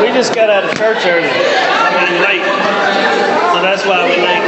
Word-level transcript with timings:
We 0.00 0.14
just 0.14 0.34
got 0.34 0.50
out 0.50 0.62
of 0.64 0.70
church 0.78 1.02
early. 1.02 1.26
I 1.26 1.90
mean, 1.98 2.22
late. 2.22 2.46
So 3.50 3.58
that's 3.58 3.82
why 3.82 4.06
we're 4.06 4.22
late. 4.22 4.46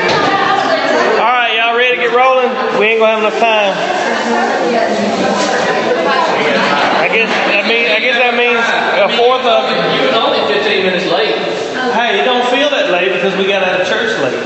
All 1.19 1.27
right, 1.27 1.51
y'all 1.59 1.75
ready 1.77 1.99
to 1.99 2.03
get 2.03 2.15
rolling? 2.15 2.47
We 2.79 2.87
ain't 2.95 3.03
gonna 3.03 3.19
have 3.19 3.27
enough 3.27 3.39
time. 3.43 3.75
I 7.03 7.11
guess 7.11 7.27
I 7.27 7.67
mean 7.67 7.91
I 7.91 7.99
guess 7.99 8.17
that 8.23 8.39
means 8.39 8.63
a 8.63 9.11
fourth 9.19 9.43
of. 9.51 9.67
You 9.99 10.07
were 10.07 10.15
only 10.23 10.39
15 10.47 10.87
minutes 10.87 11.11
late. 11.11 11.35
Hey, 11.99 12.23
it 12.23 12.25
don't 12.25 12.47
feel 12.55 12.71
that 12.71 12.91
late 12.95 13.13
because 13.13 13.35
we 13.37 13.47
got 13.51 13.67
out 13.67 13.81
of 13.81 13.87
church 13.87 14.15
late. 14.23 14.39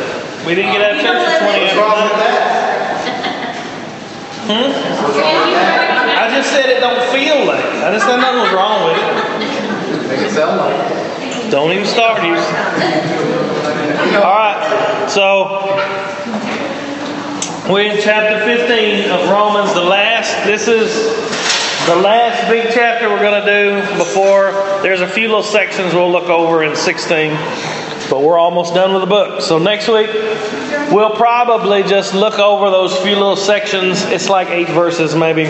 We 0.47 0.55
didn't 0.55 0.73
get 0.73 0.81
out 0.81 0.97
of 0.97 1.03
church 1.05 1.21
at 1.21 1.45
20 1.45 1.61
after 1.77 1.85
nine. 1.93 2.17
Hmm? 4.49 5.86
I 6.37 6.41
just 6.41 6.53
said 6.53 6.69
it 6.69 6.81
don't 6.81 7.01
feel 7.17 7.47
late. 7.47 7.65
I 7.81 7.91
just 7.91 8.05
said 8.05 8.19
nothing 8.19 8.43
was 8.43 8.53
wrong 8.53 8.85
with 8.85 8.99
it. 9.01 10.09
Make 10.09 10.21
it 10.21 10.35
sound 10.35 10.59
like. 10.61 11.51
Don't 11.51 11.73
even 11.73 11.87
start 11.87 12.23
you. 12.23 12.37
All 14.21 14.37
right, 14.37 15.09
so 15.09 15.65
we're 17.73 17.91
in 17.91 18.03
chapter 18.03 18.45
15 18.45 19.11
of 19.13 19.31
Romans. 19.31 19.73
The 19.73 19.81
last. 19.81 20.45
This 20.45 20.69
is 20.69 20.93
the 21.87 21.97
last 21.97 22.51
big 22.51 22.69
chapter 22.71 23.09
we're 23.09 23.23
going 23.23 23.43
to 23.43 23.47
do 23.51 23.97
before. 23.97 24.53
There's 24.83 25.01
a 25.01 25.09
few 25.09 25.29
little 25.29 25.43
sections 25.43 25.95
we'll 25.95 26.13
look 26.13 26.29
over 26.29 26.65
in 26.65 26.77
16, 26.77 27.31
but 28.11 28.21
we're 28.21 28.39
almost 28.39 28.75
done 28.75 28.93
with 28.93 29.01
the 29.01 29.09
book. 29.09 29.41
So 29.41 29.57
next 29.57 29.89
week 29.89 30.11
we'll 30.93 31.17
probably 31.17 31.83
just 31.83 32.13
look 32.13 32.39
over 32.39 32.69
those 32.69 32.95
few 32.99 33.15
little 33.15 33.37
sections. 33.37 34.03
It's 34.03 34.29
like 34.29 34.49
eight 34.49 34.69
verses 34.69 35.15
maybe 35.15 35.47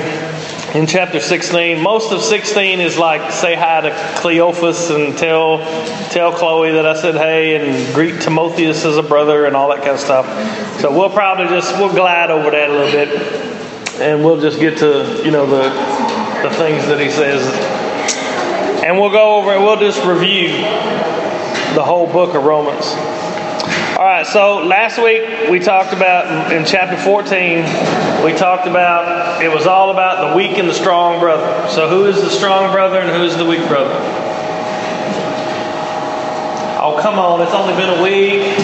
in 0.76 0.86
chapter 0.86 1.20
16. 1.20 1.82
Most 1.82 2.12
of 2.12 2.20
16 2.20 2.80
is 2.80 2.98
like 2.98 3.32
say 3.32 3.54
hi 3.54 3.80
to 3.80 3.90
Cleophas 4.20 4.90
and 4.90 5.16
tell 5.16 5.58
tell 6.10 6.32
Chloe 6.32 6.72
that 6.72 6.84
I 6.84 6.94
said 7.00 7.14
hey 7.14 7.56
and 7.56 7.94
greet 7.94 8.20
Timotheus 8.20 8.84
as 8.84 8.98
a 8.98 9.02
brother 9.02 9.46
and 9.46 9.56
all 9.56 9.70
that 9.70 9.78
kind 9.78 9.92
of 9.92 10.00
stuff. 10.00 10.26
So 10.80 10.90
we'll 10.90 11.08
probably 11.08 11.46
just 11.46 11.74
we'll 11.78 11.94
glide 11.94 12.30
over 12.30 12.50
that 12.50 12.68
a 12.68 12.72
little 12.74 12.92
bit 12.92 14.02
and 14.02 14.22
we'll 14.22 14.38
just 14.38 14.60
get 14.60 14.76
to 14.78 15.22
you 15.24 15.30
know 15.30 15.46
the 15.46 15.70
the 16.46 16.54
things 16.56 16.86
that 16.88 17.00
he 17.00 17.10
says 17.10 17.42
and 18.84 19.00
we'll 19.00 19.10
go 19.10 19.36
over 19.36 19.52
and 19.52 19.64
we'll 19.64 19.80
just 19.80 20.04
review 20.04 20.48
the 21.74 21.82
whole 21.82 22.06
book 22.06 22.34
of 22.34 22.44
Romans. 22.44 22.84
All 23.96 24.04
right, 24.04 24.26
so 24.26 24.58
last 24.58 25.02
week 25.02 25.48
we 25.48 25.58
talked 25.58 25.94
about 25.94 26.52
in 26.52 26.66
chapter 26.66 26.98
14, 26.98 27.64
we 28.26 28.34
talked 28.34 28.66
about 28.66 29.42
it 29.42 29.48
was 29.48 29.66
all 29.66 29.90
about 29.90 30.28
the 30.28 30.36
weak 30.36 30.58
and 30.58 30.68
the 30.68 30.74
strong 30.74 31.18
brother. 31.18 31.66
So, 31.70 31.88
who 31.88 32.04
is 32.04 32.20
the 32.20 32.28
strong 32.28 32.70
brother 32.72 33.00
and 33.00 33.08
who 33.08 33.24
is 33.24 33.38
the 33.38 33.46
weak 33.46 33.66
brother? 33.68 33.94
Oh, 36.78 36.98
come 37.00 37.18
on, 37.18 37.40
it's 37.40 37.54
only 37.54 37.72
been 37.72 37.98
a 37.98 38.02
week. 38.02 38.58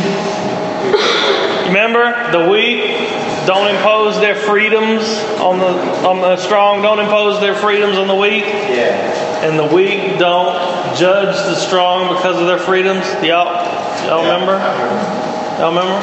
Remember, 1.67 2.31
the 2.31 2.51
weak 2.51 3.09
don't 3.47 3.75
impose 3.75 4.21
their 4.21 4.37
freedoms 4.37 5.03
on 5.41 5.59
the 5.59 6.07
on 6.07 6.21
the 6.21 6.37
strong. 6.37 6.83
Don't 6.83 6.99
impose 6.99 7.41
their 7.41 7.55
freedoms 7.55 7.97
on 7.97 8.07
the 8.07 8.15
weak. 8.15 8.45
Yeah. 8.45 9.23
And 9.43 9.59
the 9.59 9.75
weak 9.75 10.19
don't 10.19 10.55
judge 10.97 11.35
the 11.35 11.57
strong 11.57 12.15
because 12.15 12.39
of 12.39 12.47
their 12.47 12.59
freedoms. 12.59 13.07
Y'all, 13.25 13.47
y'all 14.07 14.23
remember? 14.23 15.22
Y'all 15.59 15.69
remember? 15.69 15.95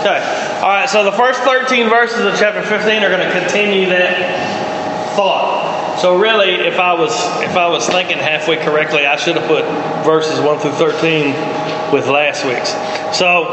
Okay. 0.00 0.18
All 0.62 0.68
right. 0.68 0.88
So 0.88 1.04
the 1.04 1.12
first 1.12 1.40
13 1.42 1.88
verses 1.88 2.20
of 2.20 2.38
chapter 2.38 2.62
15 2.62 3.02
are 3.02 3.08
going 3.08 3.26
to 3.26 3.40
continue 3.40 3.86
that 3.86 5.14
thought. 5.16 5.98
So 6.00 6.16
really, 6.18 6.54
if 6.66 6.78
I 6.78 6.92
was 6.92 7.12
if 7.42 7.56
I 7.56 7.68
was 7.68 7.88
thinking 7.88 8.18
halfway 8.18 8.56
correctly, 8.56 9.06
I 9.06 9.16
should 9.16 9.36
have 9.36 9.46
put 9.46 9.64
verses 10.04 10.40
1 10.40 10.58
through 10.58 10.72
13 10.72 11.32
with 11.92 12.06
last 12.08 12.44
week's. 12.44 12.70
So 13.16 13.46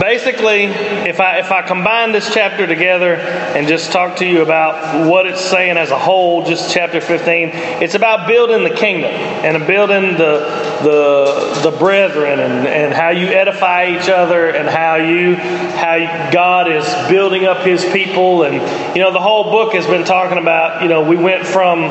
basically 0.00 0.64
if 1.08 1.20
i 1.20 1.38
if 1.38 1.50
i 1.50 1.62
combine 1.62 2.12
this 2.12 2.32
chapter 2.32 2.66
together 2.66 3.14
and 3.14 3.68
just 3.68 3.92
talk 3.92 4.16
to 4.16 4.26
you 4.26 4.42
about 4.42 5.08
what 5.08 5.26
it's 5.26 5.40
saying 5.40 5.76
as 5.76 5.90
a 5.90 5.98
whole 5.98 6.44
just 6.44 6.72
chapter 6.72 7.00
15 7.00 7.50
it's 7.82 7.94
about 7.94 8.26
building 8.26 8.64
the 8.64 8.74
kingdom 8.74 9.10
and 9.10 9.66
building 9.66 10.16
the 10.16 10.64
the 10.82 11.70
the 11.70 11.76
brethren 11.78 12.40
and, 12.40 12.66
and 12.66 12.92
how 12.92 13.10
you 13.10 13.26
edify 13.28 13.86
each 13.86 14.08
other 14.08 14.50
and 14.50 14.68
how 14.68 14.96
you 14.96 15.36
how 15.36 16.30
god 16.30 16.70
is 16.70 16.84
building 17.08 17.44
up 17.44 17.64
his 17.64 17.84
people. 17.86 18.42
And 18.44 18.54
you 18.96 19.02
know 19.02 19.12
the 19.12 19.20
whole 19.20 19.44
book 19.44 19.74
has 19.74 19.86
been 19.86 20.04
talking 20.04 20.38
about 20.38 20.82
you 20.82 20.88
know 20.88 21.08
we 21.08 21.16
went 21.16 21.46
from 21.46 21.84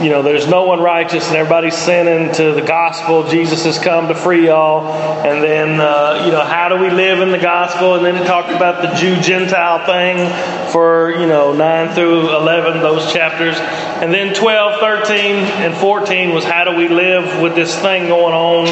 you 0.00 0.10
know, 0.10 0.22
there's 0.22 0.46
no 0.46 0.64
one 0.64 0.80
righteous 0.80 1.26
and 1.28 1.36
everybody's 1.36 1.76
sinning 1.76 2.32
to 2.34 2.52
the 2.52 2.60
gospel. 2.60 3.26
Jesus 3.28 3.64
has 3.64 3.78
come 3.78 4.08
to 4.08 4.14
free 4.14 4.46
y'all. 4.46 4.92
And 5.26 5.42
then, 5.42 5.80
uh, 5.80 6.22
you 6.26 6.32
know, 6.32 6.44
how 6.44 6.68
do 6.68 6.76
we 6.76 6.90
live 6.90 7.20
in 7.20 7.30
the 7.30 7.38
gospel? 7.38 7.94
And 7.94 8.04
then 8.04 8.16
it 8.16 8.26
talked 8.26 8.50
about 8.50 8.82
the 8.82 8.94
Jew 8.94 9.18
Gentile 9.20 9.86
thing 9.86 10.70
for, 10.70 11.12
you 11.12 11.26
know, 11.26 11.54
9 11.54 11.94
through 11.94 12.36
11, 12.36 12.82
those 12.82 13.10
chapters. 13.10 13.56
And 13.56 14.12
then 14.12 14.34
12, 14.34 14.80
13, 14.80 15.36
and 15.64 15.74
14 15.74 16.34
was 16.34 16.44
how 16.44 16.64
do 16.64 16.76
we 16.76 16.88
live 16.88 17.40
with 17.40 17.54
this 17.54 17.74
thing 17.80 18.08
going 18.08 18.34
on. 18.34 18.66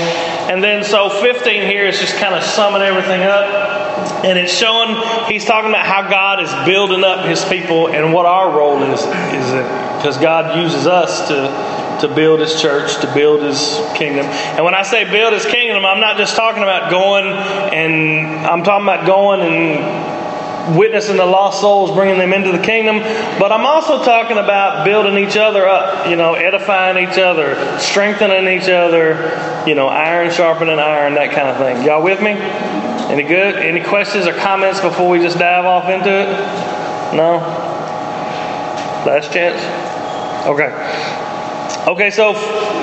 And 0.50 0.62
then 0.62 0.84
so 0.84 1.08
15 1.08 1.62
here 1.62 1.86
is 1.86 1.98
just 1.98 2.16
kind 2.16 2.34
of 2.34 2.42
summing 2.42 2.82
everything 2.82 3.22
up. 3.22 4.24
And 4.24 4.38
it's 4.38 4.52
showing, 4.52 4.94
he's 5.26 5.46
talking 5.46 5.70
about 5.70 5.86
how 5.86 6.08
God 6.08 6.42
is 6.42 6.52
building 6.66 7.02
up 7.02 7.24
his 7.24 7.42
people 7.46 7.88
and 7.88 8.12
what 8.12 8.26
our 8.26 8.54
role 8.54 8.82
is, 8.82 9.00
is 9.00 9.52
it 9.52 9.93
because 10.04 10.18
God 10.18 10.60
uses 10.62 10.86
us 10.86 11.28
to, 11.28 12.06
to 12.06 12.14
build 12.14 12.40
His 12.40 12.60
church, 12.60 13.00
to 13.00 13.10
build 13.14 13.40
His 13.40 13.80
kingdom. 13.96 14.26
And 14.26 14.62
when 14.62 14.74
I 14.74 14.82
say 14.82 15.10
build 15.10 15.32
His 15.32 15.46
kingdom, 15.46 15.86
I'm 15.86 15.98
not 15.98 16.18
just 16.18 16.36
talking 16.36 16.62
about 16.62 16.90
going 16.90 17.24
and 17.24 18.46
I'm 18.46 18.62
talking 18.62 18.84
about 18.84 19.06
going 19.06 19.40
and 19.40 20.76
witnessing 20.76 21.16
the 21.16 21.24
lost 21.24 21.62
souls, 21.62 21.90
bringing 21.90 22.18
them 22.18 22.34
into 22.34 22.52
the 22.52 22.58
kingdom, 22.58 22.98
but 23.38 23.50
I'm 23.50 23.64
also 23.64 24.04
talking 24.04 24.36
about 24.36 24.84
building 24.84 25.16
each 25.16 25.38
other 25.38 25.66
up, 25.66 26.06
you 26.06 26.16
know, 26.16 26.34
edifying 26.34 27.08
each 27.08 27.16
other, 27.16 27.78
strengthening 27.78 28.46
each 28.46 28.68
other, 28.68 29.64
you 29.66 29.74
know, 29.74 29.88
iron 29.88 30.30
sharpening 30.30 30.78
iron, 30.78 31.14
that 31.14 31.30
kind 31.32 31.48
of 31.48 31.56
thing. 31.56 31.82
Y'all 31.82 32.02
with 32.02 32.20
me? 32.20 32.32
Any 33.10 33.22
good? 33.22 33.56
Any 33.56 33.82
questions 33.82 34.26
or 34.26 34.34
comments 34.34 34.80
before 34.82 35.08
we 35.08 35.18
just 35.18 35.38
dive 35.38 35.64
off 35.64 35.88
into 35.88 36.10
it? 36.10 36.28
No? 37.16 37.38
Last 39.06 39.32
chance? 39.32 39.83
Okay. 40.46 41.23
Okay, 41.86 42.10
so 42.10 42.32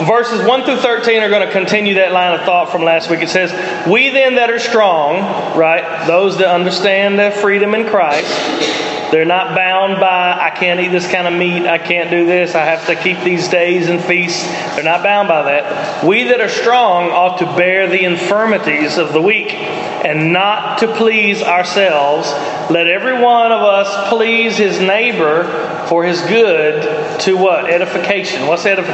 verses 0.06 0.46
1 0.46 0.64
through 0.64 0.78
13 0.78 1.24
are 1.24 1.30
going 1.30 1.46
to 1.46 1.52
continue 1.52 1.96
that 1.96 2.12
line 2.12 2.40
of 2.40 2.46
thought 2.46 2.72
from 2.72 2.84
last 2.84 3.10
week. 3.10 3.22
It 3.22 3.30
says, 3.30 3.52
We 3.90 4.10
then 4.10 4.36
that 4.36 4.52
are 4.52 4.60
strong, 4.60 5.58
right, 5.58 6.06
those 6.06 6.38
that 6.38 6.54
understand 6.54 7.18
their 7.18 7.32
freedom 7.32 7.74
in 7.74 7.88
Christ, 7.88 8.30
they're 9.12 9.26
not 9.26 9.56
bound 9.56 10.00
by, 10.00 10.38
I 10.40 10.52
can't 10.52 10.80
eat 10.80 10.90
this 10.90 11.12
kind 11.12 11.28
of 11.28 11.34
meat, 11.34 11.68
I 11.68 11.80
can't 11.80 12.12
do 12.12 12.28
this, 12.28 12.54
I 12.54 12.64
have 12.64 12.86
to 12.86 12.96
keep 12.96 13.20
these 13.24 13.48
days 13.48 13.90
and 13.90 14.00
feasts. 14.02 14.46
They're 14.76 14.84
not 14.84 15.02
bound 15.04 15.28
by 15.28 15.44
that. 15.44 16.06
We 16.06 16.26
that 16.26 16.40
are 16.40 16.48
strong 16.48 17.10
ought 17.10 17.40
to 17.40 17.46
bear 17.58 17.90
the 17.90 18.06
infirmities 18.06 19.00
of 19.00 19.14
the 19.14 19.22
weak 19.22 19.52
and 19.52 20.32
not 20.32 20.80
to 20.80 20.96
please 20.96 21.42
ourselves. 21.42 22.32
Let 22.72 22.88
every 22.88 23.22
one 23.22 23.52
of 23.52 23.62
us 23.62 24.10
please 24.10 24.58
his 24.58 24.80
neighbor 24.80 25.44
for 25.88 26.06
his 26.06 26.22
good 26.22 27.20
to 27.22 27.36
what? 27.36 27.70
Edification. 27.70 28.48
What's 28.48 28.66
edification? 28.66 28.91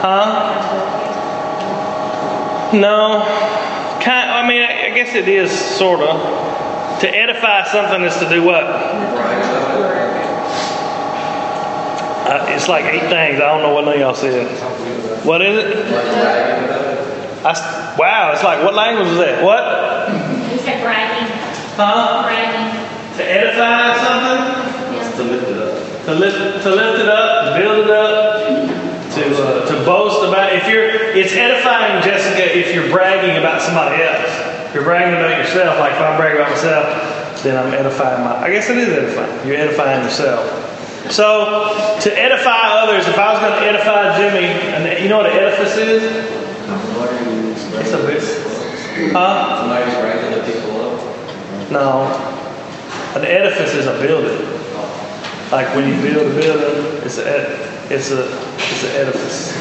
Huh? 0.00 0.52
No. 2.72 3.22
Kind, 4.02 4.30
I 4.30 4.46
mean, 4.46 4.62
I 4.62 4.90
guess 4.94 5.14
it 5.14 5.28
is 5.28 5.50
sort 5.50 6.00
of. 6.00 6.20
To 7.00 7.08
edify 7.08 7.64
something 7.64 8.02
is 8.02 8.16
to 8.18 8.28
do 8.28 8.42
what? 8.44 8.64
Uh, 12.24 12.46
it's 12.48 12.68
like 12.68 12.84
eight 12.86 13.08
things. 13.08 13.40
I 13.40 13.46
don't 13.52 13.62
know 13.62 13.72
what 13.74 13.84
none 13.84 13.94
of 13.94 14.00
y'all 14.00 14.14
said. 14.14 14.46
What 15.24 15.42
is 15.42 15.64
it? 15.64 15.76
I, 17.44 17.52
wow, 17.98 18.32
it's 18.32 18.42
like, 18.42 18.62
what 18.64 18.74
language 18.74 19.08
is 19.08 19.18
that? 19.18 19.42
What? 19.44 20.08
He 20.50 20.58
said 20.58 20.82
bragging. 20.82 21.28
Huh? 21.76 22.22
Bragging. 22.22 22.70
To 23.18 23.22
edify 23.22 23.96
something? 24.02 24.40
Yeah. 24.96 25.16
To 25.16 25.22
lift 25.24 25.48
it 25.50 25.58
up. 25.58 25.63
To 26.04 26.14
lift, 26.14 26.62
to 26.64 26.70
lift 26.70 27.00
it 27.00 27.08
up, 27.08 27.48
to 27.48 27.60
build 27.60 27.86
it 27.86 27.90
up, 27.90 28.44
to, 29.14 29.22
uh, 29.42 29.66
to 29.66 29.84
boast 29.86 30.28
about. 30.28 30.52
If 30.52 30.68
you're, 30.68 30.90
it's 31.16 31.32
edifying, 31.32 32.02
Jessica, 32.02 32.44
if 32.44 32.74
you're 32.74 32.90
bragging 32.90 33.38
about 33.38 33.62
somebody 33.62 34.02
else. 34.02 34.28
If 34.68 34.74
you're 34.74 34.84
bragging 34.84 35.14
about 35.14 35.38
yourself, 35.38 35.78
like 35.78 35.92
if 35.92 36.00
I 36.00 36.16
brag 36.18 36.36
about 36.36 36.50
myself, 36.50 37.42
then 37.42 37.56
I'm 37.56 37.72
edifying 37.72 38.22
my. 38.22 38.36
I 38.36 38.50
guess 38.50 38.68
it 38.68 38.76
is 38.76 38.88
edifying. 38.88 39.48
You're 39.48 39.56
edifying 39.56 40.04
yourself. 40.04 40.44
So 41.10 41.72
to 42.00 42.20
edify 42.20 42.68
others, 42.68 43.08
if 43.08 43.16
I 43.16 43.32
was 43.32 43.40
going 43.40 43.52
to 43.52 43.66
edify 43.66 44.16
Jimmy, 44.18 44.46
and 44.74 45.02
you 45.02 45.08
know 45.08 45.18
what 45.18 45.26
an 45.26 45.38
edifice 45.38 45.76
is? 45.76 46.02
It's 47.80 47.92
a 47.92 47.98
bit. 47.98 48.20
Huh? 49.12 49.60
Somebody's 49.60 49.94
raising 50.04 50.30
the 50.36 50.44
people 50.52 50.80
up. 50.80 51.70
No. 51.70 52.04
An 53.16 53.24
edifice 53.24 53.74
is 53.74 53.86
a 53.86 53.98
building. 54.00 54.53
Like 55.54 55.72
when 55.76 55.88
you 55.88 55.94
build 56.02 56.32
a 56.32 56.34
building, 56.34 57.02
it's 57.04 57.18
a, 57.18 57.54
it's 57.88 58.10
a, 58.10 58.24
it's 58.56 58.82
an 58.82 58.90
edifice. 58.96 59.52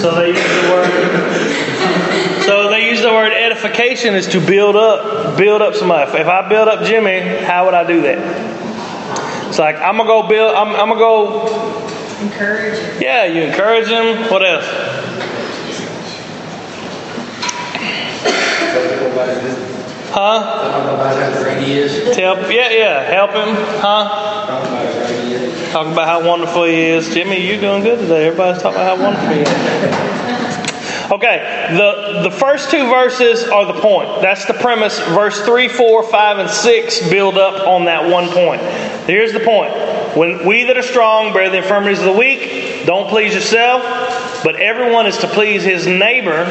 So 0.00 0.14
they 0.14 0.28
use 0.28 0.38
the 0.38 0.68
word. 0.70 2.44
So 2.44 2.70
they 2.70 2.88
use 2.88 3.02
the 3.02 3.08
word 3.08 3.32
edification 3.32 4.14
is 4.14 4.28
to 4.28 4.38
build 4.38 4.76
up, 4.76 5.36
build 5.36 5.62
up 5.62 5.74
somebody. 5.74 6.08
If 6.16 6.28
I 6.28 6.48
build 6.48 6.68
up 6.68 6.84
Jimmy, 6.84 7.18
how 7.44 7.64
would 7.64 7.74
I 7.74 7.84
do 7.84 8.02
that? 8.02 9.48
It's 9.48 9.58
like 9.58 9.74
I'm 9.78 9.96
gonna 9.96 10.08
go 10.08 10.28
build. 10.28 10.54
I'm, 10.54 10.68
I'm 10.76 10.90
gonna 10.90 11.00
go. 11.00 11.48
Encourage 12.22 12.78
him. 12.78 13.02
Yeah, 13.02 13.24
you 13.24 13.42
encourage 13.42 13.88
him. 13.88 14.30
What 14.30 14.44
else? 14.46 14.64
Huh? 20.12 21.44
Radius. 21.44 22.16
Help? 22.16 22.38
Yeah, 22.48 22.70
yeah. 22.70 23.02
Help 23.02 23.32
him. 23.32 23.56
Huh? 23.80 24.95
Talk 25.76 25.92
about 25.92 26.06
how 26.06 26.26
wonderful 26.26 26.64
he 26.64 26.84
is. 26.84 27.12
Jimmy, 27.12 27.46
you're 27.46 27.60
doing 27.60 27.82
good 27.82 27.98
today. 27.98 28.28
Everybody's 28.28 28.62
talking 28.62 28.80
about 28.80 28.96
how 28.96 29.04
wonderful 29.04 29.28
he 29.28 29.42
is. 29.42 31.10
Okay, 31.12 31.76
the, 31.76 32.22
the 32.22 32.30
first 32.30 32.70
two 32.70 32.88
verses 32.88 33.44
are 33.44 33.66
the 33.66 33.78
point. 33.78 34.22
That's 34.22 34.46
the 34.46 34.54
premise. 34.54 34.98
Verse 35.00 35.38
3, 35.42 35.68
4, 35.68 36.02
5, 36.02 36.38
and 36.38 36.48
6 36.48 37.10
build 37.10 37.36
up 37.36 37.68
on 37.68 37.84
that 37.84 38.10
one 38.10 38.30
point. 38.30 38.62
Here's 39.06 39.34
the 39.34 39.40
point. 39.40 39.70
When 40.16 40.46
we 40.46 40.64
that 40.64 40.78
are 40.78 40.82
strong 40.82 41.34
bear 41.34 41.50
the 41.50 41.58
infirmities 41.58 41.98
of 41.98 42.06
the 42.06 42.18
weak, 42.18 42.86
don't 42.86 43.10
please 43.10 43.34
yourself, 43.34 43.82
but 44.42 44.56
everyone 44.56 45.06
is 45.06 45.18
to 45.18 45.28
please 45.28 45.62
his 45.62 45.86
neighbor 45.86 46.46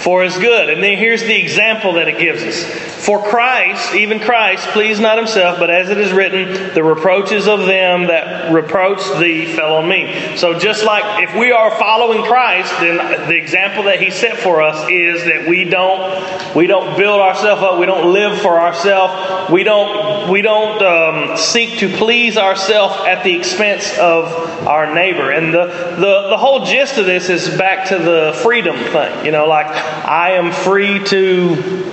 for 0.00 0.22
his 0.22 0.36
good. 0.38 0.70
And 0.70 0.82
then 0.82 0.96
here's 0.96 1.22
the 1.22 1.36
example 1.36 1.94
that 1.94 2.08
it 2.08 2.18
gives 2.18 2.42
us. 2.42 2.90
For 3.04 3.22
Christ, 3.22 3.94
even 3.94 4.20
Christ, 4.20 4.68
pleased 4.68 5.00
not 5.00 5.18
himself, 5.18 5.58
but 5.58 5.70
as 5.70 5.90
it 5.90 5.98
is 5.98 6.12
written, 6.12 6.74
the 6.74 6.82
reproaches 6.82 7.48
of 7.48 7.60
them 7.66 8.06
that 8.06 8.52
reproach 8.52 9.00
thee 9.18 9.46
fell 9.46 9.76
on 9.76 9.88
me. 9.88 10.36
So 10.36 10.58
just 10.58 10.84
like 10.84 11.22
if 11.22 11.34
we 11.36 11.50
are 11.52 11.70
following 11.78 12.22
Christ, 12.24 12.72
then 12.80 12.96
the 13.28 13.36
example 13.36 13.84
that 13.84 14.00
he 14.00 14.10
set 14.10 14.38
for 14.38 14.62
us 14.62 14.88
is 14.90 15.24
that 15.24 15.48
we 15.48 15.64
don't 15.64 16.54
we 16.54 16.66
don't 16.66 16.96
build 16.96 17.20
ourselves 17.20 17.62
up, 17.62 17.78
we 17.78 17.86
don't 17.86 18.12
live 18.12 18.38
for 18.40 18.60
ourselves, 18.60 19.50
we 19.50 19.64
don't 19.64 20.30
we 20.30 20.42
don't 20.42 20.82
um, 20.82 21.36
seek 21.38 21.78
to 21.78 21.88
please 21.96 22.36
ourselves 22.36 22.94
at 23.06 23.22
the 23.24 23.34
expense 23.34 23.96
of 23.98 24.26
our 24.66 24.94
neighbor. 24.94 25.30
And 25.30 25.54
the, 25.54 25.66
the 25.66 26.28
the 26.30 26.38
whole 26.38 26.64
gist 26.64 26.98
of 26.98 27.06
this 27.06 27.28
is 27.28 27.56
back 27.56 27.88
to 27.88 27.98
the 27.98 28.38
freedom 28.42 28.76
thing. 28.76 29.24
You 29.24 29.32
know, 29.32 29.46
like 29.46 29.89
I 30.04 30.32
am 30.32 30.52
free 30.52 31.04
to 31.04 31.86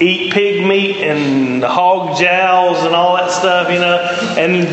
eat 0.00 0.32
pig 0.32 0.66
meat 0.66 0.96
and 0.96 1.62
hog 1.62 2.18
jowls 2.18 2.78
and 2.84 2.94
all 2.94 3.16
that 3.16 3.30
stuff, 3.30 3.70
you 3.70 3.78
know. 3.78 3.98
And 4.38 4.66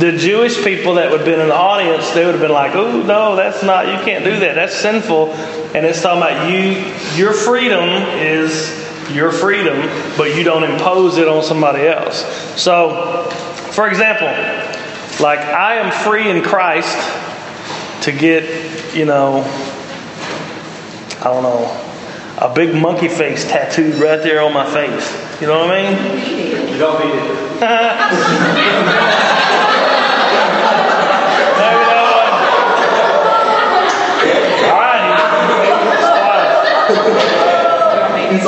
the 0.00 0.16
Jewish 0.18 0.62
people 0.62 0.94
that 0.94 1.10
would 1.10 1.20
have 1.20 1.26
been 1.26 1.40
in 1.40 1.48
the 1.48 1.54
audience, 1.54 2.10
they 2.10 2.24
would 2.24 2.34
have 2.34 2.42
been 2.42 2.52
like, 2.52 2.74
"Oh 2.74 3.02
no, 3.02 3.36
that's 3.36 3.62
not. 3.62 3.86
You 3.86 4.04
can't 4.04 4.24
do 4.24 4.38
that. 4.40 4.54
That's 4.54 4.76
sinful." 4.76 5.32
And 5.74 5.86
it's 5.86 6.02
talking 6.02 6.22
about 6.22 6.50
you. 6.50 6.84
Your 7.14 7.32
freedom 7.32 7.88
is 8.18 8.84
your 9.12 9.30
freedom, 9.30 9.88
but 10.16 10.36
you 10.36 10.44
don't 10.44 10.64
impose 10.64 11.16
it 11.16 11.28
on 11.28 11.42
somebody 11.42 11.86
else. 11.86 12.24
So, 12.60 13.30
for 13.72 13.88
example, 13.88 14.28
like 15.20 15.38
I 15.38 15.76
am 15.76 15.90
free 16.04 16.28
in 16.28 16.42
Christ 16.42 16.96
to 18.02 18.12
get, 18.12 18.44
you 18.94 19.04
know, 19.04 19.42
I 21.20 21.24
don't 21.24 21.42
know, 21.42 21.85
a 22.38 22.52
big 22.54 22.74
monkey 22.74 23.08
face 23.08 23.44
tattooed 23.44 23.94
right 23.94 24.22
there 24.22 24.42
on 24.42 24.52
my 24.52 24.66
face. 24.70 25.10
You 25.40 25.46
know 25.46 25.60
what 25.66 25.70
I 25.70 25.82
mean? 25.82 25.96
You 26.72 26.78
don't 26.78 27.00
need 27.00 27.14
it. 27.14 27.22
Maybe 31.56 31.84
that 31.88 32.04
one. 32.12 32.28
All 34.70 34.78
right. 34.78 35.02
You 38.32 38.38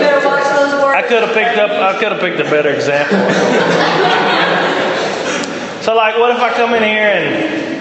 better 0.00 0.26
watch 0.26 0.44
those 0.56 0.72
words. 0.82 0.96
I 0.96 1.02
could 1.06 1.22
have 1.22 1.34
picked 1.34 1.58
up. 1.58 1.70
I 1.70 1.98
could 2.00 2.12
have 2.12 2.20
picked 2.20 2.40
a 2.40 2.44
better 2.44 2.70
example. 2.70 3.16
so, 5.82 5.94
like, 5.94 6.18
what 6.18 6.30
if 6.34 6.40
I 6.42 6.52
come 6.54 6.74
in 6.74 6.82
here 6.82 7.08
and 7.08 7.79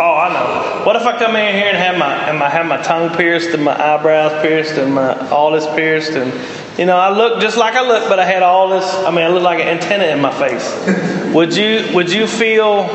Oh, 0.00 0.14
I 0.14 0.32
know. 0.32 0.84
What 0.84 0.96
if 0.96 1.02
I 1.02 1.18
come 1.18 1.36
in 1.36 1.54
here 1.54 1.68
and 1.68 1.76
have 1.76 1.98
my 1.98 2.12
and 2.28 2.38
my 2.38 2.48
have 2.48 2.66
my 2.66 2.80
tongue 2.82 3.14
pierced 3.16 3.50
and 3.50 3.64
my 3.64 3.74
eyebrows 3.74 4.40
pierced 4.42 4.74
and 4.78 4.94
my 4.94 5.28
all 5.30 5.52
this 5.52 5.66
pierced 5.74 6.12
and 6.12 6.32
you 6.78 6.86
know 6.86 6.96
I 6.98 7.10
look 7.10 7.40
just 7.40 7.56
like 7.56 7.74
I 7.74 7.86
look, 7.86 8.08
but 8.08 8.18
I 8.18 8.24
had 8.24 8.42
all 8.42 8.68
this. 8.70 8.84
I 8.94 9.10
mean, 9.10 9.24
I 9.24 9.28
look 9.28 9.42
like 9.42 9.60
an 9.60 9.68
antenna 9.68 10.04
in 10.06 10.20
my 10.20 10.32
face. 10.32 11.34
would 11.34 11.54
you 11.56 11.88
Would 11.94 12.12
you 12.12 12.26
feel? 12.26 12.88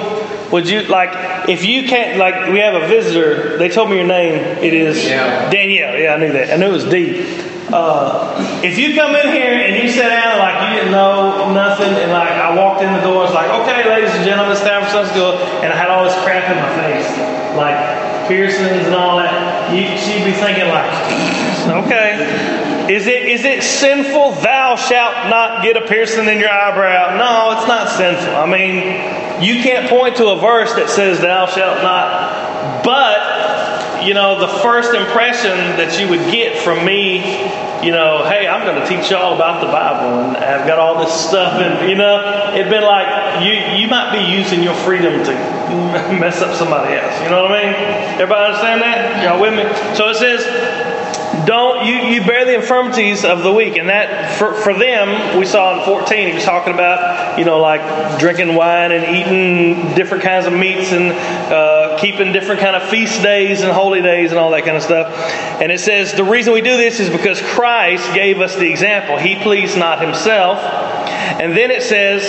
Would 0.51 0.68
you 0.68 0.81
like 0.83 1.50
if 1.50 1.63
you 1.65 1.88
can't 1.88 2.18
like 2.18 2.51
we 2.51 2.59
have 2.59 2.75
a 2.81 2.88
visitor? 2.88 3.57
They 3.57 3.69
told 3.69 3.89
me 3.89 3.95
your 3.95 4.06
name. 4.07 4.35
It 4.63 4.73
is 4.73 5.06
Yeah. 5.06 5.50
Danielle. 5.50 5.97
Yeah, 5.97 6.15
I 6.15 6.18
knew 6.18 6.31
that. 6.33 6.51
I 6.53 6.57
knew 6.57 6.68
it 6.68 6.71
was 6.71 6.85
D. 6.85 7.50
Uh, 7.73 8.35
if 8.63 8.77
you 8.77 8.95
come 8.95 9.15
in 9.15 9.31
here 9.31 9.56
and 9.56 9.81
you 9.81 9.89
sit 9.89 10.07
down 10.09 10.39
like 10.39 10.69
you 10.69 10.75
didn't 10.75 10.91
know 10.91 11.53
nothing, 11.53 11.88
and 11.88 12.12
like 12.12 12.29
I 12.29 12.56
walked 12.56 12.83
in 12.83 12.91
the 12.91 13.01
door, 13.01 13.23
it's 13.23 13.33
like, 13.33 13.50
okay, 13.63 13.88
ladies 13.89 14.12
and 14.12 14.25
gentlemen, 14.25 14.51
it's 14.51 14.62
time 14.62 14.83
for 14.83 14.91
Sunday 14.91 15.12
school, 15.12 15.39
and 15.63 15.71
I 15.71 15.75
had 15.75 15.89
all 15.89 16.03
this 16.03 16.15
crap 16.23 16.51
in 16.51 16.59
my 16.59 16.71
face, 16.83 17.07
like 17.56 18.27
piercings 18.27 18.85
and 18.85 18.95
all 18.95 19.18
that. 19.18 19.71
You, 19.71 19.88
she'd 19.95 20.25
be 20.25 20.35
thinking 20.35 20.68
like, 20.68 20.91
okay, 21.88 22.27
is 22.91 23.07
it 23.07 23.23
is 23.23 23.45
it 23.45 23.63
sinful? 23.63 24.33
Thou 24.44 24.75
shalt 24.75 25.29
not 25.29 25.63
get 25.63 25.77
a 25.77 25.88
piercing 25.88 26.27
in 26.27 26.39
your 26.39 26.51
eyebrow. 26.51 27.15
No, 27.15 27.57
it's 27.57 27.68
not 27.68 27.88
sinful. 27.88 28.35
I 28.35 28.45
mean, 28.51 29.41
you 29.41 29.63
can't 29.63 29.89
point 29.89 30.18
to 30.18 30.27
a 30.27 30.39
verse 30.39 30.73
that 30.75 30.89
says 30.89 31.21
thou 31.21 31.45
shalt 31.45 31.81
not, 31.83 32.83
but 32.83 33.20
you 34.03 34.13
know, 34.13 34.39
the 34.39 34.48
first 34.62 34.94
impression 34.94 35.57
that 35.77 36.00
you 36.00 36.07
would 36.09 36.31
get 36.31 36.57
from 36.57 36.83
me, 36.86 37.19
you 37.86 37.92
know, 37.92 38.24
hey, 38.25 38.48
I'm 38.48 38.65
going 38.65 38.81
to 38.81 38.88
teach 38.88 39.12
y'all 39.12 39.36
about 39.36 39.62
the 39.62 39.68
Bible, 39.68 40.36
and 40.36 40.38
I've 40.38 40.68
got 40.68 40.80
all 40.80 41.00
this 41.00 41.13
stuff, 41.13 41.62
and 41.62 41.89
you 41.89 41.95
know, 41.95 42.53
it'd 42.53 42.69
been 42.69 42.83
like 42.83 43.44
you 43.44 43.53
you 43.81 43.88
might 43.88 44.12
be 44.12 44.31
using 44.31 44.63
your 44.63 44.75
freedom 44.75 45.24
to 45.24 45.31
mess 46.19 46.42
up 46.42 46.56
somebody 46.56 46.94
else. 46.95 47.21
You 47.24 47.30
know 47.30 47.44
what 47.44 47.51
I 47.51 47.63
mean? 47.63 47.74
Everybody 48.21 48.45
understand 48.45 48.81
that? 48.81 49.24
Y'all 49.24 49.42
with 49.42 49.53
me? 49.53 49.63
So 49.95 50.09
it 50.09 50.15
says. 50.15 50.91
Don't 51.46 51.86
you, 51.86 51.96
you 51.96 52.22
bear 52.26 52.46
the 52.46 52.56
infirmities 52.56 53.24
of 53.26 53.44
the 53.44 53.52
weak, 53.52 53.78
and 53.78 53.90
that 53.90 54.38
for, 54.38 54.54
for 54.54 54.74
them 54.74 55.40
we 55.40 55.46
saw 55.46 55.80
in 55.80 55.86
14. 55.86 56.28
He 56.28 56.34
was 56.34 56.44
talking 56.44 56.74
about 56.74 57.40
you 57.40 57.46
know 57.46 57.60
like 57.60 58.20
drinking 58.20 58.56
wine 58.56 58.92
and 58.92 59.04
eating 59.16 59.96
different 59.96 60.24
kinds 60.24 60.46
of 60.46 60.54
meats 60.54 60.92
and 60.92 61.12
uh, 61.52 61.98
keeping 62.00 62.31
different 62.31 62.62
kind 62.62 62.76
of 62.76 62.83
feast 62.90 63.21
days 63.21 63.62
and 63.62 63.71
holy 63.71 64.02
days 64.02 64.31
and 64.31 64.40
all 64.40 64.52
that 64.52 64.66
kind 64.66 64.78
of 64.78 64.83
stuff. 64.83 65.14
And 65.62 65.71
it 65.71 65.80
says 65.80 66.14
the 66.14 66.24
reason 66.24 66.54
we 66.54 66.62
do 66.62 66.78
this 66.78 67.00
is 67.00 67.10
because 67.10 67.42
Christ 67.42 68.14
gave 68.14 68.40
us 68.40 68.56
the 68.56 68.69
example. 68.69 69.18
He 69.18 69.36
pleased 69.36 69.78
not 69.78 70.02
himself. 70.02 70.60
And 71.40 71.56
then 71.56 71.71
it 71.71 71.83
says, 71.83 72.23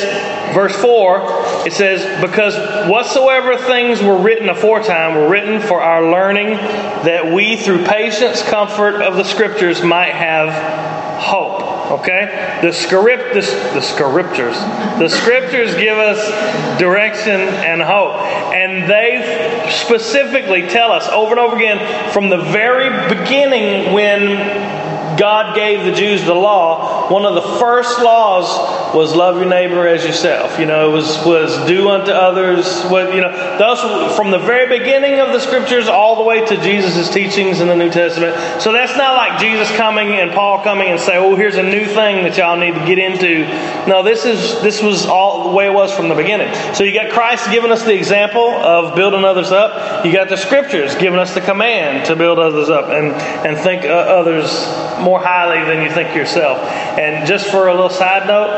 verse 0.55 0.75
4, 0.77 1.67
it 1.67 1.73
says, 1.73 2.21
Because 2.21 2.55
whatsoever 2.89 3.57
things 3.57 4.03
were 4.03 4.19
written 4.19 4.49
aforetime 4.49 5.15
were 5.15 5.29
written 5.29 5.61
for 5.61 5.81
our 5.81 6.11
learning, 6.11 6.57
that 7.05 7.33
we 7.33 7.57
through 7.57 7.85
patience, 7.85 8.43
comfort 8.43 9.03
of 9.03 9.17
the 9.17 9.25
Scriptures 9.25 9.83
might 9.83 10.13
have 10.13 10.93
hope. 11.23 12.01
Okay? 12.01 12.59
The 12.63 12.73
script 12.73 13.35
the, 13.35 13.41
the 13.75 13.81
scriptures. 13.81 14.57
The 14.99 15.09
scriptures 15.09 15.75
give 15.75 15.97
us 15.97 16.79
direction 16.79 17.41
and 17.41 17.81
hope. 17.81 18.15
And 18.53 18.91
they 18.91 19.69
specifically 19.71 20.69
tell 20.69 20.91
us 20.91 21.09
over 21.09 21.33
and 21.33 21.41
over 21.41 21.57
again 21.57 22.13
from 22.13 22.29
the 22.29 22.39
very 22.39 22.91
beginning 23.09 23.93
when 23.93 25.17
God 25.17 25.55
gave 25.55 25.85
the 25.85 25.93
Jews 25.93 26.25
the 26.25 26.35
law, 26.35 27.11
one 27.13 27.25
of 27.25 27.35
the 27.35 27.59
first 27.59 28.01
laws 28.01 28.82
was 28.95 29.15
love 29.15 29.37
your 29.37 29.47
neighbor 29.47 29.87
as 29.87 30.05
yourself. 30.05 30.59
You 30.59 30.67
know, 30.67 30.91
it 30.91 30.93
was 30.93 31.25
was 31.25 31.67
do 31.67 31.89
unto 31.89 32.11
others 32.11 32.83
what 32.85 33.15
you 33.15 33.21
know. 33.21 33.31
Thus, 33.59 34.17
from 34.17 34.31
the 34.31 34.39
very 34.39 34.79
beginning 34.79 35.21
of 35.21 35.29
the 35.29 35.41
scriptures 35.41 35.89
all 35.89 36.17
the 36.17 36.23
way 36.23 36.45
to 36.47 36.57
Jesus' 36.63 37.09
teachings 37.11 37.61
in 37.61 37.69
the 37.69 37.77
New 37.77 37.91
Testament. 37.91 38.35
So 38.61 38.73
that's 38.73 38.97
not 38.97 39.17
like 39.17 39.41
Jesus 39.41 39.71
coming 39.77 40.09
and 40.09 40.31
Paul 40.33 40.63
coming 40.63 40.89
and 40.89 41.01
say, 41.01 41.17
"Oh, 41.17 41.35
here's 41.35 41.57
a 41.57 41.63
new 41.63 41.85
thing 41.85 42.25
that 42.25 42.37
y'all 42.37 42.57
need 42.57 42.75
to 42.75 42.85
get 42.87 42.99
into." 42.99 43.45
No, 43.89 44.03
this 44.03 44.25
is 44.25 44.61
this 44.63 44.83
was 44.83 45.07
all 45.07 45.51
the 45.51 45.57
way 45.57 45.67
it 45.67 45.73
was 45.73 45.93
from 45.93 46.09
the 46.09 46.15
beginning. 46.15 46.53
So 46.75 46.85
you 46.85 46.93
got 46.93 47.11
Christ 47.11 47.51
giving 47.51 47.71
us 47.71 47.83
the 47.83 47.95
example 47.95 48.49
of 48.49 48.95
building 48.95 49.25
others 49.25 49.53
up. 49.53 50.05
You 50.05 50.13
got 50.13 50.29
the 50.29 50.37
scriptures 50.37 50.95
giving 50.97 51.19
us 51.19 51.35
the 51.35 51.41
command 51.41 52.07
to 52.07 52.17
build 52.17 52.39
others 52.39 52.69
up 52.69 52.91
and 52.91 53.13
and 53.47 53.57
think 53.59 53.85
uh, 53.85 53.89
others 53.89 54.67
more 55.01 55.21
highly 55.21 55.65
than 55.65 55.83
you 55.83 55.91
think 55.91 56.15
yourself. 56.15 56.59
And 56.99 57.27
just 57.27 57.51
for 57.51 57.69
a 57.69 57.73
little 57.73 57.91
side 57.91 58.27
note, 58.27 58.51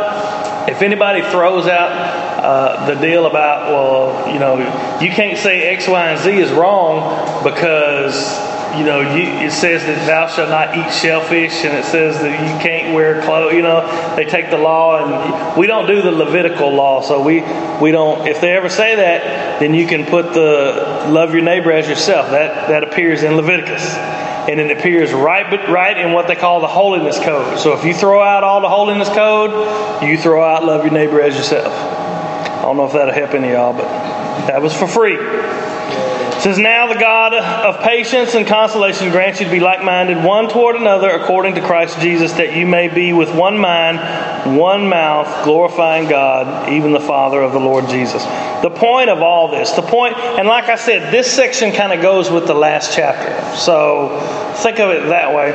if 0.69 0.83
anybody 0.83 1.23
throws 1.23 1.67
out 1.67 1.91
uh, 1.91 2.87
the 2.87 2.95
deal 3.01 3.27
about, 3.27 3.71
well, 3.71 4.33
you 4.33 4.39
know, 4.39 4.59
you 5.01 5.11
can't 5.11 5.39
say 5.39 5.63
X, 5.75 5.89
Y, 5.89 6.11
and 6.11 6.21
Z 6.21 6.31
is 6.31 6.53
wrong 6.53 7.43
because 7.45 8.15
you 8.77 8.85
know, 8.85 9.01
you, 9.01 9.23
it 9.47 9.53
says 9.53 9.85
that 9.85 10.07
thou 10.07 10.27
shalt 10.27 10.49
not 10.49 10.77
eat 10.77 10.93
shellfish, 10.93 11.65
and 11.65 11.77
it 11.77 11.85
says 11.85 12.19
that 12.21 12.41
you 12.41 12.61
can't 12.61 12.93
wear 12.93 13.23
clothes. 13.23 13.55
You 13.55 13.63
know, 13.63 14.17
they 14.17 14.25
take 14.25 14.51
the 14.51 14.59
law, 14.59 14.99
and 14.99 15.57
we 15.57 15.67
don't 15.67 15.87
do 15.87 16.03
the 16.03 16.11
Levitical 16.11 16.73
law, 16.73 17.01
so 17.01 17.23
we 17.23 17.41
we 17.81 17.93
don't. 17.93 18.27
If 18.27 18.41
they 18.41 18.53
ever 18.57 18.69
say 18.69 18.97
that, 18.97 19.61
then 19.61 19.75
you 19.75 19.87
can 19.87 20.05
put 20.07 20.33
the 20.35 21.07
love 21.09 21.35
your 21.35 21.45
neighbor 21.45 21.71
as 21.71 21.89
yourself. 21.89 22.31
That 22.31 22.69
that 22.69 22.83
appears 22.83 23.23
in 23.23 23.37
Leviticus, 23.37 23.95
and 24.49 24.61
it 24.61 24.77
appears 24.77 25.13
right 25.13 25.51
right 25.69 25.97
in 25.97 26.13
what 26.13 26.29
they 26.29 26.37
call 26.37 26.61
the 26.61 26.69
holiness 26.69 27.19
code. 27.19 27.59
So 27.59 27.77
if 27.77 27.85
you 27.85 27.95
throw 27.95 28.23
out 28.23 28.45
all 28.45 28.61
the 28.61 28.69
holiness 28.69 29.09
code, 29.09 30.03
you 30.03 30.19
throw 30.19 30.43
out 30.43 30.65
love 30.65 30.85
your 30.85 30.93
neighbor 30.93 31.21
as 31.21 31.37
yourself. 31.37 31.73
I 31.73 32.63
don't 32.63 32.77
know 32.77 32.87
if 32.87 32.93
that'll 32.93 33.15
help 33.15 33.35
any 33.35 33.49
of 33.49 33.55
y'all, 33.55 33.73
but 33.73 33.89
that 34.47 34.63
was 34.63 34.75
for 34.75 34.87
free. 34.87 35.17
Says, 36.45 36.59
Now 36.59 36.93
the 36.93 37.01
God 37.01 37.33
of 37.33 37.83
patience 37.83 38.35
and 38.35 38.47
consolation 38.47 39.11
grants 39.11 39.41
you 39.41 39.47
to 39.47 39.51
be 39.51 39.61
like 39.61 39.83
minded 39.83 40.23
one 40.23 40.51
toward 40.51 40.77
another 40.77 41.09
according 41.09 41.55
to 41.55 41.63
Christ 41.63 41.99
Jesus, 42.01 42.35
that 42.35 42.55
you 42.55 42.67
may 42.67 42.89
be 42.89 43.15
with 43.15 43.35
one 43.35 43.57
mind, 43.57 44.59
one 44.59 44.87
mouth, 44.87 45.43
glorifying 45.43 46.07
God, 46.07 46.71
even 46.71 46.93
the 46.93 47.01
Father 47.01 47.41
of 47.41 47.53
the 47.53 47.59
Lord 47.59 47.89
Jesus. 47.89 48.23
The 48.61 48.69
point 48.69 49.09
of 49.09 49.23
all 49.23 49.53
this, 49.53 49.71
the 49.71 49.81
point, 49.81 50.19
and 50.19 50.47
like 50.47 50.65
I 50.65 50.77
said, 50.77 51.11
this 51.11 51.33
section 51.33 51.73
kind 51.73 51.95
of 51.95 52.03
goes 52.03 52.31
with 52.31 52.47
the 52.47 52.53
last 52.53 52.95
chapter. 52.95 53.57
So 53.57 54.21
think 54.57 54.81
of 54.81 54.91
it 54.91 55.09
that 55.09 55.35
way. 55.35 55.53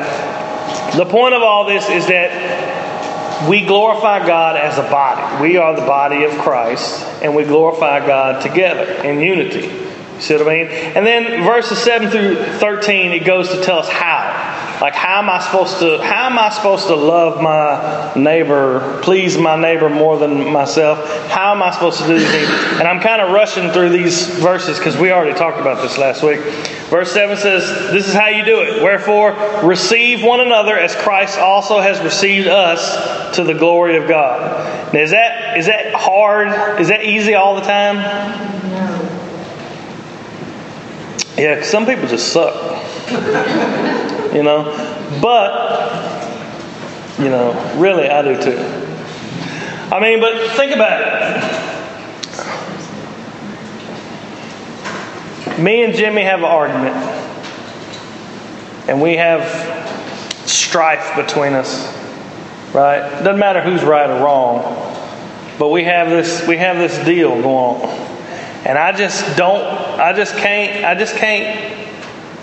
The 0.98 1.06
point 1.06 1.36
of 1.36 1.44
all 1.44 1.66
this 1.66 1.88
is 1.88 2.08
that 2.08 3.48
we 3.48 3.64
glorify 3.64 4.26
God 4.26 4.58
as 4.58 4.80
a 4.80 4.90
body. 4.90 5.44
We 5.44 5.58
are 5.58 5.76
the 5.76 5.86
body 5.86 6.24
of 6.24 6.32
Christ, 6.40 7.06
and 7.22 7.36
we 7.36 7.44
glorify 7.44 8.00
God 8.08 8.42
together 8.42 8.92
in 9.04 9.22
unity. 9.22 9.89
See 10.20 10.36
what 10.36 10.48
I 10.48 10.64
mean? 10.64 10.68
And 10.68 11.06
then 11.06 11.44
verses 11.44 11.78
7 11.80 12.10
through 12.10 12.36
13, 12.60 13.12
it 13.12 13.26
goes 13.26 13.50
to 13.50 13.62
tell 13.64 13.80
us 13.80 13.90
how. 13.90 14.60
Like 14.82 14.94
how 14.94 15.20
am 15.20 15.30
I 15.30 15.40
supposed 15.40 15.80
to 15.80 16.02
how 16.02 16.30
am 16.30 16.40
I 16.40 16.50
supposed 16.50 16.88
to 16.88 16.96
love 16.96 17.42
my 17.42 18.14
neighbor, 18.16 19.00
please 19.04 19.38
my 19.38 19.58
neighbor 19.58 19.90
more 19.90 20.18
than 20.18 20.54
myself? 20.54 21.06
How 21.28 21.54
am 21.54 21.62
I 21.62 21.72
supposed 21.72 22.00
to 22.00 22.08
do 22.08 22.18
these 22.18 22.32
things? 22.32 22.50
And 22.80 22.88
I'm 22.88 23.02
kind 23.02 23.22
of 23.22 23.32
rushing 23.32 23.72
through 23.72 23.90
these 23.90 24.28
verses 24.40 24.78
because 24.78 24.96
we 24.96 25.12
already 25.12 25.38
talked 25.38 25.60
about 25.60 25.82
this 25.82 25.98
last 25.98 26.24
week. 26.24 26.40
Verse 26.90 27.12
7 27.12 27.36
says, 27.36 27.92
This 27.92 28.08
is 28.08 28.14
how 28.14 28.28
you 28.28 28.46
do 28.46 28.62
it. 28.62 28.82
Wherefore, 28.82 29.36
receive 29.64 30.24
one 30.24 30.40
another 30.40 30.78
as 30.78 30.96
Christ 30.96 31.38
also 31.38 31.82
has 31.82 32.00
received 32.02 32.48
us 32.48 33.36
to 33.36 33.44
the 33.44 33.54
glory 33.54 33.98
of 33.98 34.08
God. 34.08 34.94
Now, 34.94 35.02
is 35.02 35.12
that 35.12 35.58
is 35.58 35.66
that 35.66 35.94
hard? 35.94 36.80
Is 36.80 36.88
that 36.88 37.04
easy 37.04 37.36
all 37.36 37.56
the 37.56 37.62
time? 37.62 38.99
Yeah, 41.40 41.64
some 41.64 41.86
people 41.86 42.08
just 42.08 42.34
suck. 42.34 42.54
you 44.34 44.44
know? 44.44 44.66
But, 45.22 46.28
you 47.18 47.30
know, 47.30 47.54
really, 47.78 48.10
I 48.10 48.22
do 48.22 48.42
too. 48.42 48.58
I 49.92 50.00
mean, 50.02 50.20
but 50.20 50.52
think 50.52 50.74
about 50.74 51.02
it. 51.02 51.60
Me 55.60 55.84
and 55.84 55.94
Jimmy 55.94 56.24
have 56.24 56.40
an 56.40 56.46
argument, 56.46 56.96
and 58.88 59.02
we 59.02 59.16
have 59.16 59.44
strife 60.48 61.16
between 61.16 61.54
us, 61.54 61.88
right? 62.74 63.02
Doesn't 63.24 63.40
matter 63.40 63.62
who's 63.62 63.84
right 63.84 64.10
or 64.10 64.24
wrong, 64.24 64.62
but 65.58 65.70
we 65.70 65.84
have 65.84 66.10
this 66.10 66.48
we 66.48 66.58
have 66.58 66.78
this 66.78 66.98
deal 67.06 67.42
going 67.42 67.82
on, 67.82 68.09
and 68.66 68.78
I 68.78 68.92
just 68.92 69.38
don't, 69.38 69.64
I 70.00 70.14
just 70.14 70.36
can't, 70.38 70.86
I 70.86 70.96
just 70.96 71.16
can't 71.16 71.74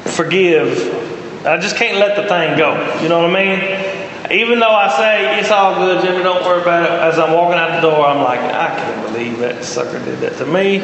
forgive. 0.08 1.46
I 1.46 1.58
just 1.58 1.76
can't 1.76 1.98
let 1.98 2.16
the 2.16 2.26
thing 2.28 2.56
go. 2.58 3.00
You 3.02 3.08
know 3.08 3.20
what 3.22 3.36
I 3.36 3.44
mean? 3.44 3.85
Even 4.30 4.58
though 4.58 4.74
I 4.74 4.88
say 4.96 5.38
it's 5.38 5.50
all 5.50 5.74
good, 5.76 6.04
Jimmy, 6.04 6.22
don't 6.22 6.44
worry 6.44 6.62
about 6.62 6.82
it. 6.82 6.90
As 6.90 7.18
I'm 7.18 7.32
walking 7.32 7.58
out 7.58 7.80
the 7.80 7.88
door, 7.88 8.06
I'm 8.06 8.22
like, 8.22 8.40
I 8.40 8.74
can't 8.76 9.06
believe 9.06 9.38
that 9.38 9.64
sucker 9.64 10.04
did 10.04 10.18
that 10.20 10.36
to 10.38 10.46
me. 10.46 10.76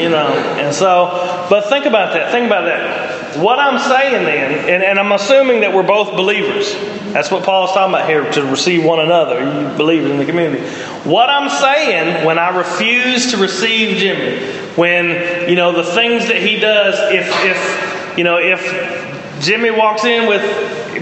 You 0.00 0.08
know, 0.08 0.28
and 0.58 0.74
so, 0.74 1.46
but 1.48 1.68
think 1.68 1.86
about 1.86 2.14
that. 2.14 2.32
Think 2.32 2.46
about 2.46 2.64
that. 2.64 3.38
What 3.38 3.58
I'm 3.58 3.78
saying 3.78 4.24
then, 4.24 4.68
and, 4.68 4.82
and 4.82 4.98
I'm 4.98 5.12
assuming 5.12 5.60
that 5.60 5.74
we're 5.74 5.82
both 5.82 6.16
believers. 6.16 6.72
That's 7.12 7.30
what 7.30 7.44
Paul's 7.44 7.72
talking 7.72 7.94
about 7.94 8.08
here 8.08 8.30
to 8.32 8.44
receive 8.46 8.84
one 8.84 9.00
another, 9.00 9.40
you 9.40 9.76
believers 9.76 10.10
in 10.10 10.18
the 10.18 10.26
community. 10.26 10.66
What 11.08 11.30
I'm 11.30 11.48
saying 11.48 12.24
when 12.26 12.38
I 12.38 12.56
refuse 12.56 13.30
to 13.30 13.36
receive 13.36 13.98
Jimmy, 13.98 14.40
when, 14.74 15.48
you 15.48 15.54
know, 15.54 15.72
the 15.72 15.84
things 15.84 16.26
that 16.28 16.42
he 16.42 16.58
does, 16.58 16.96
if, 17.12 17.28
if, 17.44 18.18
you 18.18 18.24
know, 18.24 18.38
if 18.38 18.60
Jimmy 19.40 19.70
walks 19.70 20.04
in 20.04 20.28
with 20.28 20.42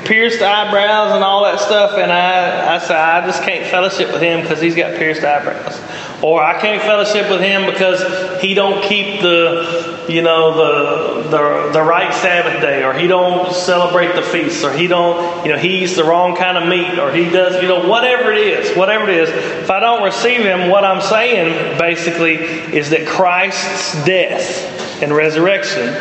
pierced 0.01 0.43
eyebrows 0.43 1.15
and 1.15 1.23
all 1.25 1.45
that 1.45 1.61
stuff, 1.61 1.93
and 1.99 2.11
I, 2.11 2.77
I 2.77 2.79
say, 2.79 2.95
I 2.95 3.25
just 3.27 3.43
can't 3.43 3.67
fellowship 3.71 4.13
with 4.13 4.23
him 4.23 4.43
because 4.43 4.61
he's 4.61 4.75
got 4.75 4.97
pierced 4.97 5.23
eyebrows. 5.23 5.81
Or 6.23 6.43
I 6.43 6.61
can't 6.61 6.81
fellowship 6.83 7.29
with 7.29 7.41
him 7.41 7.67
because 7.67 8.41
he 8.41 8.55
don't 8.55 8.83
keep 8.85 9.23
the, 9.23 10.07
you 10.09 10.23
know, 10.23 10.55
the, 10.55 11.23
the, 11.31 11.73
the 11.73 11.83
right 11.83 12.15
Sabbath 12.15 12.61
day, 12.61 12.85
or 12.85 12.93
he 12.93 13.09
don't 13.09 13.53
celebrate 13.53 14.15
the 14.15 14.23
feasts, 14.23 14.63
or 14.63 14.73
he 14.73 14.87
don't, 14.87 15.45
you 15.45 15.53
know, 15.53 15.59
he 15.59 15.83
eats 15.83 15.97
the 15.97 16.05
wrong 16.05 16.37
kind 16.37 16.57
of 16.57 16.69
meat, 16.69 16.99
or 16.99 17.13
he 17.13 17.29
does, 17.29 17.61
you 17.61 17.69
know, 17.69 17.89
whatever 17.89 18.33
it 18.33 18.39
is, 18.39 18.77
whatever 18.77 19.11
it 19.11 19.17
is. 19.17 19.31
If 19.31 19.71
I 19.71 19.81
don't 19.81 20.05
receive 20.05 20.41
him, 20.41 20.71
what 20.71 20.85
I'm 20.85 21.01
saying 21.03 21.79
basically 21.79 22.35
is 22.35 22.91
that 22.91 23.07
Christ's 23.07 24.05
death 24.05 25.03
and 25.03 25.13
resurrection 25.13 25.93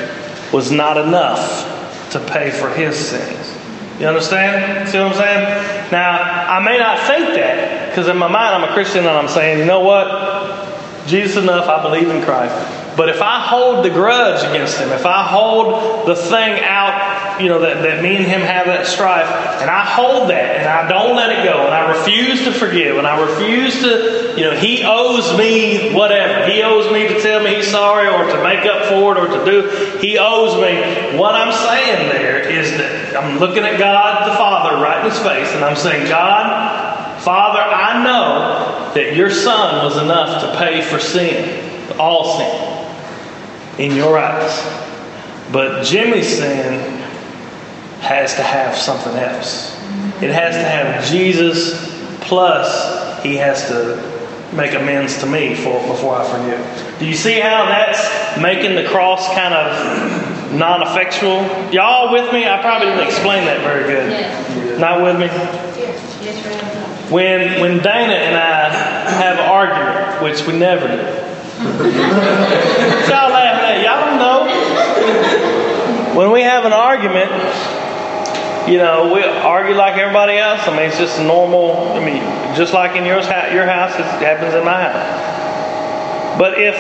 was 0.54 0.72
not 0.72 0.98
enough 0.98 2.12
to 2.12 2.20
pay 2.20 2.52
for 2.52 2.70
his 2.70 2.96
sins. 2.96 3.58
You 4.02 4.08
understand? 4.08 4.90
See 4.90 4.98
what 4.98 5.10
I'm 5.10 5.14
saying? 5.14 5.92
Now, 5.92 6.18
I 6.50 6.60
may 6.60 6.80
not 6.80 6.98
think 7.06 7.36
that 7.36 7.90
because 7.90 8.08
in 8.08 8.18
my 8.18 8.28
mind 8.28 8.56
I'm 8.56 8.68
a 8.68 8.74
Christian 8.74 9.06
and 9.06 9.10
I'm 9.10 9.28
saying, 9.28 9.60
you 9.60 9.66
know 9.66 9.82
what? 9.82 11.06
Jesus 11.06 11.38
enough, 11.38 11.68
I 11.68 11.84
believe 11.84 12.10
in 12.10 12.24
Christ. 12.24 12.81
But 12.98 13.08
if 13.08 13.22
I 13.22 13.40
hold 13.40 13.86
the 13.86 13.90
grudge 13.90 14.44
against 14.44 14.78
him, 14.78 14.90
if 14.90 15.06
I 15.06 15.24
hold 15.24 16.08
the 16.08 16.16
thing 16.16 16.62
out, 16.64 17.40
you 17.42 17.48
know, 17.48 17.60
that, 17.60 17.82
that 17.84 18.04
me 18.04 18.18
and 18.18 18.26
him 18.26 18.42
have 18.42 18.66
that 18.66 18.86
strife, 18.86 19.28
and 19.62 19.70
I 19.70 19.86
hold 19.86 20.30
that 20.30 20.58
and 20.58 20.68
I 20.68 20.88
don't 20.90 21.16
let 21.16 21.32
it 21.32 21.44
go, 21.46 21.66
and 21.66 21.74
I 21.74 21.98
refuse 21.98 22.44
to 22.44 22.52
forgive, 22.52 22.98
and 22.98 23.08
I 23.08 23.22
refuse 23.22 23.82
to, 23.82 24.36
you 24.38 24.44
know, 24.44 24.56
he 24.56 24.84
owes 24.84 25.38
me 25.38 25.94
whatever. 25.94 26.52
He 26.52 26.62
owes 26.64 26.92
me 26.92 27.08
to 27.08 27.22
tell 27.22 27.42
me 27.42 27.56
he's 27.56 27.72
sorry 27.72 28.08
or 28.08 28.30
to 28.30 28.44
make 28.44 28.66
up 28.66 28.86
for 28.88 29.18
it 29.18 29.20
or 29.20 29.28
to 29.40 29.46
do, 29.46 29.98
he 30.00 30.18
owes 30.18 30.56
me. 30.56 31.18
What 31.18 31.34
I'm 31.34 31.54
saying 31.54 32.10
there 32.10 32.40
is 32.42 32.72
that 32.72 33.16
I'm 33.16 33.40
looking 33.40 33.64
at 33.64 33.80
God 33.80 34.28
the 34.28 34.36
Father 34.36 34.84
right 34.84 35.04
in 35.06 35.10
his 35.10 35.20
face, 35.20 35.48
and 35.56 35.64
I'm 35.64 35.78
saying, 35.78 36.10
God, 36.10 37.22
Father, 37.22 37.62
I 37.62 38.04
know 38.04 38.94
that 38.94 39.16
your 39.16 39.30
Son 39.30 39.86
was 39.86 39.96
enough 39.96 40.42
to 40.42 40.58
pay 40.60 40.82
for 40.82 41.00
sin, 41.00 41.98
all 41.98 42.38
sin 42.38 42.71
in 43.82 43.96
your 43.96 44.18
eyes. 44.18 44.60
But 45.52 45.84
Jimmy's 45.84 46.38
sin 46.38 46.80
has 48.02 48.36
to 48.36 48.44
have 48.44 48.76
something 48.76 49.16
else. 49.16 49.76
It 50.22 50.32
has 50.32 50.56
to 50.56 50.64
have 50.64 51.06
Jesus 51.06 51.90
plus 52.22 53.24
he 53.24 53.36
has 53.36 53.68
to 53.68 54.12
make 54.56 54.74
amends 54.74 55.20
to 55.20 55.26
me 55.26 55.56
for 55.56 55.80
before 55.88 56.16
I 56.16 56.24
forgive. 56.28 57.00
Do 57.00 57.06
you 57.06 57.16
see 57.16 57.40
how 57.40 57.66
that's 57.66 58.40
making 58.42 58.76
the 58.76 58.88
cross 58.90 59.28
kind 59.34 59.54
of 59.54 60.54
non-effectual? 60.54 61.72
Y'all 61.72 62.12
with 62.12 62.32
me? 62.34 62.46
I 62.48 62.62
probably 62.62 62.88
didn't 62.88 63.08
explain 63.08 63.46
that 63.46 63.62
very 63.62 63.84
good. 63.84 64.12
Yes. 64.12 64.80
Not 64.80 65.02
with 65.02 65.20
me? 65.20 65.26
Yes, 65.26 66.20
yes, 66.22 66.46
right. 66.46 67.12
When 67.12 67.60
when 67.62 67.80
Dana 67.80 68.14
and 68.14 68.38
I 68.38 68.70
have 69.12 69.40
an 69.40 69.46
argument, 69.46 70.24
which 70.24 70.48
we 70.48 70.58
never 70.58 70.88
do. 70.88 71.32
Y'all 71.62 73.30
laughing 73.30 73.70
at 73.70 73.84
y'all 73.84 74.06
don't 74.06 74.18
know. 74.18 74.91
When 76.16 76.32
we 76.32 76.42
have 76.42 76.66
an 76.66 76.74
argument, 76.74 77.32
you 78.70 78.78
know, 78.78 79.14
we 79.14 79.24
argue 79.24 79.76
like 79.76 79.98
everybody 79.98 80.38
else. 80.38 80.68
I 80.68 80.72
mean, 80.72 80.88
it's 80.88 80.98
just 80.98 81.20
normal. 81.20 81.94
I 81.94 82.04
mean, 82.04 82.22
just 82.56 82.74
like 82.74 82.96
in 82.96 83.06
yours, 83.06 83.26
your 83.26 83.66
house, 83.66 83.94
it 83.96 84.06
happens 84.24 84.54
in 84.54 84.64
my 84.64 84.82
house. 84.84 86.38
But 86.38 86.60
if 86.60 86.76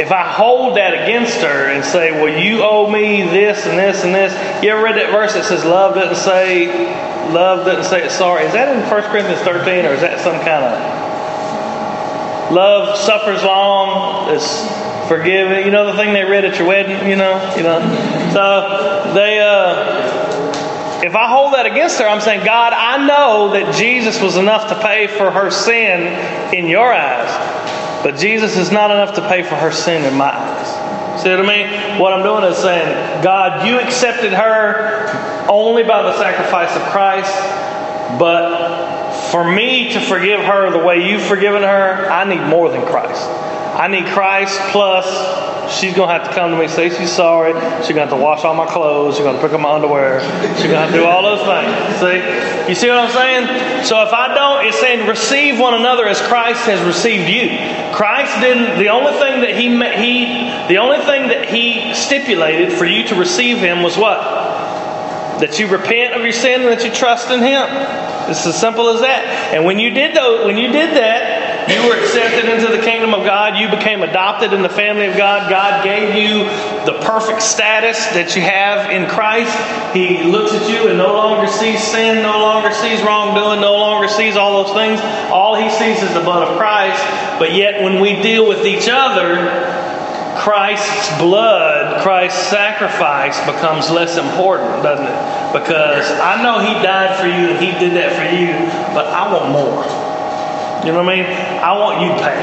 if 0.00 0.12
I 0.12 0.22
hold 0.22 0.76
that 0.76 0.94
against 0.94 1.38
her 1.38 1.66
and 1.68 1.84
say, 1.84 2.12
"Well, 2.12 2.32
you 2.40 2.62
owe 2.62 2.88
me 2.90 3.22
this 3.22 3.66
and 3.66 3.78
this 3.78 4.04
and 4.04 4.14
this," 4.14 4.32
you 4.62 4.70
ever 4.70 4.82
read 4.82 4.96
that 4.96 5.10
verse 5.10 5.34
that 5.34 5.44
says, 5.44 5.64
"Love 5.64 5.94
doesn't 5.94 6.16
say 6.16 6.68
love 7.32 7.66
doesn't 7.66 7.84
say 7.84 8.04
it's 8.04 8.14
sorry"? 8.14 8.44
Is 8.44 8.52
that 8.52 8.74
in 8.74 8.82
1 8.88 9.02
Corinthians 9.10 9.40
13, 9.42 9.84
or 9.86 9.92
is 9.92 10.00
that 10.00 10.20
some 10.20 10.38
kind 10.40 10.64
of 10.64 10.98
Love 12.50 12.96
suffers 12.96 13.44
long, 13.44 14.34
forgiving. 15.08 15.64
You 15.64 15.70
know 15.70 15.86
the 15.86 15.94
thing 15.94 16.12
they 16.12 16.24
read 16.24 16.44
at 16.44 16.58
your 16.58 16.68
wedding. 16.68 17.08
You 17.08 17.16
know, 17.16 17.54
you 17.56 17.62
know. 17.62 17.80
So 18.32 19.12
they, 19.14 19.40
uh, 19.40 21.02
if 21.02 21.16
I 21.16 21.28
hold 21.28 21.54
that 21.54 21.66
against 21.66 21.98
her, 21.98 22.06
I'm 22.06 22.20
saying, 22.20 22.44
God, 22.44 22.72
I 22.72 23.06
know 23.06 23.52
that 23.52 23.74
Jesus 23.74 24.20
was 24.20 24.36
enough 24.36 24.68
to 24.68 24.80
pay 24.80 25.06
for 25.06 25.30
her 25.30 25.50
sin 25.50 26.54
in 26.54 26.66
your 26.66 26.92
eyes, 26.92 28.02
but 28.02 28.16
Jesus 28.16 28.56
is 28.56 28.70
not 28.70 28.90
enough 28.90 29.14
to 29.14 29.28
pay 29.28 29.42
for 29.42 29.54
her 29.54 29.72
sin 29.72 30.04
in 30.04 30.14
my 30.14 30.30
eyes. 30.30 31.22
See 31.22 31.30
what 31.30 31.40
I 31.40 31.46
mean? 31.46 32.00
What 32.00 32.12
I'm 32.12 32.22
doing 32.22 32.44
is 32.44 32.58
saying, 32.58 33.24
God, 33.24 33.66
you 33.66 33.80
accepted 33.80 34.32
her 34.32 35.46
only 35.48 35.82
by 35.82 36.02
the 36.02 36.16
sacrifice 36.16 36.70
of 36.76 36.82
Christ, 36.90 37.32
but 38.18 39.30
for 39.30 39.50
me 39.50 39.92
to 39.92 40.00
forgive 40.00 40.40
her 40.40 40.70
the 40.70 40.84
way 40.84 41.10
you've 41.10 41.22
forgiven 41.22 41.62
her, 41.62 42.08
I 42.10 42.24
need 42.24 42.46
more 42.48 42.70
than 42.70 42.84
Christ. 42.86 43.28
I 43.78 43.86
need 43.86 44.06
Christ 44.06 44.58
plus 44.72 45.06
she's 45.70 45.94
going 45.94 46.08
to 46.08 46.12
have 46.12 46.28
to 46.28 46.34
come 46.34 46.50
to 46.50 46.58
me 46.58 46.66
say 46.66 46.90
she's 46.90 47.12
sorry. 47.12 47.52
She's 47.84 47.94
going 47.94 48.08
to 48.08 48.10
have 48.10 48.10
to 48.10 48.16
wash 48.16 48.44
all 48.44 48.54
my 48.54 48.66
clothes. 48.66 49.14
She's 49.14 49.24
going 49.24 49.36
to 49.36 49.42
pick 49.42 49.52
up 49.52 49.60
my 49.60 49.72
underwear. 49.72 50.20
She's 50.56 50.66
going 50.66 50.70
to 50.70 50.78
have 50.78 50.90
to 50.90 50.96
do 50.96 51.04
all 51.04 51.22
those 51.22 51.44
things. 51.46 51.70
See? 52.00 52.68
You 52.68 52.74
see 52.74 52.88
what 52.88 52.98
I'm 52.98 53.12
saying? 53.12 53.84
So 53.84 54.02
if 54.02 54.12
I 54.12 54.34
don't, 54.34 54.66
it's 54.66 54.80
saying 54.80 55.06
receive 55.06 55.60
one 55.60 55.74
another 55.74 56.06
as 56.06 56.20
Christ 56.22 56.64
has 56.66 56.84
received 56.84 57.28
you. 57.28 57.48
Christ 57.94 58.40
didn't, 58.40 58.78
the 58.78 58.88
only 58.88 59.12
thing 59.12 59.42
that 59.42 59.54
he, 59.56 59.68
he, 60.02 60.68
the 60.68 60.78
only 60.78 60.98
thing 61.04 61.28
that 61.28 61.48
he 61.48 61.94
stipulated 61.94 62.72
for 62.72 62.84
you 62.84 63.06
to 63.08 63.14
receive 63.14 63.58
him 63.58 63.82
was 63.82 63.96
what? 63.96 64.18
That 65.40 65.60
you 65.60 65.68
repent 65.68 66.14
of 66.14 66.22
your 66.22 66.32
sin 66.32 66.62
and 66.62 66.70
that 66.70 66.84
you 66.84 66.90
trust 66.90 67.30
in 67.30 67.40
him. 67.40 67.68
It's 68.28 68.44
as 68.44 68.58
simple 68.58 68.88
as 68.88 69.00
that. 69.02 69.54
And 69.54 69.64
when 69.64 69.78
you 69.78 69.90
did 69.90 70.16
those, 70.16 70.44
when 70.44 70.58
you 70.58 70.68
did 70.72 70.96
that, 70.96 71.37
you 71.70 71.88
were 71.88 72.00
accepted 72.00 72.48
into 72.48 72.74
the 72.74 72.82
kingdom 72.82 73.14
of 73.14 73.24
God. 73.24 73.58
You 73.58 73.68
became 73.68 74.02
adopted 74.02 74.52
in 74.52 74.62
the 74.62 74.68
family 74.68 75.06
of 75.06 75.16
God. 75.16 75.50
God 75.50 75.84
gave 75.84 76.14
you 76.14 76.44
the 76.84 76.98
perfect 77.02 77.42
status 77.42 78.06
that 78.08 78.36
you 78.36 78.42
have 78.42 78.90
in 78.90 79.08
Christ. 79.08 79.52
He 79.94 80.24
looks 80.24 80.52
at 80.52 80.68
you 80.70 80.88
and 80.88 80.98
no 80.98 81.12
longer 81.12 81.50
sees 81.50 81.82
sin, 81.82 82.22
no 82.22 82.38
longer 82.38 82.72
sees 82.72 83.02
wrongdoing, 83.02 83.60
no 83.60 83.76
longer 83.76 84.08
sees 84.08 84.36
all 84.36 84.64
those 84.64 84.74
things. 84.74 85.00
All 85.30 85.54
he 85.54 85.68
sees 85.70 86.02
is 86.02 86.12
the 86.14 86.20
blood 86.20 86.48
of 86.48 86.58
Christ. 86.58 87.02
But 87.38 87.54
yet, 87.54 87.82
when 87.82 88.00
we 88.00 88.20
deal 88.22 88.48
with 88.48 88.64
each 88.66 88.88
other, 88.90 89.36
Christ's 90.38 91.18
blood, 91.18 92.00
Christ's 92.02 92.46
sacrifice 92.48 93.38
becomes 93.44 93.90
less 93.90 94.16
important, 94.16 94.82
doesn't 94.82 95.06
it? 95.06 95.52
Because 95.52 96.10
I 96.20 96.42
know 96.42 96.60
He 96.60 96.72
died 96.82 97.18
for 97.18 97.26
you 97.26 97.50
and 97.50 97.58
He 97.58 97.72
did 97.78 97.92
that 97.96 98.14
for 98.14 98.34
you, 98.34 98.52
but 98.94 99.06
I 99.06 99.32
want 99.32 99.50
more. 99.50 100.07
You 100.84 100.92
know 100.92 101.02
what 101.02 101.12
I 101.12 101.16
mean? 101.16 101.26
I 101.26 101.72
want 101.78 102.00
you 102.02 102.08
to 102.08 102.18
pay. 102.22 102.38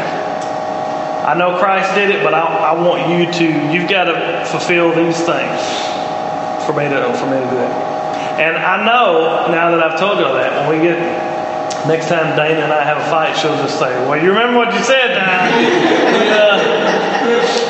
I 1.26 1.34
know 1.34 1.58
Christ 1.58 1.96
did 1.96 2.10
it, 2.12 2.24
but 2.24 2.34
I, 2.34 2.44
I 2.44 2.74
want 2.74 3.10
you 3.10 3.26
to, 3.26 3.46
you've 3.74 3.90
got 3.90 4.06
to 4.06 4.46
fulfill 4.46 4.94
these 4.94 5.18
things 5.18 5.62
for 6.68 6.74
me 6.74 6.86
to, 6.90 7.14
for 7.18 7.26
me 7.26 7.40
to 7.40 7.48
do 7.50 7.58
that. 7.58 7.96
And 8.40 8.58
I 8.58 8.86
know, 8.86 9.48
now 9.50 9.72
that 9.72 9.82
I've 9.82 9.98
told 10.00 10.20
you 10.20 10.26
all 10.26 10.36
that, 10.36 10.68
when 10.68 10.78
we 10.78 10.86
get, 10.86 11.00
next 11.88 12.10
time 12.10 12.36
Dana 12.36 12.62
and 12.62 12.74
I 12.74 12.84
have 12.84 12.98
a 12.98 13.06
fight, 13.10 13.34
she'll 13.38 13.56
just 13.58 13.80
say, 13.80 13.90
well, 14.06 14.22
you 14.22 14.30
remember 14.30 14.58
what 14.60 14.74
you 14.74 14.84
said, 14.84 15.18
uh, 15.18 15.50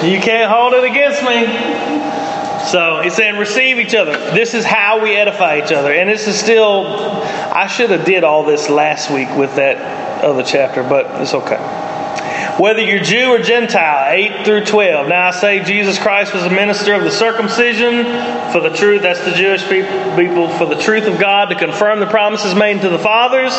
you 0.03 0.19
can't 0.19 0.51
hold 0.51 0.73
it 0.73 0.83
against 0.83 1.23
me. 1.23 1.45
So 2.65 3.01
he's 3.03 3.13
saying 3.13 3.37
receive 3.37 3.77
each 3.77 3.93
other. 3.93 4.17
This 4.33 4.55
is 4.55 4.65
how 4.65 5.01
we 5.01 5.15
edify 5.15 5.59
each 5.63 5.71
other. 5.71 5.93
And 5.93 6.09
this 6.09 6.27
is 6.27 6.35
still 6.35 6.87
I 7.55 7.67
should 7.67 7.91
have 7.91 8.03
did 8.03 8.25
all 8.25 8.43
this 8.43 8.69
last 8.69 9.09
week 9.09 9.29
with 9.37 9.55
that 9.55 10.04
of 10.23 10.35
the 10.35 10.43
chapter, 10.43 10.83
but 10.83 11.21
it's 11.21 11.33
okay. 11.33 11.57
Whether 12.59 12.81
you're 12.81 13.03
Jew 13.03 13.31
or 13.31 13.39
Gentile, 13.39 14.13
8 14.13 14.45
through 14.45 14.63
12. 14.63 15.09
Now 15.09 15.27
I 15.27 15.31
say 15.31 15.61
Jesus 15.63 15.99
Christ 15.99 16.33
was 16.33 16.43
a 16.43 16.49
minister 16.49 16.93
of 16.93 17.03
the 17.03 17.11
circumcision 17.11 18.05
for 18.53 18.61
the 18.61 18.69
truth, 18.69 19.01
that's 19.01 19.23
the 19.25 19.33
Jewish 19.33 19.67
people, 19.67 20.47
for 20.49 20.65
the 20.65 20.79
truth 20.79 21.03
of 21.03 21.19
God 21.19 21.49
to 21.49 21.55
confirm 21.55 21.99
the 21.99 22.05
promises 22.05 22.55
made 22.55 22.79
to 22.81 22.89
the 22.89 22.99
fathers, 22.99 23.51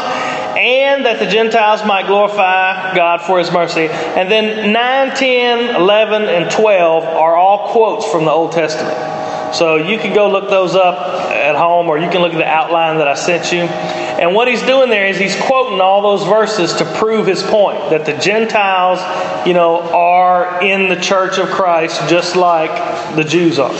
and 0.56 1.04
that 1.04 1.18
the 1.18 1.26
Gentiles 1.26 1.84
might 1.84 2.06
glorify 2.06 2.94
God 2.94 3.20
for 3.20 3.38
his 3.38 3.52
mercy. 3.52 3.88
And 3.88 4.30
then 4.30 4.72
9, 4.72 5.14
10, 5.14 5.76
11, 5.76 6.22
and 6.22 6.50
12 6.50 7.04
are 7.04 7.36
all 7.36 7.72
quotes 7.72 8.06
from 8.06 8.24
the 8.24 8.30
Old 8.30 8.52
Testament. 8.52 9.15
So 9.56 9.76
you 9.76 9.98
can 9.98 10.14
go 10.14 10.30
look 10.30 10.50
those 10.50 10.74
up 10.74 11.30
at 11.32 11.56
home, 11.56 11.88
or 11.88 11.96
you 11.96 12.10
can 12.10 12.20
look 12.20 12.32
at 12.32 12.38
the 12.38 12.46
outline 12.46 12.98
that 12.98 13.08
I 13.08 13.14
sent 13.14 13.52
you. 13.52 13.60
And 13.60 14.34
what 14.34 14.48
he's 14.48 14.62
doing 14.62 14.90
there 14.90 15.06
is 15.06 15.16
he's 15.16 15.34
quoting 15.34 15.80
all 15.80 16.02
those 16.02 16.28
verses 16.28 16.74
to 16.74 16.84
prove 16.84 17.26
his 17.26 17.42
point 17.42 17.90
that 17.90 18.04
the 18.04 18.18
Gentiles, 18.18 18.98
you 19.46 19.54
know, 19.54 19.80
are 19.80 20.62
in 20.62 20.90
the 20.90 20.96
church 20.96 21.38
of 21.38 21.48
Christ 21.48 22.08
just 22.10 22.36
like 22.36 23.16
the 23.16 23.24
Jews 23.24 23.58
are. 23.58 23.72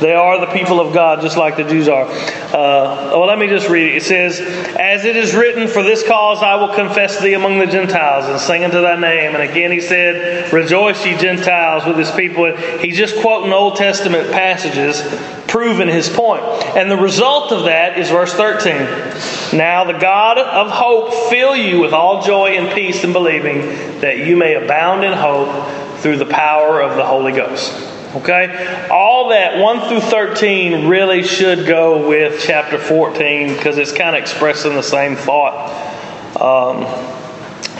They 0.00 0.12
are 0.12 0.40
the 0.40 0.52
people 0.52 0.80
of 0.80 0.92
God 0.92 1.20
just 1.20 1.36
like 1.36 1.56
the 1.56 1.64
Jews 1.64 1.88
are. 1.88 2.04
Uh, 2.04 3.10
well, 3.12 3.26
let 3.26 3.38
me 3.38 3.46
just 3.46 3.68
read 3.68 3.92
it. 3.92 3.96
It 3.96 4.02
says, 4.02 4.40
As 4.78 5.04
it 5.04 5.16
is 5.16 5.34
written, 5.34 5.68
For 5.68 5.82
this 5.82 6.06
cause 6.06 6.42
I 6.42 6.56
will 6.56 6.74
confess 6.74 7.20
thee 7.20 7.34
among 7.34 7.58
the 7.58 7.66
Gentiles 7.66 8.26
and 8.26 8.40
sing 8.40 8.64
unto 8.64 8.80
thy 8.80 8.96
name. 8.96 9.34
And 9.34 9.42
again 9.42 9.70
he 9.70 9.80
said, 9.80 10.52
Rejoice, 10.52 11.04
ye 11.06 11.16
Gentiles, 11.16 11.86
with 11.86 11.96
his 11.96 12.10
people. 12.10 12.56
He's 12.78 12.96
just 12.96 13.20
quoting 13.20 13.52
Old 13.52 13.76
Testament 13.76 14.30
passages 14.32 15.00
proving 15.46 15.88
his 15.88 16.08
point. 16.08 16.42
And 16.76 16.90
the 16.90 16.96
result 16.96 17.52
of 17.52 17.64
that 17.64 17.96
is 17.96 18.10
verse 18.10 18.34
13. 18.34 19.56
Now 19.56 19.84
the 19.84 19.98
God 19.98 20.38
of 20.38 20.70
hope 20.70 21.30
fill 21.30 21.54
you 21.54 21.80
with 21.80 21.92
all 21.92 22.22
joy 22.22 22.56
and 22.56 22.74
peace 22.74 23.04
in 23.04 23.12
believing 23.12 23.60
that 24.00 24.18
you 24.18 24.36
may 24.36 24.54
abound 24.54 25.04
in 25.04 25.12
hope 25.12 26.00
through 26.00 26.16
the 26.16 26.26
power 26.26 26.82
of 26.82 26.96
the 26.96 27.06
Holy 27.06 27.32
Ghost. 27.32 27.93
Okay? 28.14 28.88
All 28.90 29.30
that 29.30 29.58
1 29.58 29.88
through 29.88 30.00
13 30.00 30.86
really 30.86 31.22
should 31.22 31.66
go 31.66 32.08
with 32.08 32.42
chapter 32.42 32.78
14 32.78 33.54
because 33.54 33.76
it's 33.78 33.92
kind 33.92 34.14
of 34.14 34.22
expressing 34.22 34.74
the 34.74 34.82
same 34.82 35.16
thought. 35.16 35.70
Um, 36.40 36.84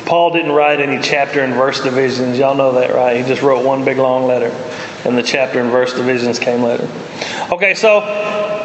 Paul 0.07 0.33
didn't 0.33 0.53
write 0.53 0.81
any 0.81 1.01
chapter 1.03 1.41
and 1.41 1.55
verse 1.55 1.83
divisions. 1.83 2.39
Y'all 2.39 2.55
know 2.55 2.73
that, 2.73 2.95
right? 2.95 3.17
He 3.17 3.23
just 3.23 3.43
wrote 3.43 3.65
one 3.65 3.85
big 3.85 3.97
long 3.97 4.27
letter, 4.27 4.51
and 5.05 5.17
the 5.17 5.23
chapter 5.23 5.61
and 5.61 5.71
verse 5.71 5.95
divisions 5.95 6.39
came 6.39 6.63
later. 6.63 6.89
Okay, 7.51 7.75
so 7.75 8.01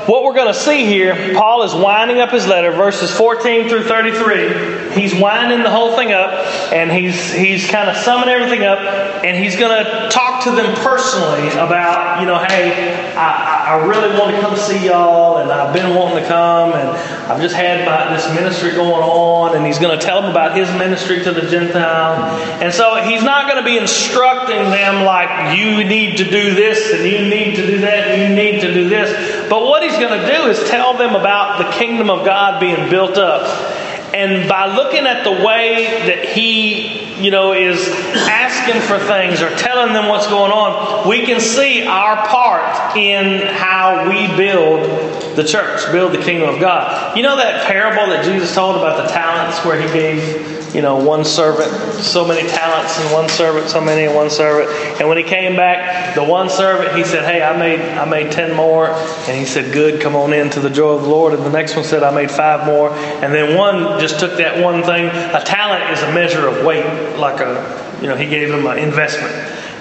what 0.09 0.23
we're 0.23 0.33
going 0.33 0.51
to 0.51 0.59
see 0.59 0.85
here, 0.85 1.35
Paul 1.35 1.61
is 1.61 1.75
winding 1.75 2.19
up 2.19 2.31
his 2.31 2.47
letter, 2.47 2.71
verses 2.71 3.15
14 3.15 3.69
through 3.69 3.83
33. 3.83 4.99
He's 4.99 5.13
winding 5.13 5.61
the 5.61 5.69
whole 5.69 5.95
thing 5.95 6.11
up, 6.11 6.31
and 6.73 6.91
he's 6.91 7.31
he's 7.31 7.67
kind 7.67 7.87
of 7.87 7.95
summing 7.95 8.27
everything 8.27 8.65
up, 8.65 8.79
and 9.23 9.37
he's 9.37 9.55
going 9.55 9.85
to 9.85 10.09
talk 10.09 10.43
to 10.45 10.51
them 10.51 10.73
personally 10.77 11.47
about, 11.49 12.21
you 12.21 12.25
know, 12.25 12.39
hey, 12.39 13.13
I, 13.15 13.75
I 13.77 13.85
really 13.85 14.17
want 14.19 14.35
to 14.35 14.41
come 14.41 14.57
see 14.57 14.87
y'all, 14.87 15.37
and 15.37 15.51
I've 15.51 15.73
been 15.73 15.95
wanting 15.95 16.23
to 16.23 16.27
come, 16.27 16.73
and 16.73 16.89
I've 17.29 17.39
just 17.39 17.55
had 17.55 17.85
my, 17.85 18.15
this 18.15 18.33
ministry 18.33 18.71
going 18.71 19.03
on, 19.03 19.55
and 19.55 19.63
he's 19.63 19.77
going 19.77 19.97
to 19.97 20.03
tell 20.03 20.21
them 20.21 20.31
about 20.31 20.57
his 20.57 20.67
ministry 20.71 21.23
to 21.23 21.31
the 21.31 21.47
Gentile. 21.47 22.23
And 22.63 22.73
so 22.73 22.95
he's 23.03 23.23
not 23.23 23.47
going 23.47 23.63
to 23.63 23.69
be 23.69 23.77
instructing 23.77 24.71
them 24.71 25.05
like, 25.05 25.55
you 25.55 25.83
need 25.83 26.17
to 26.17 26.23
do 26.23 26.55
this, 26.55 26.93
and 26.93 27.03
you 27.03 27.29
need 27.29 27.55
to 27.57 27.67
do 27.67 27.79
that, 27.81 28.07
and 28.07 28.21
you 28.21 28.35
need 28.35 28.61
to 28.61 28.73
do 28.73 28.89
this. 28.89 29.47
But 29.49 29.63
what 29.63 29.78
going 29.99 30.19
to 30.19 30.27
do 30.27 30.47
is 30.47 30.69
tell 30.69 30.97
them 30.97 31.15
about 31.15 31.57
the 31.57 31.71
kingdom 31.77 32.09
of 32.09 32.25
God 32.25 32.59
being 32.59 32.89
built 32.89 33.17
up. 33.17 33.77
And 34.13 34.49
by 34.49 34.75
looking 34.75 35.05
at 35.05 35.23
the 35.23 35.31
way 35.31 36.07
that 36.07 36.25
he, 36.25 37.23
you 37.23 37.29
know, 37.29 37.53
is 37.53 37.87
asking 38.27 38.81
for 38.81 38.97
things 38.97 39.41
or 39.41 39.55
telling 39.57 39.93
them 39.93 40.07
what's 40.07 40.25
going 40.27 40.51
on, 40.51 41.07
we 41.07 41.25
can 41.25 41.39
see 41.39 41.85
our 41.85 42.15
part 42.27 42.97
in 42.97 43.45
how 43.55 44.09
we 44.09 44.35
build 44.35 45.35
the 45.35 45.43
church, 45.43 45.91
build 45.91 46.13
the 46.13 46.17
kingdom 46.17 46.49
of 46.49 46.59
God. 46.59 47.15
You 47.15 47.23
know 47.23 47.35
that 47.35 47.67
parable 47.67 48.07
that 48.07 48.25
Jesus 48.25 48.53
told 48.55 48.77
about 48.77 49.03
the 49.03 49.09
talents 49.13 49.63
where 49.63 49.79
he 49.79 49.87
gave 49.93 50.58
you 50.73 50.81
know, 50.81 51.03
one 51.03 51.25
servant, 51.25 51.71
so 51.95 52.25
many 52.25 52.47
talents, 52.47 52.99
and 52.99 53.11
one 53.11 53.27
servant, 53.29 53.69
so 53.69 53.81
many, 53.81 54.05
and 54.05 54.15
one 54.15 54.29
servant. 54.29 54.69
And 54.99 55.09
when 55.09 55.17
he 55.17 55.23
came 55.23 55.55
back, 55.55 56.13
the 56.15 56.23
one 56.23 56.49
servant, 56.49 56.95
he 56.95 57.03
said, 57.03 57.25
"Hey, 57.25 57.41
I 57.41 57.57
made, 57.57 57.79
I 57.79 58.05
made 58.05 58.31
ten 58.31 58.55
more." 58.55 58.89
And 58.89 59.37
he 59.37 59.45
said, 59.45 59.73
"Good, 59.73 60.01
come 60.01 60.15
on 60.15 60.31
in 60.31 60.49
to 60.51 60.59
the 60.59 60.69
joy 60.69 60.91
of 60.91 61.03
the 61.03 61.09
Lord." 61.09 61.33
And 61.33 61.43
the 61.43 61.49
next 61.49 61.75
one 61.75 61.85
said, 61.85 62.03
"I 62.03 62.11
made 62.13 62.29
five 62.29 62.65
more." 62.65 62.91
And 62.91 63.33
then 63.33 63.57
one 63.57 63.99
just 63.99 64.19
took 64.19 64.37
that 64.37 64.63
one 64.63 64.83
thing. 64.83 65.07
A 65.07 65.43
talent 65.43 65.89
is 65.91 66.03
a 66.03 66.11
measure 66.13 66.47
of 66.47 66.63
weight, 66.63 66.85
like 67.17 67.39
a, 67.39 67.97
you 68.01 68.07
know, 68.07 68.15
he 68.15 68.27
gave 68.27 68.51
him 68.51 68.65
an 68.67 68.77
investment. 68.77 69.33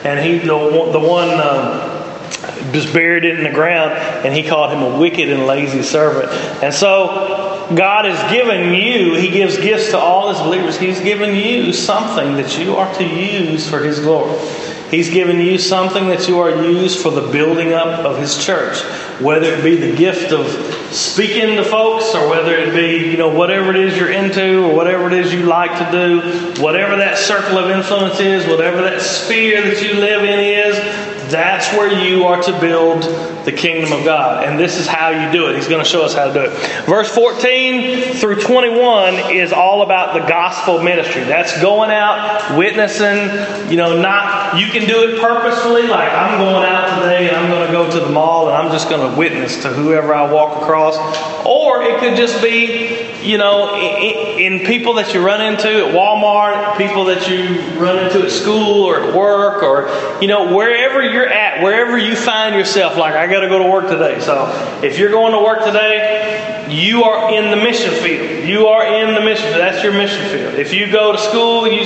And 0.05 0.25
he, 0.25 0.39
the, 0.39 0.91
the 0.93 1.01
one. 1.01 1.41
Um, 1.41 1.95
just 2.73 2.93
buried 2.93 3.25
it 3.25 3.39
in 3.39 3.45
the 3.45 3.51
ground, 3.51 3.93
and 3.93 4.35
he 4.35 4.43
called 4.43 4.73
him 4.73 4.83
a 4.83 4.99
wicked 4.99 5.31
and 5.31 5.47
lazy 5.47 5.83
servant. 5.83 6.31
And 6.63 6.73
so 6.73 7.58
God 7.75 8.07
has 8.07 8.33
given 8.33 8.73
you, 8.73 9.15
He 9.15 9.31
gives 9.31 9.59
gifts 9.59 9.91
to 9.91 9.99
all 9.99 10.31
His 10.31 10.39
believers. 10.39 10.79
He's 10.79 11.01
given 11.01 11.35
you 11.35 11.73
something 11.73 12.35
that 12.35 12.59
you 12.59 12.77
are 12.77 12.93
to 12.95 13.05
use 13.05 13.69
for 13.69 13.83
His 13.83 14.01
glory. 14.01 14.39
He's 14.91 15.11
given 15.11 15.39
you 15.39 15.59
something 15.59 16.09
that 16.09 16.29
you 16.29 16.39
are 16.41 16.65
used 16.65 17.03
for 17.03 17.11
the 17.11 17.31
building 17.31 17.75
up 17.75 18.07
of 18.07 18.19
His 18.19 18.43
church. 18.43 18.81
Whether 19.21 19.53
it 19.53 19.63
be 19.63 19.77
the 19.77 19.95
gift 19.95 20.33
of 20.33 20.47
speaking 20.95 21.57
to 21.57 21.65
folks, 21.65 22.15
or 22.15 22.31
whether 22.31 22.55
it 22.55 22.75
be, 22.75 23.11
you 23.11 23.19
know, 23.19 23.29
whatever 23.29 23.71
it 23.71 23.77
is 23.77 23.99
you're 23.99 24.13
into, 24.13 24.65
or 24.65 24.75
whatever 24.75 25.09
it 25.09 25.13
is 25.13 25.35
you 25.35 25.43
like 25.43 25.73
to 25.73 25.91
do, 25.91 26.63
whatever 26.63 26.97
that 26.97 27.19
circle 27.19 27.59
of 27.59 27.71
influence 27.71 28.19
is, 28.21 28.47
whatever 28.47 28.81
that 28.81 29.03
sphere 29.03 29.61
that 29.63 29.83
you 29.83 30.01
live 30.01 30.23
in 30.23 30.39
is, 30.39 30.79
that's 31.31 31.71
where 31.77 31.93
you 31.93 32.25
are 32.25 32.41
to 32.43 32.59
build 32.59 33.05
the 33.49 33.57
kingdom 33.57 33.93
of 33.93 34.05
God. 34.05 34.45
And 34.45 34.59
this 34.59 34.77
is 34.79 34.87
how 34.87 35.09
you 35.09 35.33
do 35.33 35.47
it. 35.47 35.57
He's 35.57 35.69
going 35.69 35.83
to 35.83 35.89
show 35.89 36.03
us 36.03 36.13
how 36.13 36.27
to 36.27 36.33
do 36.35 36.41
it. 36.41 36.85
Verse 36.85 37.09
14 37.09 38.15
through 38.15 38.43
21 38.43 39.35
is 39.35 39.53
all 39.55 39.81
about 39.81 40.13
the 40.13 40.27
gospel 40.29 40.83
ministry. 40.83 41.25
That's 41.25 41.59
going 41.63 41.91
out, 41.91 42.59
witnessing, 42.59 43.71
you 43.71 43.79
know, 43.79 44.01
not, 44.01 44.61
you 44.61 44.67
can 44.67 44.87
do 44.87 45.09
it 45.09 45.21
purposefully, 45.21 45.83
like 45.89 46.13
I'm 46.13 46.39
going 46.39 46.65
out 46.65 47.01
today 47.01 47.29
and 47.29 47.37
I'm 47.37 47.51
going 47.51 47.67
to 47.67 47.73
go 47.73 47.91
to 47.91 48.01
the 48.01 48.13
mall 48.13 48.49
and 48.49 48.57
I'm 48.57 48.71
just 48.71 48.91
going 48.91 49.11
to 49.11 49.17
witness 49.17 49.63
to 49.63 49.69
whoever 49.69 50.15
I 50.15 50.31
walk 50.31 50.61
across. 50.63 50.97
Or 51.47 51.83
it 51.83 52.01
could 52.01 52.17
just 52.17 52.43
be, 52.43 53.09
you 53.23 53.39
know, 53.39 53.75
in, 53.75 54.59
people 54.67 54.95
that 54.95 55.15
you 55.15 55.25
run 55.25 55.41
into 55.41 55.69
at 55.69 55.95
Walmart, 55.95 56.77
people 56.77 57.07
that 57.07 57.29
you 57.29 57.61
run 57.79 58.05
into 58.05 58.23
at 58.25 58.31
school 58.31 58.83
or 58.83 59.01
at 59.01 59.15
work, 59.15 59.63
or, 59.63 59.89
you 60.21 60.29
know, 60.29 60.55
wherever 60.55 61.03
you're 61.03 61.29
at, 61.29 61.63
wherever 61.63 61.97
you 61.97 62.15
find 62.15 62.55
yourself, 62.55 62.97
like, 62.97 63.15
I 63.15 63.27
got 63.39 63.45
to 63.45 63.49
go 63.49 63.63
to 63.63 63.71
work 63.71 63.89
today. 63.89 64.21
So 64.21 64.49
if 64.83 64.99
you're 64.99 65.11
going 65.11 65.33
to 65.33 65.39
work 65.39 65.65
today, 65.65 66.67
you 66.69 67.05
are 67.05 67.33
in 67.33 67.51
the 67.51 67.57
mission 67.57 67.93
field. 68.03 68.49
You 68.49 68.67
are 68.67 68.85
in 68.85 69.15
the 69.15 69.21
mission 69.21 69.47
field. 69.47 69.61
That's 69.61 69.83
your 69.83 69.93
mission 69.93 70.29
field. 70.29 70.55
If 70.55 70.75
you 70.75 70.91
go 70.91 71.13
to 71.13 71.19
school, 71.19 71.69
you, 71.69 71.85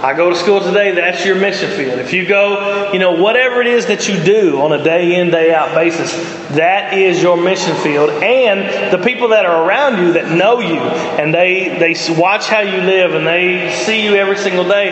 I 0.00 0.14
go 0.16 0.30
to 0.30 0.36
school 0.36 0.60
today, 0.60 0.92
that's 0.92 1.24
your 1.24 1.34
mission 1.34 1.70
field. 1.70 1.98
If 1.98 2.12
you 2.12 2.26
go, 2.26 2.92
you 2.92 2.98
know, 2.98 3.20
whatever 3.20 3.60
it 3.60 3.66
is 3.66 3.86
that 3.86 4.08
you 4.08 4.22
do 4.22 4.60
on 4.60 4.72
a 4.72 4.82
day 4.82 5.20
in, 5.20 5.30
day 5.30 5.52
out 5.52 5.74
basis, 5.74 6.12
that 6.50 6.94
is 6.94 7.20
your 7.20 7.36
mission 7.36 7.74
field. 7.76 8.10
And 8.10 8.92
the 8.92 9.02
people 9.04 9.28
that 9.28 9.44
are 9.44 9.66
around 9.66 9.98
you 9.98 10.12
that 10.12 10.30
know 10.30 10.60
you 10.60 10.78
and 10.78 11.34
they, 11.34 11.78
they 11.78 12.14
watch 12.14 12.46
how 12.46 12.60
you 12.60 12.80
live 12.82 13.14
and 13.14 13.26
they 13.26 13.74
see 13.84 14.04
you 14.04 14.14
every 14.14 14.36
single 14.36 14.68
day, 14.68 14.90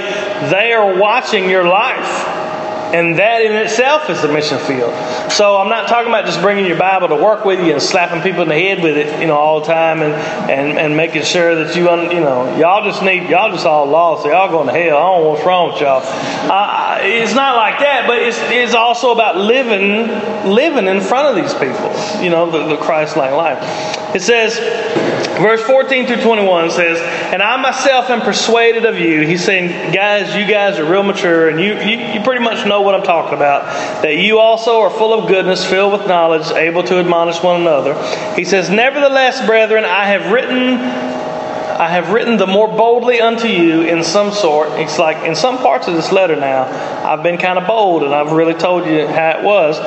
they 0.50 0.72
are 0.72 0.98
watching 0.98 1.48
your 1.48 1.64
life. 1.64 2.39
And 2.92 3.18
that 3.18 3.42
in 3.42 3.52
itself 3.52 4.10
is 4.10 4.20
the 4.20 4.28
mission 4.28 4.58
field. 4.58 4.92
So 5.30 5.56
I'm 5.56 5.68
not 5.68 5.88
talking 5.88 6.08
about 6.08 6.26
just 6.26 6.40
bringing 6.40 6.66
your 6.66 6.78
Bible 6.78 7.08
to 7.08 7.14
work 7.14 7.44
with 7.44 7.64
you 7.64 7.72
and 7.72 7.80
slapping 7.80 8.20
people 8.20 8.42
in 8.42 8.48
the 8.48 8.54
head 8.54 8.82
with 8.82 8.96
it, 8.96 9.20
you 9.20 9.26
know, 9.26 9.36
all 9.36 9.60
the 9.60 9.66
time 9.66 10.02
and, 10.02 10.12
and, 10.50 10.78
and 10.78 10.96
making 10.96 11.22
sure 11.22 11.54
that 11.64 11.76
you, 11.76 11.88
un, 11.88 12.10
you 12.10 12.20
know, 12.20 12.56
y'all 12.58 12.84
just 12.84 13.02
need, 13.02 13.28
y'all 13.30 13.52
just 13.52 13.64
all 13.64 13.86
lost. 13.86 14.26
Y'all 14.26 14.50
going 14.50 14.66
to 14.66 14.72
hell. 14.72 14.96
I 14.96 15.00
don't 15.00 15.22
know 15.22 15.30
what's 15.30 15.46
wrong 15.46 15.72
with 15.72 15.80
y'all. 15.80 16.02
Uh, 16.02 16.98
it's 17.02 17.34
not 17.34 17.56
like 17.56 17.78
that, 17.78 18.06
but 18.06 18.18
it's, 18.18 18.38
it's 18.50 18.74
also 18.74 19.12
about 19.12 19.36
living, 19.36 20.08
living 20.50 20.86
in 20.86 21.00
front 21.00 21.28
of 21.28 21.42
these 21.42 21.54
people, 21.54 21.92
you 22.22 22.30
know, 22.30 22.50
the, 22.50 22.74
the 22.74 22.76
Christ-like 22.76 23.32
life. 23.32 23.58
It 24.14 24.22
says, 24.22 24.58
verse 25.40 25.62
14 25.62 26.06
through 26.06 26.22
21 26.22 26.70
says, 26.70 26.98
And 27.32 27.42
I 27.42 27.60
myself 27.60 28.10
am 28.10 28.20
persuaded 28.20 28.84
of 28.84 28.98
you. 28.98 29.22
He's 29.22 29.44
saying, 29.44 29.92
guys, 29.92 30.34
you 30.36 30.46
guys 30.46 30.78
are 30.78 30.84
real 30.84 31.02
mature 31.02 31.48
and 31.48 31.60
you, 31.60 31.74
you, 31.74 32.14
you 32.14 32.20
pretty 32.20 32.44
much 32.44 32.66
know 32.66 32.82
what 32.82 32.94
I'm 32.94 33.02
talking 33.02 33.34
about. 33.34 33.64
That 34.02 34.16
you 34.18 34.38
also 34.38 34.80
are 34.80 34.90
full 34.90 35.12
of 35.12 35.28
goodness, 35.28 35.64
filled 35.64 35.92
with 35.92 36.06
knowledge, 36.06 36.50
able 36.52 36.82
to 36.84 36.98
admonish 36.98 37.42
one 37.42 37.60
another. 37.60 37.94
He 38.34 38.44
says, 38.44 38.70
Nevertheless, 38.70 39.44
brethren, 39.46 39.84
I 39.84 40.06
have 40.06 40.30
written 40.32 41.10
I 41.80 41.88
have 41.88 42.10
written 42.12 42.36
the 42.36 42.46
more 42.46 42.68
boldly 42.68 43.22
unto 43.22 43.48
you 43.48 43.80
in 43.80 44.04
some 44.04 44.32
sort. 44.32 44.68
It's 44.72 44.98
like 44.98 45.26
in 45.26 45.34
some 45.34 45.56
parts 45.56 45.88
of 45.88 45.94
this 45.94 46.12
letter 46.12 46.36
now, 46.36 46.64
I've 47.10 47.22
been 47.22 47.38
kind 47.38 47.58
of 47.58 47.66
bold 47.66 48.02
and 48.02 48.14
I've 48.14 48.32
really 48.32 48.52
told 48.52 48.84
you 48.84 49.06
how 49.06 49.38
it 49.38 49.42
was 49.42 49.78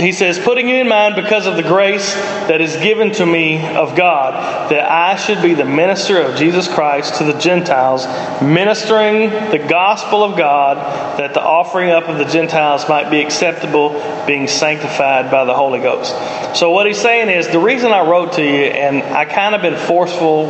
he 0.00 0.12
says, 0.12 0.38
putting 0.38 0.68
you 0.68 0.76
in 0.76 0.88
mind 0.88 1.14
because 1.14 1.46
of 1.46 1.56
the 1.56 1.62
grace 1.62 2.14
that 2.14 2.62
is 2.62 2.74
given 2.76 3.12
to 3.12 3.26
me 3.26 3.58
of 3.76 3.94
God, 3.94 4.70
that 4.70 4.90
I 4.90 5.16
should 5.16 5.42
be 5.42 5.52
the 5.52 5.66
minister 5.66 6.18
of 6.20 6.36
Jesus 6.36 6.68
Christ 6.68 7.16
to 7.16 7.24
the 7.24 7.38
Gentiles, 7.38 8.06
ministering 8.42 9.28
the 9.50 9.58
gospel 9.68 10.24
of 10.24 10.38
God, 10.38 10.78
that 11.18 11.34
the 11.34 11.42
offering 11.42 11.90
up 11.90 12.08
of 12.08 12.16
the 12.16 12.24
Gentiles 12.24 12.88
might 12.88 13.10
be 13.10 13.20
acceptable, 13.20 13.90
being 14.26 14.48
sanctified 14.48 15.30
by 15.30 15.44
the 15.44 15.54
Holy 15.54 15.80
Ghost. 15.80 16.14
So, 16.56 16.70
what 16.70 16.86
he's 16.86 17.00
saying 17.00 17.28
is, 17.28 17.48
the 17.48 17.60
reason 17.60 17.92
I 17.92 18.08
wrote 18.08 18.32
to 18.34 18.42
you, 18.42 18.64
and 18.64 19.02
I 19.02 19.26
kind 19.26 19.54
of 19.54 19.60
been 19.60 19.76
forceful 19.76 20.48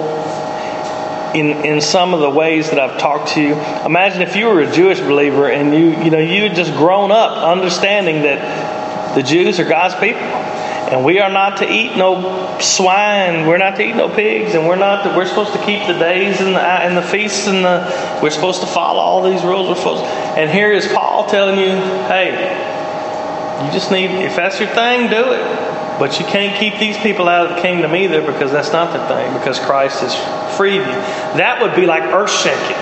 in, 1.35 1.65
in 1.65 1.81
some 1.81 2.15
of 2.15 2.21
the 2.21 2.31
ways 2.31 2.71
that 2.71 2.79
I've 2.79 2.99
talked 2.99 3.31
to 3.31 3.43
you. 3.43 3.55
Imagine 3.85 4.23
if 4.23 4.37
you 4.37 4.47
were 4.47 4.61
a 4.61 4.73
Jewish 4.73 5.01
believer 5.01 5.49
and 5.49 5.73
you 5.73 6.03
you 6.03 6.11
know 6.11 6.19
you 6.19 6.43
had 6.43 6.57
just 6.57 6.73
grown 6.73 7.13
up 7.13 7.37
understanding 7.37 8.23
that 8.23 8.80
the 9.15 9.23
Jews 9.23 9.59
are 9.61 9.69
God's 9.69 9.95
people. 9.95 10.23
And 10.91 11.05
we 11.05 11.21
are 11.21 11.31
not 11.31 11.59
to 11.59 11.73
eat 11.73 11.97
no 11.97 12.59
swine. 12.59 13.47
We're 13.47 13.59
not 13.59 13.77
to 13.77 13.85
eat 13.85 13.95
no 13.95 14.09
pigs, 14.09 14.55
and 14.55 14.67
we're 14.67 14.75
not. 14.75 15.05
To, 15.05 15.17
we're 15.17 15.27
supposed 15.27 15.53
to 15.53 15.65
keep 15.65 15.87
the 15.87 15.97
days 15.97 16.41
and 16.41 16.53
the 16.53 16.61
and 16.61 16.97
the 16.97 17.03
feasts, 17.03 17.47
and 17.47 17.65
the. 17.65 18.19
We're 18.21 18.31
supposed 18.31 18.61
to 18.63 18.67
follow 18.67 18.99
all 18.99 19.23
these 19.23 19.45
rules. 19.45 19.69
We're 19.69 19.77
supposed. 19.77 20.03
And 20.37 20.51
here 20.51 20.73
is 20.73 20.89
Paul 20.89 21.29
telling 21.29 21.61
you, 21.61 21.77
hey, 22.11 22.33
you 23.65 23.71
just 23.71 23.93
need. 23.93 24.11
If 24.11 24.35
that's 24.35 24.59
your 24.59 24.69
thing, 24.71 25.09
do 25.09 25.31
it. 25.31 25.99
But 26.01 26.19
you 26.19 26.27
can't 26.27 26.59
keep 26.59 26.81
these 26.81 26.99
people 26.99 27.29
out 27.29 27.47
of 27.47 27.55
the 27.55 27.63
kingdom 27.63 27.95
either, 27.95 28.21
because 28.23 28.51
that's 28.51 28.73
not 28.73 28.93
the 28.93 29.07
thing. 29.07 29.33
Because 29.35 29.61
Christ 29.61 30.01
has 30.01 30.17
freed 30.57 30.79
you. 30.79 31.01
That 31.39 31.63
would 31.63 31.77
be 31.77 31.87
like 31.87 32.03
earth 32.03 32.33
shaking. 32.33 32.77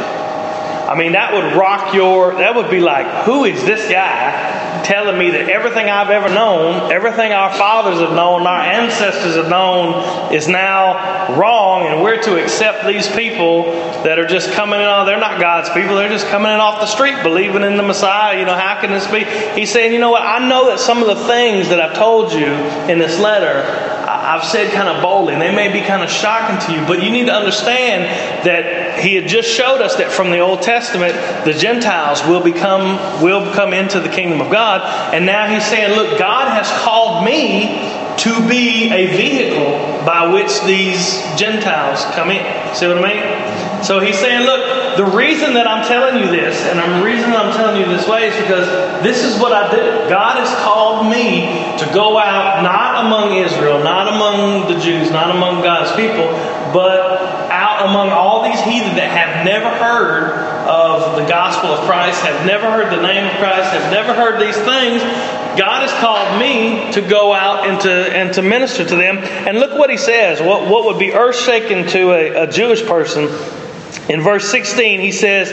I 0.89 0.95
mean, 0.97 1.13
that 1.13 1.35
would 1.35 1.59
rock 1.59 1.93
your. 1.93 2.33
That 2.37 2.55
would 2.55 2.71
be 2.71 2.81
like, 2.81 3.27
who 3.27 3.45
is 3.45 3.63
this 3.65 3.91
guy? 3.91 4.68
Telling 4.85 5.19
me 5.19 5.31
that 5.31 5.49
everything 5.49 5.89
I've 5.89 6.11
ever 6.11 6.29
known, 6.29 6.93
everything 6.93 7.33
our 7.33 7.53
fathers 7.53 8.01
have 8.01 8.13
known, 8.13 8.47
our 8.47 8.61
ancestors 8.61 9.37
have 9.37 9.49
known, 9.49 10.33
is 10.33 10.49
now 10.49 11.37
wrong, 11.37 11.87
and 11.87 12.03
we're 12.03 12.23
to 12.23 12.43
accept 12.43 12.87
these 12.87 13.09
people 13.09 13.65
that 14.05 14.19
are 14.19 14.27
just 14.27 14.53
coming 14.53 14.81
in. 14.81 14.87
Oh, 14.87 15.05
they're 15.05 15.19
not 15.19 15.41
God's 15.41 15.71
people. 15.71 15.97
They're 15.97 16.09
just 16.09 16.27
coming 16.29 16.53
in 16.53 16.61
off 16.61 16.81
the 16.81 16.87
street 16.87 17.23
believing 17.23 17.63
in 17.63 17.77
the 17.77 17.83
Messiah. 17.83 18.39
You 18.39 18.45
know, 18.45 18.57
how 18.57 18.81
can 18.81 18.91
this 18.91 19.07
be? 19.11 19.25
He's 19.59 19.71
saying, 19.71 19.93
you 19.93 19.99
know 19.99 20.11
what? 20.11 20.23
I 20.23 20.47
know 20.49 20.69
that 20.69 20.81
some 20.81 21.03
of 21.03 21.07
the 21.07 21.27
things 21.27 21.69
that 21.69 21.81
I've 21.81 21.97
told 21.97 22.33
you 22.33 22.47
in 22.91 22.99
this 22.99 23.19
letter 23.19 23.89
I've 24.29 24.45
said 24.45 24.73
kind 24.73 24.89
of 24.89 25.03
boldly, 25.03 25.33
and 25.33 25.41
they 25.41 25.55
may 25.55 25.73
be 25.73 25.81
kind 25.81 26.03
of 26.03 26.11
shocking 26.11 26.59
to 26.67 26.79
you, 26.79 26.87
but 26.87 27.03
you 27.03 27.11
need 27.11 27.27
to 27.27 27.33
understand 27.33 28.05
that 28.47 28.88
he 28.99 29.15
had 29.15 29.29
just 29.29 29.49
showed 29.49 29.81
us 29.81 29.97
that 29.97 30.11
from 30.11 30.31
the 30.31 30.39
Old 30.39 30.63
Testament, 30.63 31.15
the 31.45 31.53
Gentiles 31.53 32.23
will 32.25 32.43
become 32.43 33.23
will 33.23 33.53
come 33.55 33.73
into 33.73 34.01
the 34.01 34.09
kingdom 34.09 34.41
of 34.41 34.51
God, 34.51 34.83
and 35.15 35.27
now 35.27 35.47
he's 35.53 35.67
saying, 35.67 35.97
look, 35.97 36.19
God 36.19 36.49
has 36.49 36.69
called 36.83 37.25
me 37.25 37.99
to 38.19 38.49
be 38.49 38.91
a 38.91 39.07
vehicle 39.15 40.05
by 40.05 40.27
which 40.33 40.61
these 40.63 41.23
Gentiles 41.37 42.05
come 42.17 42.31
in. 42.31 42.75
See 42.75 42.87
what 42.89 42.99
I 42.99 43.03
mean? 43.15 43.85
So 43.85 44.01
he's 44.01 44.19
saying, 44.19 44.45
look, 44.45 44.97
the 44.97 45.07
reason 45.17 45.55
that 45.55 45.69
I'm 45.69 45.87
telling 45.87 46.19
you 46.19 46.29
this, 46.29 46.59
and 46.67 46.79
the 46.83 47.05
reason 47.05 47.31
I'm 47.31 47.55
telling 47.55 47.81
you 47.81 47.87
this 47.87 48.09
way 48.09 48.27
is 48.27 48.37
because 48.43 48.67
this 49.05 49.23
is 49.23 49.41
what 49.41 49.53
I 49.53 49.71
do. 49.71 50.09
God 50.11 50.37
has 50.37 50.51
called 50.65 51.07
me 51.07 51.47
to 51.79 51.87
go 51.95 52.19
out 52.19 52.63
not 52.63 53.07
among 53.07 53.39
Israel, 53.39 53.79
not 53.79 54.09
among 54.09 54.67
the 54.73 54.81
Jews, 54.81 55.13
not 55.13 55.31
among 55.31 55.63
God's 55.63 55.95
people, 55.95 56.27
but 56.75 57.18
among 57.81 58.11
all 58.11 58.43
these 58.43 58.61
heathen 58.61 58.97
that 58.97 59.11
have 59.11 59.45
never 59.45 59.69
heard 59.69 60.33
of 60.69 61.17
the 61.17 61.27
gospel 61.27 61.71
of 61.71 61.85
Christ, 61.87 62.23
have 62.23 62.47
never 62.47 62.71
heard 62.71 62.93
the 62.93 63.03
name 63.03 63.27
of 63.27 63.33
Christ, 63.37 63.73
have 63.73 63.93
never 63.93 64.15
heard 64.15 64.41
these 64.41 64.57
things. 64.57 65.03
God 65.59 65.89
has 65.89 65.93
called 66.01 66.39
me 66.39 66.93
to 66.93 67.01
go 67.01 67.33
out 67.33 67.67
and 67.67 67.81
to, 67.83 67.91
and 67.91 68.35
to 68.35 68.43
minister 68.43 68.85
to 68.85 68.97
them. 68.97 69.19
And 69.19 69.59
look 69.59 69.77
what 69.79 69.91
he 69.91 69.97
says. 69.97 70.41
What, 70.41 70.69
what 70.69 70.85
would 70.85 70.99
be 70.99 71.13
earth 71.13 71.39
shaking 71.39 71.87
to 71.89 72.13
a, 72.13 72.45
a 72.45 72.47
Jewish 72.51 72.85
person 72.85 73.29
in 74.09 74.23
verse 74.23 74.49
16, 74.49 75.01
he 75.01 75.13
says 75.13 75.51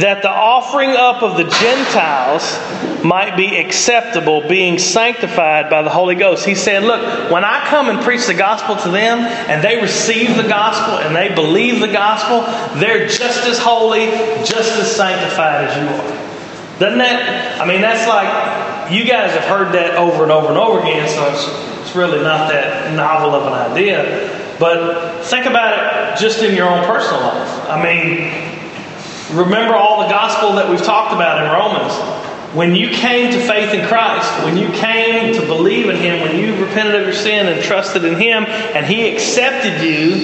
that 0.00 0.22
the 0.22 0.30
offering 0.30 0.90
up 0.90 1.22
of 1.22 1.36
the 1.36 1.44
Gentiles 1.44 3.04
might 3.04 3.36
be 3.36 3.56
acceptable, 3.56 4.46
being 4.48 4.78
sanctified 4.78 5.68
by 5.68 5.82
the 5.82 5.90
Holy 5.90 6.14
Ghost. 6.14 6.46
He 6.46 6.54
said, 6.54 6.84
Look, 6.84 7.30
when 7.32 7.44
I 7.44 7.66
come 7.66 7.88
and 7.88 8.00
preach 8.00 8.26
the 8.26 8.34
gospel 8.34 8.76
to 8.76 8.90
them 8.90 9.18
and 9.18 9.62
they 9.62 9.80
receive 9.80 10.36
the 10.36 10.48
gospel 10.48 10.98
and 10.98 11.16
they 11.16 11.34
believe 11.34 11.80
the 11.80 11.92
gospel, 11.92 12.42
they're 12.78 13.08
just 13.08 13.44
as 13.46 13.58
holy, 13.58 14.06
just 14.44 14.78
as 14.78 14.94
sanctified 14.94 15.68
as 15.68 15.76
you 15.76 15.88
are. 15.88 16.78
Doesn't 16.78 16.98
that? 16.98 17.60
I 17.60 17.66
mean, 17.66 17.80
that's 17.80 18.06
like 18.06 18.92
you 18.92 19.04
guys 19.04 19.32
have 19.32 19.44
heard 19.44 19.74
that 19.74 19.96
over 19.96 20.22
and 20.22 20.30
over 20.30 20.48
and 20.48 20.58
over 20.58 20.78
again, 20.78 21.08
so 21.08 21.26
it's, 21.32 21.86
it's 21.86 21.96
really 21.96 22.22
not 22.22 22.50
that 22.52 22.94
novel 22.94 23.34
of 23.34 23.46
an 23.46 23.72
idea. 23.72 24.45
But 24.58 25.24
think 25.24 25.46
about 25.46 26.14
it 26.14 26.20
just 26.20 26.42
in 26.42 26.54
your 26.54 26.68
own 26.68 26.84
personal 26.84 27.20
life. 27.20 27.68
I 27.68 27.82
mean, 27.82 29.38
remember 29.38 29.74
all 29.74 30.02
the 30.02 30.08
gospel 30.08 30.52
that 30.52 30.68
we've 30.70 30.82
talked 30.82 31.12
about 31.12 31.44
in 31.44 31.50
Romans. 31.50 32.22
When 32.54 32.74
you 32.74 32.88
came 32.88 33.30
to 33.32 33.38
faith 33.46 33.74
in 33.74 33.86
Christ, 33.86 34.44
when 34.44 34.56
you 34.56 34.68
came 34.70 35.34
to 35.34 35.44
believe 35.46 35.90
in 35.90 35.96
Him, 35.96 36.20
when 36.20 36.36
you 36.38 36.64
repented 36.64 36.94
of 36.94 37.02
your 37.02 37.12
sin 37.12 37.48
and 37.48 37.62
trusted 37.62 38.04
in 38.04 38.14
Him, 38.14 38.44
and 38.44 38.86
He 38.86 39.14
accepted 39.14 39.82
you, 39.82 40.14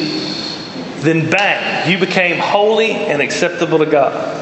then 1.02 1.28
bang, 1.28 1.90
you 1.90 1.98
became 1.98 2.38
holy 2.38 2.92
and 2.92 3.20
acceptable 3.20 3.78
to 3.78 3.86
God. 3.86 4.38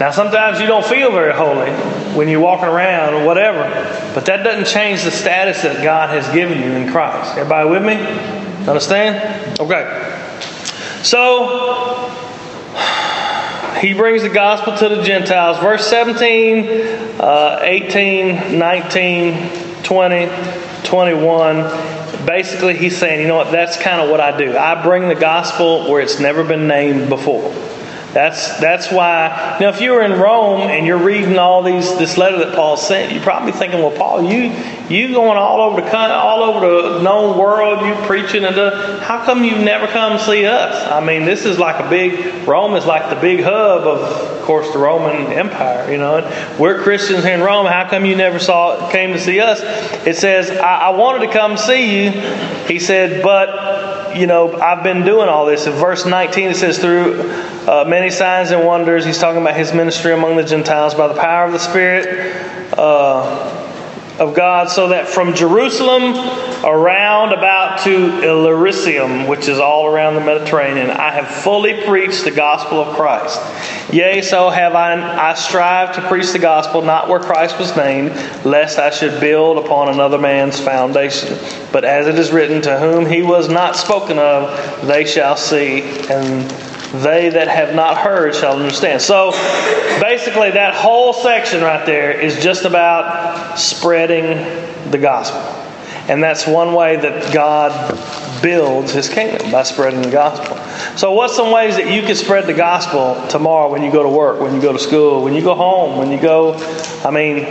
Now, 0.00 0.10
sometimes 0.10 0.60
you 0.60 0.66
don't 0.66 0.84
feel 0.84 1.12
very 1.12 1.32
holy 1.32 1.70
when 2.14 2.28
you're 2.28 2.40
walking 2.40 2.68
around 2.68 3.14
or 3.14 3.24
whatever, 3.24 3.62
but 4.12 4.26
that 4.26 4.42
doesn't 4.42 4.66
change 4.66 5.04
the 5.04 5.12
status 5.12 5.62
that 5.62 5.82
God 5.84 6.10
has 6.10 6.28
given 6.34 6.58
you 6.58 6.72
in 6.72 6.90
Christ. 6.90 7.38
Everybody 7.38 7.70
with 7.70 7.84
me? 7.84 8.43
Understand? 8.68 9.60
Okay. 9.60 9.84
So, 11.02 12.10
he 13.80 13.92
brings 13.94 14.22
the 14.22 14.30
gospel 14.30 14.76
to 14.76 14.88
the 14.94 15.02
Gentiles. 15.02 15.58
Verse 15.58 15.86
17, 15.86 17.20
uh, 17.20 17.58
18, 17.62 18.58
19, 18.58 19.82
20. 19.82 20.64
21, 20.84 22.26
basically 22.26 22.76
he's 22.76 22.96
saying, 22.96 23.20
you 23.20 23.26
know 23.26 23.36
what, 23.36 23.50
that's 23.50 23.76
kind 23.80 24.00
of 24.00 24.10
what 24.10 24.20
I 24.20 24.36
do. 24.36 24.56
I 24.56 24.80
bring 24.82 25.08
the 25.08 25.14
gospel 25.14 25.90
where 25.90 26.00
it's 26.00 26.20
never 26.20 26.44
been 26.44 26.68
named 26.68 27.08
before. 27.08 27.52
That's 28.14 28.60
that's 28.60 28.92
why. 28.92 29.56
Know, 29.60 29.68
if 29.68 29.80
you 29.80 29.90
were 29.90 30.02
in 30.02 30.12
Rome 30.12 30.62
and 30.70 30.86
you're 30.86 31.02
reading 31.02 31.36
all 31.36 31.64
these 31.64 31.98
this 31.98 32.16
letter 32.16 32.38
that 32.38 32.54
Paul 32.54 32.76
sent, 32.76 33.12
you're 33.12 33.22
probably 33.22 33.50
thinking, 33.50 33.80
well, 33.80 33.90
Paul, 33.90 34.22
you 34.22 34.52
you 34.88 35.12
going 35.12 35.36
all 35.36 35.60
over 35.60 35.80
the 35.80 36.12
all 36.12 36.44
over 36.44 36.60
the 36.60 37.02
known 37.02 37.36
world, 37.36 37.84
you 37.84 37.94
preaching 38.06 38.44
and 38.44 38.54
the, 38.54 39.00
how 39.02 39.24
come 39.24 39.42
you 39.42 39.56
never 39.56 39.88
come 39.88 40.18
see 40.18 40.46
us? 40.46 40.90
I 40.90 41.04
mean, 41.04 41.24
this 41.24 41.44
is 41.44 41.58
like 41.58 41.84
a 41.84 41.90
big 41.90 42.46
Rome 42.46 42.76
is 42.76 42.86
like 42.86 43.10
the 43.10 43.20
big 43.20 43.42
hub 43.42 43.82
of, 43.82 44.00
of 44.00 44.42
course, 44.42 44.70
the 44.72 44.78
Roman 44.78 45.32
Empire. 45.32 45.90
You 45.90 45.98
know, 45.98 46.18
and 46.18 46.60
we're 46.60 46.82
Christians 46.82 47.24
here 47.24 47.34
in 47.34 47.40
Rome. 47.40 47.66
How 47.66 47.88
come 47.88 48.04
you 48.04 48.14
never 48.14 48.38
saw 48.38 48.90
came 48.90 49.12
to 49.12 49.18
see 49.18 49.40
us? 49.40 49.60
It 50.06 50.16
says, 50.16 50.50
I, 50.50 50.82
I 50.82 50.90
wanted 50.90 51.26
to 51.26 51.32
come 51.32 51.56
see 51.56 52.04
you. 52.04 52.10
He 52.68 52.78
said, 52.78 53.22
but 53.22 53.93
you 54.14 54.26
know, 54.26 54.52
I've 54.60 54.82
been 54.82 55.04
doing 55.04 55.28
all 55.28 55.46
this. 55.46 55.66
In 55.66 55.72
verse 55.72 56.06
19, 56.06 56.50
it 56.50 56.56
says, 56.56 56.78
through 56.78 57.20
uh, 57.68 57.84
many 57.86 58.10
signs 58.10 58.50
and 58.50 58.66
wonders, 58.66 59.04
he's 59.04 59.18
talking 59.18 59.40
about 59.40 59.56
his 59.56 59.72
ministry 59.72 60.12
among 60.12 60.36
the 60.36 60.44
Gentiles 60.44 60.94
by 60.94 61.08
the 61.08 61.14
power 61.14 61.46
of 61.46 61.52
the 61.52 61.58
Spirit. 61.58 62.72
Uh, 62.76 63.63
of 64.18 64.34
God, 64.34 64.70
so 64.70 64.88
that 64.88 65.08
from 65.08 65.34
Jerusalem 65.34 66.14
around 66.64 67.32
about 67.32 67.80
to 67.84 68.22
Illyricum, 68.22 69.26
which 69.26 69.48
is 69.48 69.58
all 69.58 69.86
around 69.86 70.14
the 70.14 70.20
Mediterranean, 70.20 70.90
I 70.90 71.10
have 71.10 71.26
fully 71.28 71.82
preached 71.84 72.24
the 72.24 72.30
gospel 72.30 72.80
of 72.80 72.96
Christ. 72.96 73.40
Yea, 73.92 74.22
so 74.22 74.50
have 74.50 74.74
I, 74.74 75.30
I 75.30 75.34
strive 75.34 75.94
to 75.96 76.00
preach 76.08 76.32
the 76.32 76.38
gospel 76.38 76.82
not 76.82 77.08
where 77.08 77.20
Christ 77.20 77.58
was 77.58 77.76
named, 77.76 78.10
lest 78.44 78.78
I 78.78 78.90
should 78.90 79.20
build 79.20 79.58
upon 79.58 79.88
another 79.88 80.18
man's 80.18 80.58
foundation. 80.58 81.38
But 81.72 81.84
as 81.84 82.06
it 82.06 82.18
is 82.18 82.32
written, 82.32 82.62
to 82.62 82.78
whom 82.78 83.06
he 83.06 83.22
was 83.22 83.48
not 83.48 83.76
spoken 83.76 84.18
of, 84.18 84.86
they 84.86 85.04
shall 85.04 85.36
see, 85.36 85.82
and 86.08 86.50
they 87.02 87.30
that 87.30 87.48
have 87.48 87.74
not 87.74 87.98
heard 87.98 88.34
shall 88.34 88.56
understand. 88.56 89.02
So 89.02 89.32
basically, 90.00 90.50
that 90.52 90.74
whole 90.74 91.12
section 91.12 91.62
right 91.62 91.84
there 91.84 92.12
is 92.12 92.42
just 92.42 92.64
about 92.64 93.58
spreading 93.58 94.90
the 94.90 94.98
gospel. 94.98 95.40
And 96.08 96.22
that's 96.22 96.46
one 96.46 96.74
way 96.74 96.96
that 96.96 97.32
God 97.32 97.72
builds 98.42 98.92
his 98.92 99.08
kingdom 99.08 99.50
by 99.50 99.62
spreading 99.62 100.02
the 100.02 100.10
gospel. 100.10 100.58
So, 100.98 101.12
what's 101.12 101.34
some 101.34 101.50
ways 101.50 101.76
that 101.76 101.90
you 101.90 102.02
can 102.02 102.14
spread 102.14 102.46
the 102.46 102.52
gospel 102.52 103.26
tomorrow 103.28 103.70
when 103.70 103.82
you 103.82 103.90
go 103.90 104.02
to 104.02 104.08
work, 104.08 104.38
when 104.38 104.54
you 104.54 104.60
go 104.60 104.72
to 104.72 104.78
school, 104.78 105.24
when 105.24 105.34
you 105.34 105.42
go 105.42 105.54
home, 105.54 105.98
when 105.98 106.12
you 106.12 106.20
go? 106.20 106.54
I 107.04 107.10
mean, 107.10 107.46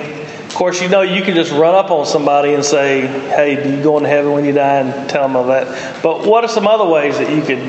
of 0.53 0.53
course, 0.53 0.79
you 0.83 0.87
know 0.87 1.01
you 1.01 1.23
can 1.23 1.33
just 1.33 1.51
run 1.51 1.73
up 1.73 1.89
on 1.89 2.05
somebody 2.05 2.53
and 2.53 2.63
say, 2.63 3.07
"Hey, 3.07 3.55
do 3.55 3.75
you 3.75 3.81
go 3.81 3.97
into 3.97 4.09
heaven 4.09 4.33
when 4.33 4.45
you 4.45 4.51
die?" 4.51 4.81
and 4.81 5.09
tell 5.09 5.23
them 5.23 5.35
of 5.35 5.47
that. 5.47 6.03
But 6.03 6.27
what 6.27 6.43
are 6.43 6.47
some 6.47 6.67
other 6.67 6.85
ways 6.85 7.17
that 7.17 7.31
you 7.31 7.41
could 7.41 7.67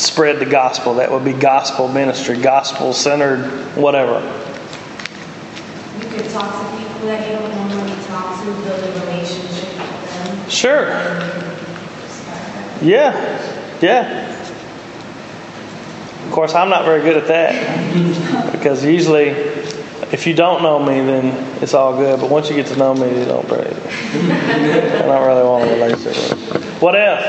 spread 0.00 0.38
the 0.38 0.46
gospel. 0.46 0.94
That 0.94 1.10
would 1.10 1.24
be 1.24 1.32
gospel 1.32 1.88
ministry, 1.88 2.40
gospel 2.40 2.92
centered, 2.92 3.44
whatever. 3.76 4.20
You 5.98 6.08
could 6.08 6.30
talk 6.30 6.50
to 6.50 6.78
people 6.78 7.06
that 7.06 7.26
you 7.30 7.38
don't 7.38 7.68
normally 7.68 8.02
talk 8.04 8.40
to, 8.40 8.46
build 8.46 8.82
a 8.82 9.00
relationship 9.00 9.78
with 9.78 10.24
them. 10.24 10.50
Sure. 10.50 10.88
Yeah. 12.82 13.58
Yeah. 13.80 14.28
Of 16.24 16.32
course, 16.32 16.54
I'm 16.54 16.70
not 16.70 16.84
very 16.84 17.02
good 17.02 17.16
at 17.16 17.26
that 17.28 18.52
because 18.52 18.84
usually, 18.84 19.28
if 20.12 20.26
you 20.26 20.34
don't 20.34 20.62
know 20.62 20.78
me, 20.78 21.00
then 21.00 21.62
it's 21.62 21.74
all 21.74 21.96
good. 21.96 22.20
But 22.20 22.30
once 22.30 22.48
you 22.48 22.56
get 22.56 22.66
to 22.68 22.76
know 22.76 22.94
me, 22.94 23.18
you 23.18 23.24
don't 23.24 23.48
really. 23.50 23.66
I 23.74 25.02
don't 25.02 25.26
really 25.26 25.42
want 25.42 25.68
a 25.68 25.72
relationship. 25.74 26.38
What 26.80 26.94
else? 26.94 27.24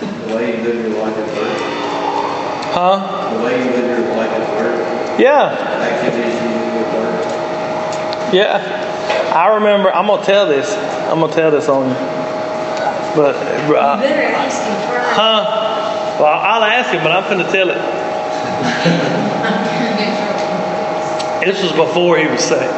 The 0.00 0.34
way 0.34 0.58
you 0.58 0.64
live 0.64 0.92
your 0.92 1.02
life 1.02 1.16
at 1.16 1.36
work. 1.36 1.72
Huh? 2.72 3.34
The 3.36 3.44
way 3.44 3.58
you 3.64 3.70
live 3.70 3.86
your 3.86 4.16
life 4.16 4.30
at 4.30 4.48
work. 4.56 5.20
Yeah. 5.20 5.52
Activities 5.52 6.34
you 6.34 6.48
do 6.48 6.54
at 6.80 6.88
work. 6.96 8.32
Yeah. 8.32 8.58
I 9.34 9.54
remember. 9.54 9.90
I'm 9.94 10.06
gonna 10.06 10.24
tell 10.24 10.46
this. 10.46 10.72
I'm 11.10 11.20
gonna 11.20 11.32
tell 11.32 11.50
this 11.50 11.68
on 11.68 11.88
you. 11.88 11.94
But 13.14 13.36
You 13.68 13.76
uh, 13.76 14.00
better 14.00 14.22
ask 14.22 14.62
him 14.62 14.76
first. 14.88 15.16
huh? 15.16 16.18
Well, 16.18 16.32
I'll 16.32 16.64
ask 16.64 16.90
him, 16.90 17.02
but 17.02 17.12
I'm 17.12 17.28
gonna 17.30 17.50
tell 17.52 17.68
it. 17.70 17.78
This 21.44 21.60
was 21.60 21.72
before 21.72 22.16
he 22.18 22.26
was 22.28 22.40
saved. 22.44 22.72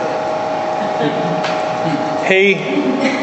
He, 2.26 2.54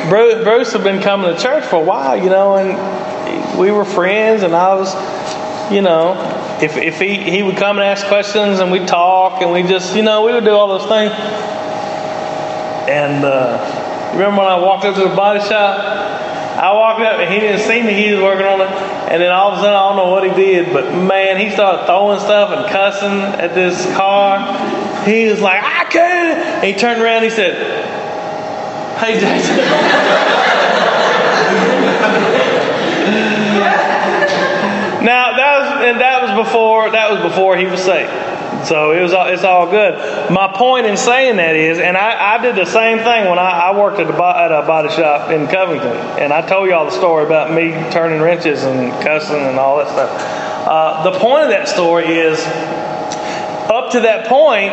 Bruce, 0.07 0.43
Bruce 0.43 0.71
had 0.73 0.83
been 0.83 1.01
coming 1.01 1.33
to 1.35 1.41
church 1.41 1.63
for 1.65 1.77
a 1.77 1.83
while, 1.83 2.15
you 2.15 2.29
know, 2.29 2.57
and 2.57 3.57
we 3.57 3.71
were 3.71 3.83
friends, 3.83 4.43
and 4.43 4.53
I 4.55 4.75
was, 4.75 4.93
you 5.73 5.81
know, 5.81 6.13
if, 6.61 6.77
if 6.77 6.99
he, 6.99 7.17
he 7.17 7.43
would 7.43 7.57
come 7.57 7.77
and 7.77 7.85
ask 7.85 8.05
questions, 8.07 8.59
and 8.59 8.71
we'd 8.71 8.87
talk, 8.87 9.41
and 9.41 9.51
we 9.51 9.63
just, 9.63 9.95
you 9.95 10.03
know, 10.03 10.25
we 10.25 10.33
would 10.33 10.45
do 10.45 10.51
all 10.51 10.67
those 10.67 10.87
things. 10.87 11.11
And 12.89 13.23
uh, 13.23 14.11
remember 14.13 14.39
when 14.39 14.47
I 14.47 14.59
walked 14.59 14.85
up 14.85 14.95
to 14.95 15.01
the 15.01 15.15
body 15.15 15.39
shop? 15.39 16.29
I 16.61 16.73
walked 16.73 16.99
up 16.99 17.19
and 17.19 17.33
he 17.33 17.39
didn't 17.39 17.61
see 17.61 17.81
me. 17.81 17.93
He 17.93 18.11
was 18.11 18.21
working 18.21 18.45
on 18.45 18.59
it, 18.61 18.67
and 19.09 19.21
then 19.21 19.31
all 19.31 19.53
of 19.53 19.59
a 19.59 19.61
sudden 19.61 19.73
I 19.73 19.87
don't 19.87 19.95
know 19.97 20.11
what 20.11 20.23
he 20.23 20.29
did, 20.35 20.73
but 20.73 20.93
man, 20.93 21.39
he 21.39 21.49
started 21.49 21.85
throwing 21.85 22.19
stuff 22.19 22.51
and 22.51 22.69
cussing 22.69 23.21
at 23.39 23.55
this 23.55 23.85
car. 23.95 24.37
He 25.05 25.27
was 25.27 25.39
like, 25.41 25.63
"I 25.63 25.85
can't!" 25.85 26.37
And 26.37 26.65
he 26.65 26.73
turned 26.73 27.01
around. 27.01 27.23
And 27.23 27.25
he 27.25 27.31
said, 27.31 27.55
"Hey, 28.99 29.19
Jason." 29.19 29.57
now 35.01 35.35
that 35.35 35.57
was 35.57 35.67
and 35.87 35.99
that 36.01 36.20
before 36.35 36.91
that 36.91 37.11
was 37.11 37.21
before 37.21 37.57
he 37.57 37.65
was 37.65 37.81
saved. 37.81 38.11
So 38.67 38.91
it 38.91 39.01
was 39.01 39.13
all, 39.13 39.27
it's 39.27 39.43
all 39.43 39.69
good. 39.69 40.29
My 40.29 40.47
point 40.55 40.85
in 40.85 40.95
saying 40.95 41.37
that 41.37 41.55
is, 41.55 41.79
and 41.79 41.97
I, 41.97 42.35
I 42.35 42.41
did 42.41 42.55
the 42.55 42.65
same 42.65 42.99
thing 42.99 43.27
when 43.29 43.39
I, 43.39 43.71
I 43.71 43.79
worked 43.79 43.99
at 43.99 44.07
bo- 44.15 44.29
at 44.29 44.51
a 44.51 44.65
body 44.67 44.89
shop 44.89 45.31
in 45.31 45.47
Covington, 45.47 45.95
and 46.19 46.31
I 46.31 46.45
told 46.47 46.69
y'all 46.69 46.85
the 46.85 46.91
story 46.91 47.25
about 47.25 47.53
me 47.53 47.71
turning 47.91 48.21
wrenches 48.21 48.63
and 48.63 48.91
cussing 49.03 49.41
and 49.41 49.57
all 49.57 49.77
that 49.77 49.87
stuff. 49.87 50.11
Uh, 50.67 51.09
the 51.09 51.17
point 51.17 51.43
of 51.45 51.49
that 51.49 51.67
story 51.67 52.05
is, 52.05 52.39
up 53.71 53.91
to 53.91 54.01
that 54.01 54.27
point, 54.27 54.71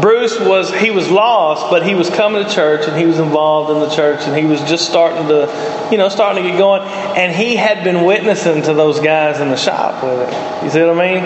Bruce 0.00 0.38
was 0.40 0.72
he 0.74 0.90
was 0.90 1.10
lost, 1.10 1.70
but 1.70 1.86
he 1.86 1.94
was 1.94 2.10
coming 2.10 2.44
to 2.44 2.50
church 2.50 2.86
and 2.86 2.96
he 2.96 3.06
was 3.06 3.18
involved 3.18 3.70
in 3.70 3.80
the 3.80 3.94
church 3.94 4.20
and 4.22 4.36
he 4.36 4.44
was 4.44 4.60
just 4.62 4.88
starting 4.88 5.28
to, 5.28 5.88
you 5.90 5.98
know, 5.98 6.08
starting 6.08 6.42
to 6.42 6.50
get 6.50 6.58
going. 6.58 6.82
And 7.16 7.34
he 7.34 7.56
had 7.56 7.84
been 7.84 8.04
witnessing 8.04 8.62
to 8.62 8.74
those 8.74 9.00
guys 9.00 9.40
in 9.40 9.48
the 9.50 9.56
shop 9.56 10.02
with 10.02 10.28
it. 10.28 10.64
You 10.64 10.70
see 10.70 10.80
what 10.82 10.98
I 10.98 11.14
mean? 11.14 11.24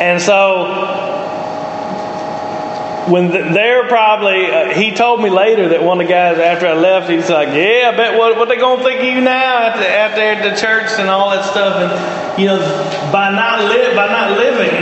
And 0.00 0.20
so 0.20 1.04
when 3.08 3.30
the, 3.30 3.50
they're 3.52 3.86
probably, 3.86 4.46
uh, 4.46 4.74
he 4.74 4.92
told 4.92 5.22
me 5.22 5.28
later 5.30 5.68
that 5.70 5.82
one 5.82 6.00
of 6.00 6.06
the 6.06 6.12
guys 6.12 6.38
after 6.38 6.66
I 6.66 6.74
left, 6.74 7.10
he's 7.10 7.28
like, 7.28 7.48
"Yeah, 7.48 7.90
I 7.92 7.96
bet 7.96 8.18
what 8.18 8.36
what 8.36 8.48
they 8.48 8.56
gonna 8.56 8.82
think 8.82 9.00
of 9.00 9.06
you 9.06 9.20
now 9.20 9.68
out 9.68 9.76
there 9.78 10.34
at 10.34 10.42
the 10.42 10.56
church 10.60 10.90
and 10.98 11.08
all 11.08 11.30
that 11.30 11.44
stuff." 11.44 11.76
And 11.76 12.40
you 12.40 12.46
know, 12.46 12.58
by 13.12 13.30
not 13.30 13.64
li- 13.70 13.94
by 13.94 14.08
not 14.08 14.38
living 14.38 14.72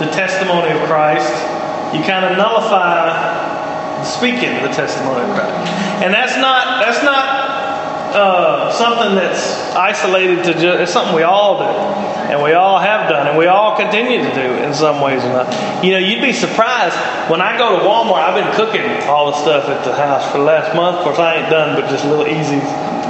the 0.00 0.10
testimony 0.14 0.70
of 0.70 0.86
Christ, 0.88 1.57
you 1.92 2.02
kind 2.04 2.24
of 2.24 2.36
nullify 2.36 4.04
speaking 4.04 4.62
the 4.62 4.70
testimony 4.70 5.24
of 5.28 5.34
Christ, 5.34 5.54
and 6.02 6.12
that's 6.12 6.36
not 6.36 6.80
that's 6.84 7.02
not 7.02 7.58
uh, 8.14 8.72
something 8.72 9.14
that's 9.14 9.74
isolated 9.74 10.44
to 10.44 10.52
just, 10.54 10.80
it's 10.80 10.92
something 10.92 11.14
we 11.14 11.22
all 11.22 11.58
do. 11.58 12.08
And 12.28 12.42
we 12.42 12.52
all 12.52 12.78
have 12.78 13.08
done, 13.08 13.26
and 13.26 13.38
we 13.38 13.46
all 13.46 13.74
continue 13.74 14.18
to 14.18 14.34
do 14.34 14.48
in 14.62 14.74
some 14.74 15.00
ways 15.00 15.24
or 15.24 15.32
not. 15.32 15.48
You 15.82 15.92
know, 15.92 15.98
you'd 15.98 16.20
be 16.20 16.34
surprised 16.34 16.94
when 17.30 17.40
I 17.40 17.56
go 17.56 17.78
to 17.78 17.84
Walmart. 17.84 18.20
I've 18.20 18.36
been 18.36 18.52
cooking 18.52 18.84
all 19.08 19.30
the 19.30 19.36
stuff 19.40 19.64
at 19.68 19.82
the 19.82 19.96
house 19.96 20.30
for 20.30 20.36
the 20.36 20.44
last 20.44 20.76
month. 20.76 20.98
Of 20.98 21.04
course, 21.04 21.18
I 21.18 21.36
ain't 21.36 21.50
done, 21.50 21.80
but 21.80 21.88
just 21.88 22.04
little 22.04 22.26
easy, 22.28 22.60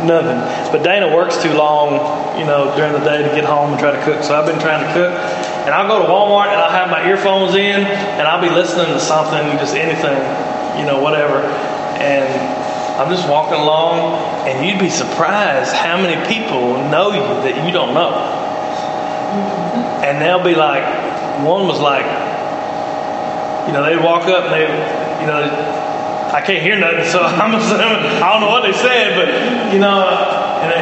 nothing. 0.07 0.39
But 0.71 0.85
Dana 0.85 1.13
works 1.13 1.43
too 1.43 1.53
long, 1.53 1.99
you 2.39 2.47
know, 2.47 2.71
during 2.77 2.93
the 2.93 3.03
day 3.03 3.27
to 3.27 3.35
get 3.35 3.45
home 3.45 3.73
and 3.73 3.79
try 3.81 3.91
to 3.91 4.03
cook. 4.05 4.23
So 4.23 4.39
I've 4.39 4.47
been 4.47 4.61
trying 4.61 4.87
to 4.87 4.93
cook. 4.95 5.15
And 5.69 5.77
I'll 5.77 5.85
go 5.87 6.01
to 6.01 6.09
Walmart 6.09 6.49
and 6.49 6.57
I'll 6.57 6.73
have 6.73 6.89
my 6.89 7.07
earphones 7.07 7.55
in, 7.55 7.85
and 7.85 8.25
I'll 8.25 8.41
be 8.41 8.49
listening 8.49 8.87
to 8.87 8.99
something, 8.99 9.53
just 9.61 9.77
anything, 9.77 10.17
you 10.81 10.89
know, 10.89 10.97
whatever. 11.05 11.45
And 12.01 12.25
I'm 12.97 13.13
just 13.13 13.29
walking 13.29 13.61
along, 13.61 14.17
and 14.49 14.65
you'd 14.65 14.81
be 14.81 14.89
surprised 14.89 15.75
how 15.77 16.01
many 16.01 16.17
people 16.25 16.89
know 16.89 17.13
you 17.13 17.21
that 17.45 17.67
you 17.67 17.71
don't 17.71 17.93
know. 17.93 18.17
And 20.01 20.23
they'll 20.25 20.43
be 20.43 20.55
like, 20.55 20.89
one 21.45 21.69
was 21.69 21.81
like, 21.81 22.09
you 23.69 23.77
know, 23.77 23.85
they'd 23.85 24.03
walk 24.03 24.25
up 24.25 24.49
and 24.49 24.55
they, 24.57 24.65
you 25.21 25.27
know, 25.29 25.53
I 26.33 26.41
can't 26.41 26.63
hear 26.63 26.81
nothing, 26.81 27.05
so 27.05 27.21
I'm 27.45 27.53
assuming, 27.53 28.09
I 28.25 28.33
don't 28.33 28.41
know 28.41 28.49
what 28.49 28.65
they 28.65 28.73
said, 28.73 29.21
but, 29.21 29.29
you 29.75 29.81
know, 29.81 30.09
and, 30.65 30.73
they, 30.73 30.81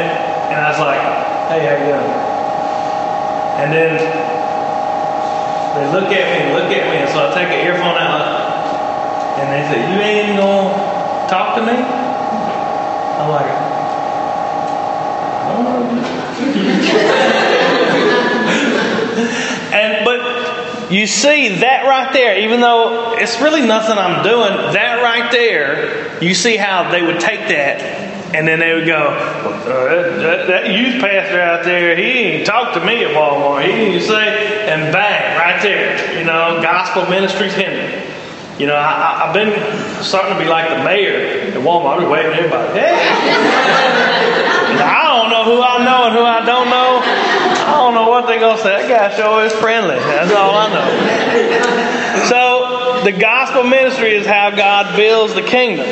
and 0.55 0.61
I 0.63 0.71
was 0.71 0.79
like, 0.79 1.03
hey, 1.51 1.67
how 1.67 1.75
you 1.75 1.91
doing? 1.91 2.23
And 3.59 3.73
then 3.73 4.36
they 5.77 5.87
look 5.93 6.11
at 6.13 6.33
me 6.33 6.39
look 6.55 6.71
at 6.73 6.91
me, 6.91 6.97
and 6.97 7.09
so 7.11 7.29
I 7.29 7.35
take 7.35 7.49
an 7.49 7.67
earphone 7.67 7.97
out, 7.97 8.23
and 9.39 9.53
they 9.53 9.63
say, 9.69 9.79
you 9.93 9.99
ain't 10.01 10.29
even 10.29 10.41
gonna 10.41 11.29
talk 11.29 11.57
to 11.57 11.63
me? 11.63 11.73
I'm 11.73 13.29
like, 13.29 13.47
and 19.73 20.05
but 20.05 20.91
you 20.91 21.07
see 21.07 21.61
that 21.61 21.85
right 21.87 22.13
there, 22.13 22.39
even 22.39 22.61
though 22.61 23.15
it's 23.17 23.41
really 23.41 23.67
nothing 23.67 23.99
I'm 23.99 24.23
doing, 24.23 24.53
that 24.73 25.03
right 25.03 25.31
there, 25.31 26.23
you 26.23 26.35
see 26.35 26.57
how 26.57 26.91
they 26.91 27.03
would 27.03 27.21
take 27.21 27.49
that 27.49 28.06
and 28.35 28.47
then 28.47 28.59
they 28.59 28.75
would 28.75 28.87
go, 28.87 29.09
uh, 29.09 30.19
that, 30.19 30.47
that, 30.49 30.71
youth 30.71 31.01
pastor 31.01 31.41
out 31.41 31.65
there, 31.65 31.97
he 31.97 32.03
ain't 32.03 32.47
talked 32.47 32.75
to 32.75 32.85
me 32.85 33.05
at 33.05 33.15
Walmart. 33.15 33.65
He 33.65 33.71
didn't 33.71 34.03
say, 34.03 34.69
and 34.69 34.93
bang, 34.93 35.39
right 35.39 35.63
there, 35.63 36.19
you 36.19 36.25
know, 36.25 36.61
gospel 36.61 37.07
ministries 37.09 37.55
hindered. 37.55 38.03
You 38.59 38.67
know, 38.67 38.77
I, 38.77 39.27
have 39.27 39.35
been 39.35 39.53
starting 40.03 40.33
to 40.33 40.39
be 40.43 40.49
like 40.49 40.69
the 40.71 40.83
mayor 40.83 41.53
at 41.53 41.61
Walmart. 41.61 42.03
I'm 42.03 42.11
waving 42.11 42.33
everybody. 42.33 42.79
Hey! 42.79 42.97
I 44.81 45.05
don't 45.05 45.31
know 45.31 45.45
who 45.45 45.63
I 45.63 45.85
know 45.85 46.07
and 46.07 46.15
who 46.15 46.23
I 46.23 46.45
don't 46.45 46.69
know. 46.71 47.01
I 47.05 47.73
don't 47.77 47.95
know 47.95 48.09
what 48.09 48.27
they're 48.27 48.41
going 48.41 48.57
to 48.57 48.63
say. 48.63 48.89
That 48.89 49.11
guy 49.11 49.17
sure 49.17 49.45
is 49.45 49.53
friendly. 49.53 49.97
That's 49.97 50.33
all 50.33 50.55
I 50.57 50.73
know. 50.73 50.89
So, 52.29 53.05
the 53.05 53.13
gospel 53.13 53.65
ministry 53.65 54.15
is 54.15 54.27
how 54.27 54.51
God 54.51 54.97
builds 54.97 55.35
the 55.35 55.43
kingdom. 55.43 55.87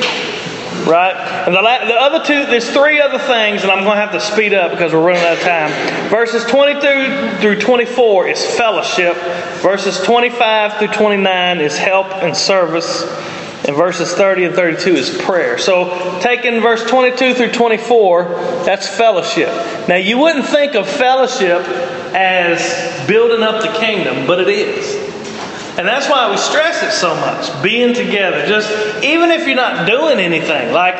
Right? 0.88 1.14
And 1.46 1.54
the, 1.54 1.60
the 1.60 1.94
other 1.94 2.24
two, 2.24 2.46
there's 2.46 2.70
three 2.70 3.00
other 3.00 3.18
things, 3.18 3.62
and 3.62 3.70
I'm 3.70 3.84
going 3.84 3.96
to 3.96 4.00
have 4.00 4.12
to 4.12 4.20
speed 4.20 4.54
up 4.54 4.70
because 4.70 4.94
we're 4.94 5.04
running 5.04 5.22
out 5.22 5.34
of 5.34 5.42
time. 5.42 6.08
Verses 6.08 6.42
22 6.44 7.38
through 7.40 7.60
24 7.60 8.28
is 8.28 8.42
fellowship. 8.56 9.14
Verses 9.60 10.00
25 10.04 10.78
through 10.78 10.88
29 10.88 11.60
is 11.60 11.76
help 11.76 12.06
and 12.06 12.34
service. 12.34 13.02
And 13.66 13.76
verses 13.76 14.14
30 14.14 14.44
and 14.46 14.54
32 14.54 14.90
is 14.90 15.18
prayer. 15.22 15.58
So, 15.58 16.18
taking 16.20 16.60
verse 16.60 16.84
22 16.84 17.34
through 17.34 17.52
24, 17.52 18.24
that's 18.64 18.88
fellowship. 18.88 19.48
Now, 19.88 19.96
you 19.96 20.18
wouldn't 20.18 20.46
think 20.46 20.74
of 20.74 20.88
fellowship 20.88 21.62
as 22.14 23.06
building 23.06 23.42
up 23.42 23.60
the 23.62 23.72
kingdom, 23.78 24.26
but 24.26 24.40
it 24.40 24.48
is. 24.48 25.04
And 25.76 25.88
that's 25.88 26.08
why 26.08 26.30
we 26.30 26.36
stress 26.36 26.84
it 26.84 26.92
so 26.92 27.16
much. 27.16 27.62
Being 27.62 27.94
together. 27.94 28.46
Just 28.46 28.70
even 29.02 29.32
if 29.32 29.46
you're 29.46 29.56
not 29.56 29.88
doing 29.88 30.20
anything. 30.20 30.72
Like 30.72 30.94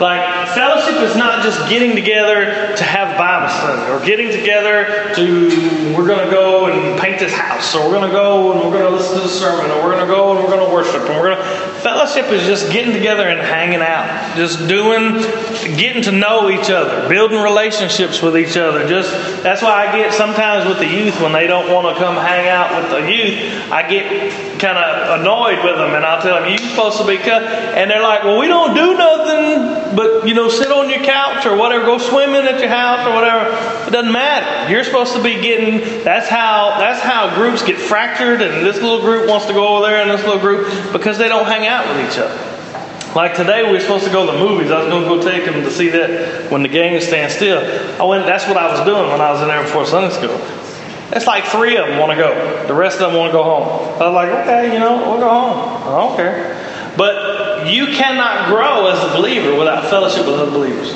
like 0.00 0.48
fellowship 0.54 1.00
is 1.02 1.16
not 1.16 1.42
just 1.44 1.68
getting 1.68 1.94
together 1.94 2.74
to 2.76 2.84
have 2.84 3.16
Bible 3.16 3.48
study 3.48 3.90
or 3.92 4.04
getting 4.04 4.30
together 4.30 5.12
to 5.14 5.94
we're 5.96 6.06
gonna 6.06 6.30
go 6.30 6.66
and 6.66 7.00
paint 7.00 7.18
this 7.18 7.32
house 7.32 7.74
or 7.74 7.88
we're 7.88 7.94
gonna 7.94 8.12
go 8.12 8.52
and 8.52 8.60
we're 8.60 8.76
gonna 8.76 8.94
listen 8.96 9.16
to 9.16 9.22
the 9.22 9.28
sermon 9.28 9.70
or 9.70 9.84
we're 9.84 9.92
gonna 9.92 10.06
go 10.06 10.34
and 10.34 10.44
we're 10.44 10.50
gonna 10.50 10.72
worship 10.72 11.02
and 11.08 11.20
we're 11.20 11.34
gonna 11.34 11.63
fellowship 11.84 12.32
is 12.32 12.46
just 12.46 12.72
getting 12.72 12.94
together 12.94 13.28
and 13.28 13.38
hanging 13.38 13.82
out. 13.82 14.36
Just 14.36 14.66
doing 14.66 15.20
getting 15.76 16.02
to 16.04 16.12
know 16.12 16.48
each 16.48 16.70
other, 16.70 17.06
building 17.10 17.38
relationships 17.38 18.22
with 18.22 18.38
each 18.38 18.56
other. 18.56 18.88
Just 18.88 19.12
that's 19.42 19.60
why 19.60 19.86
I 19.86 19.92
get 19.92 20.14
sometimes 20.14 20.66
with 20.66 20.78
the 20.78 20.86
youth 20.86 21.20
when 21.20 21.32
they 21.32 21.46
don't 21.46 21.70
want 21.70 21.94
to 21.94 22.02
come 22.02 22.16
hang 22.16 22.48
out 22.48 22.80
with 22.80 22.90
the 22.90 23.12
youth, 23.12 23.70
I 23.70 23.86
get 23.86 24.58
kind 24.58 24.78
of 24.78 25.20
annoyed 25.20 25.62
with 25.62 25.76
them, 25.76 25.94
and 25.94 26.06
I'll 26.06 26.22
tell 26.22 26.40
them, 26.40 26.48
"You're 26.48 26.58
supposed 26.58 26.96
to 26.98 27.06
be," 27.06 27.18
cut. 27.18 27.42
and 27.42 27.90
they're 27.90 28.02
like, 28.02 28.24
"Well, 28.24 28.38
we 28.38 28.48
don't 28.48 28.74
do 28.74 28.94
nothing, 28.96 29.94
but 29.94 30.26
you 30.26 30.32
know, 30.32 30.48
sit 30.48 30.72
on 30.72 30.88
your 30.88 31.00
couch 31.00 31.44
or 31.44 31.54
whatever, 31.54 31.84
go 31.84 31.98
swimming 31.98 32.46
at 32.46 32.60
your 32.60 32.70
house 32.70 33.06
or 33.06 33.12
whatever. 33.12 33.50
It 33.86 33.90
doesn't 33.90 34.10
matter. 34.10 34.72
You're 34.72 34.84
supposed 34.84 35.12
to 35.14 35.22
be 35.22 35.34
getting. 35.42 36.02
That's 36.02 36.28
how 36.28 36.76
that's 36.78 37.00
how 37.00 37.34
groups 37.34 37.62
get 37.62 37.76
fractured, 37.76 38.40
and 38.40 38.64
this 38.64 38.80
little 38.80 39.02
group 39.02 39.28
wants 39.28 39.46
to 39.46 39.52
go 39.52 39.68
over 39.68 39.86
there, 39.86 40.00
and 40.00 40.10
this 40.10 40.24
little 40.24 40.40
group 40.40 40.92
because 40.92 41.18
they 41.18 41.28
don't 41.28 41.46
hang 41.46 41.66
out 41.66 41.73
with 41.88 42.10
each 42.10 42.18
other." 42.18 42.54
Like 43.14 43.36
today, 43.36 43.62
we 43.62 43.72
were 43.72 43.80
supposed 43.80 44.04
to 44.04 44.10
go 44.10 44.26
to 44.26 44.32
the 44.32 44.38
movies. 44.38 44.72
I 44.72 44.80
was 44.82 44.88
going 44.88 45.04
to 45.04 45.08
go 45.08 45.22
take 45.22 45.44
them 45.44 45.62
to 45.62 45.70
see 45.70 45.88
that 45.90 46.50
when 46.50 46.64
the 46.64 46.68
Game 46.68 47.00
Stands 47.00 47.38
Tall. 47.38 47.62
I 48.02 48.04
went. 48.04 48.26
That's 48.26 48.46
what 48.48 48.56
I 48.56 48.66
was 48.66 48.84
doing 48.84 49.08
when 49.08 49.20
I 49.20 49.30
was 49.30 49.40
in 49.40 49.46
there 49.46 49.62
before 49.62 49.86
Sunday 49.86 50.12
school. 50.12 50.34
It's 51.12 51.26
like 51.26 51.44
three 51.44 51.76
of 51.76 51.86
them 51.86 52.00
want 52.00 52.10
to 52.10 52.16
go. 52.16 52.66
The 52.66 52.74
rest 52.74 53.00
of 53.00 53.12
them 53.12 53.20
want 53.20 53.30
to 53.30 53.38
go 53.38 53.44
home. 53.44 54.02
I 54.02 54.08
was 54.08 54.14
like, 54.14 54.30
okay, 54.42 54.72
you 54.72 54.80
know, 54.80 54.96
we'll 54.96 55.20
go 55.20 55.28
home. 55.28 55.82
I 55.86 55.96
don't 56.00 56.16
care. 56.16 56.58
But 56.96 57.70
you 57.70 57.86
cannot 57.86 58.48
grow 58.48 58.88
as 58.88 58.98
a 59.04 59.16
believer 59.16 59.56
without 59.56 59.84
fellowship 59.86 60.26
with 60.26 60.34
other 60.34 60.50
believers. 60.50 60.92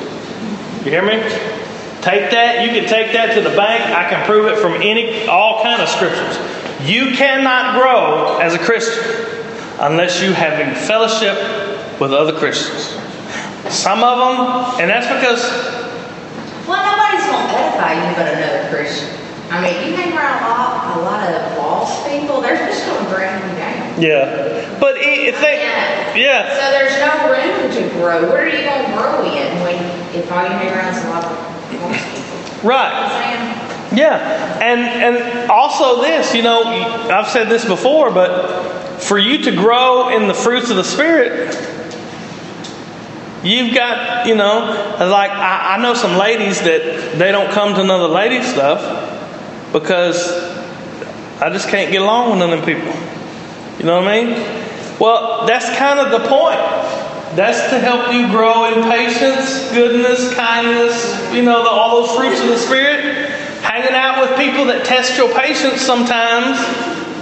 You 0.84 0.90
hear 0.90 1.02
me? 1.02 1.22
Take 2.02 2.30
that. 2.32 2.66
You 2.66 2.70
can 2.70 2.88
take 2.88 3.12
that 3.12 3.34
to 3.34 3.42
the 3.42 3.54
bank. 3.54 3.84
I 3.94 4.10
can 4.10 4.26
prove 4.26 4.46
it 4.46 4.58
from 4.58 4.74
any 4.82 5.28
all 5.28 5.62
kind 5.62 5.80
of 5.80 5.88
scriptures. 5.88 6.36
You 6.82 7.14
cannot 7.14 7.78
grow 7.78 8.38
as 8.38 8.54
a 8.54 8.58
Christian 8.58 9.37
unless 9.80 10.22
you 10.22 10.32
having 10.32 10.74
fellowship 10.74 11.36
with 12.00 12.12
other 12.12 12.32
Christians. 12.32 12.94
Some 13.72 14.02
of 14.02 14.18
them, 14.18 14.80
and 14.80 14.90
that's 14.90 15.06
because. 15.06 15.42
Well, 16.66 16.80
nobody's 16.84 17.24
going 17.26 17.46
to 17.46 17.52
edify 17.52 17.94
you 17.96 18.16
but 18.16 18.26
another 18.34 18.68
Christian. 18.70 19.08
I 19.50 19.62
mean, 19.62 19.88
you 19.90 19.96
hang 19.96 20.12
around 20.12 20.44
a 20.44 20.48
lot, 20.48 20.96
a 20.96 21.00
lot 21.00 21.20
of 21.24 21.56
lost 21.56 22.06
people, 22.06 22.42
they're 22.42 22.56
just 22.68 22.84
going 22.86 23.02
to 23.02 23.10
bring 23.10 23.32
you 23.32 23.56
down. 23.56 24.00
Yeah. 24.02 24.76
But 24.78 24.96
if 24.98 25.40
they, 25.40 25.62
Yeah. 25.62 26.14
yeah. 26.14 26.52
So 26.52 26.70
there's 26.70 26.98
no 27.00 27.32
room 27.32 27.72
to 27.72 27.94
grow. 27.96 28.28
Where 28.28 28.44
are 28.44 28.48
you 28.48 28.62
going 28.64 28.84
to 28.84 28.92
grow 28.92 29.24
in 29.24 29.48
when, 29.62 29.76
if 30.14 30.30
all 30.30 30.42
you 30.44 30.50
hang 30.50 30.68
around 30.68 30.94
is 30.94 31.02
a 31.04 31.08
lot 31.08 31.24
of 31.24 31.32
lost 31.32 31.70
people? 31.70 31.88
You 31.88 32.62
know 32.64 32.68
Right. 32.68 32.92
I'm 32.92 33.10
saying? 33.10 33.98
Yeah, 33.98 34.58
and 34.60 34.80
and 34.82 35.50
also 35.50 36.02
this, 36.02 36.34
you 36.34 36.42
know, 36.42 36.62
I've 36.64 37.28
said 37.28 37.48
this 37.48 37.64
before, 37.64 38.10
but 38.10 38.67
for 39.00 39.18
you 39.18 39.38
to 39.44 39.52
grow 39.52 40.08
in 40.08 40.28
the 40.28 40.34
fruits 40.34 40.70
of 40.70 40.76
the 40.76 40.84
spirit, 40.84 41.54
you've 43.42 43.74
got, 43.74 44.26
you 44.26 44.34
know, 44.34 44.96
like 44.98 45.30
I, 45.30 45.76
I 45.76 45.82
know 45.82 45.94
some 45.94 46.16
ladies 46.18 46.60
that 46.62 47.18
they 47.18 47.32
don't 47.32 47.50
come 47.52 47.74
to 47.74 47.80
another 47.80 48.08
lady 48.08 48.42
stuff 48.42 49.72
because 49.72 50.28
I 51.40 51.50
just 51.50 51.68
can't 51.68 51.92
get 51.92 52.02
along 52.02 52.30
with 52.30 52.38
none 52.40 52.52
of 52.52 52.64
them 52.64 52.66
people. 52.66 52.92
You 53.78 53.84
know 53.84 54.00
what 54.00 54.08
I 54.08 54.22
mean? 54.24 54.98
Well, 54.98 55.46
that's 55.46 55.66
kind 55.78 56.00
of 56.00 56.10
the 56.10 56.28
point. 56.28 56.58
That's 57.36 57.70
to 57.70 57.78
help 57.78 58.12
you 58.12 58.26
grow 58.28 58.64
in 58.64 58.90
patience, 58.90 59.70
goodness, 59.70 60.34
kindness, 60.34 61.32
you 61.32 61.42
know, 61.42 61.62
the, 61.62 61.70
all 61.70 62.02
those 62.02 62.16
fruits 62.16 62.40
of 62.40 62.48
the 62.48 62.58
Spirit. 62.58 63.30
Hanging 63.62 63.94
out 63.94 64.20
with 64.20 64.36
people 64.38 64.64
that 64.66 64.84
test 64.84 65.16
your 65.16 65.32
patience 65.38 65.80
sometimes 65.80 66.58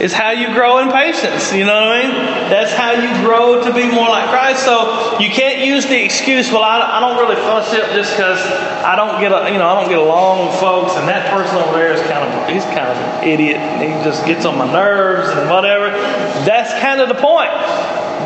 is 0.00 0.12
how 0.12 0.30
you 0.30 0.48
grow 0.54 0.78
in 0.78 0.90
patience. 0.90 1.52
You 1.52 1.64
know 1.64 1.74
what 1.74 1.92
I 1.92 2.02
mean? 2.02 2.10
That's 2.48 2.72
how 2.72 2.92
you 2.92 3.10
grow 3.24 3.62
to 3.64 3.72
be 3.74 3.84
more 3.90 4.08
like 4.08 4.28
Christ. 4.30 4.64
So 4.64 5.18
you 5.20 5.28
can't 5.28 5.64
use 5.64 5.84
the 5.86 6.02
excuse, 6.02 6.50
well, 6.50 6.62
I, 6.62 6.80
I 6.80 7.00
don't 7.00 7.18
really 7.18 7.36
fuss 7.36 7.66
fellowship 7.66 7.94
just 7.94 8.12
because 8.12 8.38
I 8.84 8.96
don't 8.96 9.20
get, 9.20 9.32
a, 9.32 9.50
you 9.52 9.58
know, 9.58 9.68
I 9.68 9.80
don't 9.80 9.88
get 9.88 9.98
along 9.98 10.46
with 10.46 10.56
folks, 10.60 10.96
and 10.96 11.08
that 11.08 11.30
person 11.30 11.56
over 11.56 11.72
there 11.76 11.92
is 11.92 12.00
kind 12.02 12.24
of, 12.24 12.48
he's 12.48 12.64
kind 12.64 12.88
of 12.88 12.96
an 12.96 13.28
idiot. 13.28 13.58
He 13.80 13.88
just 14.04 14.24
gets 14.26 14.44
on 14.44 14.58
my 14.58 14.70
nerves 14.70 15.28
and 15.36 15.50
whatever. 15.50 15.90
That's 16.44 16.72
kind 16.80 17.00
of 17.00 17.08
the 17.08 17.14
point. 17.14 17.50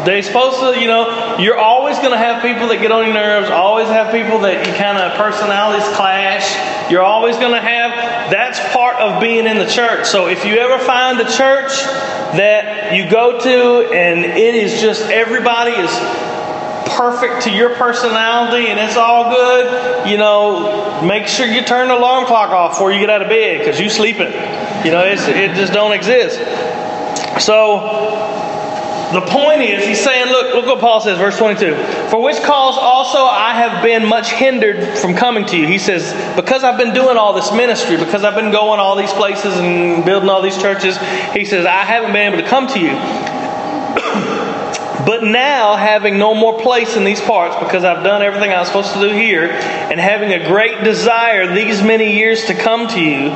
They're 0.05 0.23
supposed 0.23 0.61
to, 0.61 0.81
you 0.81 0.87
know, 0.87 1.37
you're 1.39 1.59
always 1.59 1.99
going 1.99 2.13
to 2.13 2.19
have 2.19 2.43
people 2.43 2.69
that 2.69 2.81
get 2.81 2.91
on 2.91 3.05
your 3.05 3.15
nerves, 3.15 3.51
always 3.51 3.89
have 3.89 4.13
people 4.13 4.41
that 4.41 4.67
you 4.67 4.73
kind 4.75 4.97
of 4.97 5.17
personalities 5.17 5.87
clash. 5.97 6.49
You're 6.91 7.03
always 7.03 7.37
going 7.37 7.53
to 7.53 7.61
have, 7.61 8.31
that's 8.31 8.59
part 8.75 8.97
of 8.97 9.21
being 9.21 9.47
in 9.47 9.59
the 9.59 9.67
church. 9.67 10.07
So 10.07 10.27
if 10.27 10.45
you 10.45 10.57
ever 10.57 10.83
find 10.85 11.21
a 11.21 11.25
church 11.25 11.71
that 12.37 12.97
you 12.97 13.09
go 13.09 13.39
to 13.41 13.95
and 13.95 14.25
it 14.25 14.55
is 14.55 14.81
just 14.81 15.03
everybody 15.03 15.71
is 15.71 15.91
perfect 16.97 17.45
to 17.45 17.51
your 17.51 17.75
personality 17.77 18.67
and 18.67 18.79
it's 18.79 18.97
all 18.97 19.31
good, 19.31 20.09
you 20.09 20.19
know, 20.19 21.01
make 21.03 21.27
sure 21.29 21.47
you 21.47 21.63
turn 21.63 21.89
the 21.89 21.97
alarm 21.97 22.27
clock 22.27 22.51
off 22.51 22.73
before 22.73 22.93
you 22.93 22.99
get 22.99 23.09
out 23.09 23.23
of 23.23 23.29
bed 23.29 23.59
because 23.59 23.81
you're 23.81 23.89
sleeping. 23.89 24.33
You 24.85 24.91
know, 24.91 25.05
it 25.05 25.55
just 25.55 25.73
don't 25.73 25.93
exist. 25.93 26.39
So 27.41 28.30
the 29.13 29.21
point 29.23 29.63
is, 29.63 29.85
he's 29.85 30.01
saying, 30.01 30.27
look, 30.27 30.55
look 30.55 30.67
what 30.67 30.79
Paul 30.79 31.01
says, 31.01 31.19
verse 31.19 31.37
22. 31.37 31.75
For 32.11 32.23
which 32.23 32.37
cause 32.43 32.77
also 32.79 33.19
I 33.19 33.55
have 33.55 33.83
been 33.83 34.09
much 34.09 34.31
hindered 34.31 34.99
from 34.99 35.15
coming 35.15 35.45
to 35.47 35.57
you. 35.57 35.67
He 35.67 35.79
says, 35.79 36.13
because 36.37 36.63
I've 36.63 36.79
been 36.79 36.95
doing 36.95 37.17
all 37.17 37.33
this 37.33 37.53
ministry, 37.53 37.97
because 37.97 38.23
I've 38.23 38.37
been 38.37 38.53
going 38.53 38.79
all 38.79 38.95
these 38.95 39.13
places 39.13 39.57
and 39.57 40.05
building 40.05 40.29
all 40.29 40.43
these 40.43 40.59
churches, 40.59 40.97
he 41.33 41.45
says, 41.45 41.67
I 41.67 41.85
haven't 41.85 42.13
been 42.13 42.33
able 42.33 42.43
to 42.43 42.49
come 42.49 42.69
to 42.69 42.79
you. 42.79 44.37
But 45.07 45.25
now, 45.25 45.77
having 45.77 46.19
no 46.19 46.35
more 46.35 46.61
place 46.61 46.95
in 46.95 47.05
these 47.05 47.23
parts, 47.23 47.57
because 47.57 47.85
I've 47.85 48.05
done 48.05 48.23
everything 48.23 48.51
I 48.51 48.59
was 48.59 48.69
supposed 48.69 48.93
to 48.93 49.01
do 49.01 49.09
here, 49.09 49.47
and 49.51 49.99
having 49.99 50.33
a 50.33 50.47
great 50.47 50.85
desire 50.85 51.53
these 51.55 51.83
many 51.83 52.15
years 52.17 52.45
to 52.47 52.55
come 52.55 52.87
to 52.89 53.01
you, 53.01 53.31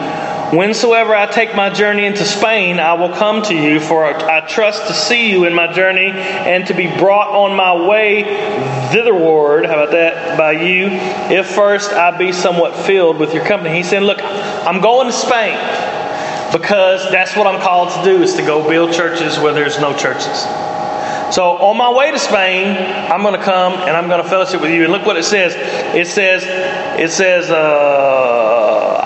whensoever 0.56 1.14
I 1.14 1.26
take 1.26 1.54
my 1.54 1.70
journey 1.70 2.04
into 2.04 2.24
Spain, 2.24 2.78
I 2.78 2.94
will 2.94 3.14
come 3.14 3.42
to 3.44 3.54
you, 3.54 3.80
for 3.80 4.04
I 4.04 4.46
trust 4.46 4.86
to 4.88 4.94
see 4.94 5.30
you 5.30 5.44
in 5.44 5.54
my 5.54 5.72
journey 5.72 6.10
and 6.10 6.66
to 6.66 6.74
be 6.74 6.86
brought 6.86 7.28
on 7.28 7.56
my 7.56 7.86
way 7.86 8.24
thitherward, 8.92 9.66
how 9.66 9.74
about 9.74 9.90
that, 9.92 10.38
by 10.38 10.52
you, 10.52 10.88
if 11.34 11.46
first 11.46 11.92
I 11.92 12.16
be 12.16 12.32
somewhat 12.32 12.76
filled 12.86 13.18
with 13.18 13.34
your 13.34 13.44
company. 13.44 13.74
He 13.74 13.82
said, 13.82 14.02
Look, 14.02 14.20
I'm 14.22 14.80
going 14.80 15.06
to 15.06 15.12
Spain 15.12 15.56
because 16.52 17.10
that's 17.10 17.36
what 17.36 17.46
I'm 17.46 17.60
called 17.60 17.90
to 17.94 18.04
do, 18.04 18.22
is 18.22 18.34
to 18.34 18.42
go 18.42 18.68
build 18.68 18.92
churches 18.92 19.38
where 19.38 19.52
there's 19.52 19.80
no 19.80 19.96
churches. 19.96 20.46
So 21.34 21.56
on 21.56 21.76
my 21.76 21.90
way 21.92 22.12
to 22.12 22.18
Spain, 22.18 22.76
I'm 23.10 23.22
going 23.22 23.34
to 23.34 23.42
come 23.42 23.72
and 23.72 23.90
I'm 23.90 24.08
going 24.08 24.22
to 24.22 24.28
fellowship 24.28 24.60
with 24.60 24.70
you. 24.70 24.84
And 24.84 24.92
look 24.92 25.04
what 25.04 25.16
it 25.16 25.24
says. 25.24 25.54
It 25.96 26.06
says, 26.06 26.44
it 27.00 27.10
says, 27.10 27.50
uh, 27.50 28.53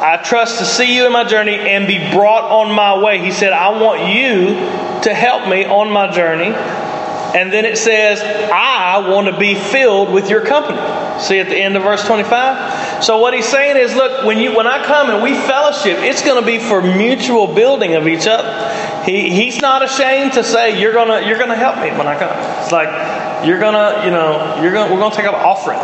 I 0.01 0.17
trust 0.19 0.59
to 0.61 0.65
see 0.65 0.95
you 0.95 1.07
in 1.07 1.13
my 1.13 1.25
journey 1.25 1.57
and 1.57 1.87
be 1.87 1.99
brought 2.13 2.45
on 2.45 2.73
my 2.75 3.03
way. 3.03 3.19
He 3.19 3.33
said, 3.33 3.53
I 3.53 3.81
want 3.81 4.15
you 4.15 4.55
to 5.03 5.15
help 5.15 5.49
me 5.49 5.65
on 5.65 5.91
my 5.91 6.11
journey. 6.11 6.55
And 7.35 7.53
then 7.53 7.65
it 7.65 7.77
says, 7.77 8.21
I 8.23 9.11
want 9.11 9.27
to 9.27 9.39
be 9.39 9.55
filled 9.55 10.13
with 10.13 10.31
your 10.31 10.45
company. 10.47 10.79
See 11.21 11.41
at 11.41 11.49
the 11.49 11.57
end 11.57 11.77
of 11.77 11.83
verse 11.83 12.07
25? 12.07 13.05
So 13.05 13.19
what 13.19 13.35
he's 13.35 13.47
saying 13.47 13.77
is, 13.77 13.95
look, 13.95 14.25
when 14.25 14.39
you 14.39 14.57
when 14.57 14.67
I 14.67 14.85
come 14.85 15.11
and 15.11 15.23
we 15.23 15.35
fellowship, 15.35 15.99
it's 15.99 16.23
going 16.23 16.41
to 16.41 16.47
be 16.47 16.59
for 16.59 16.81
mutual 16.81 17.53
building 17.53 17.97
of 17.97 18.07
each 18.07 18.27
other. 18.27 19.05
He, 19.05 19.31
he's 19.31 19.61
not 19.61 19.83
ashamed 19.83 20.35
to 20.35 20.45
say 20.45 20.81
you're 20.81 20.93
gonna 20.93 21.27
you're 21.27 21.39
gonna 21.39 21.57
help 21.57 21.77
me 21.77 21.91
when 21.97 22.07
I 22.07 22.19
come. 22.19 22.31
It's 22.63 22.73
like 22.73 22.89
you're 23.47 23.59
gonna 23.59 24.05
you 24.05 24.11
know 24.11 24.61
you're 24.63 24.73
gonna 24.73 24.93
we're 24.93 25.01
gonna 25.01 25.15
take 25.15 25.25
up 25.25 25.35
offering 25.35 25.79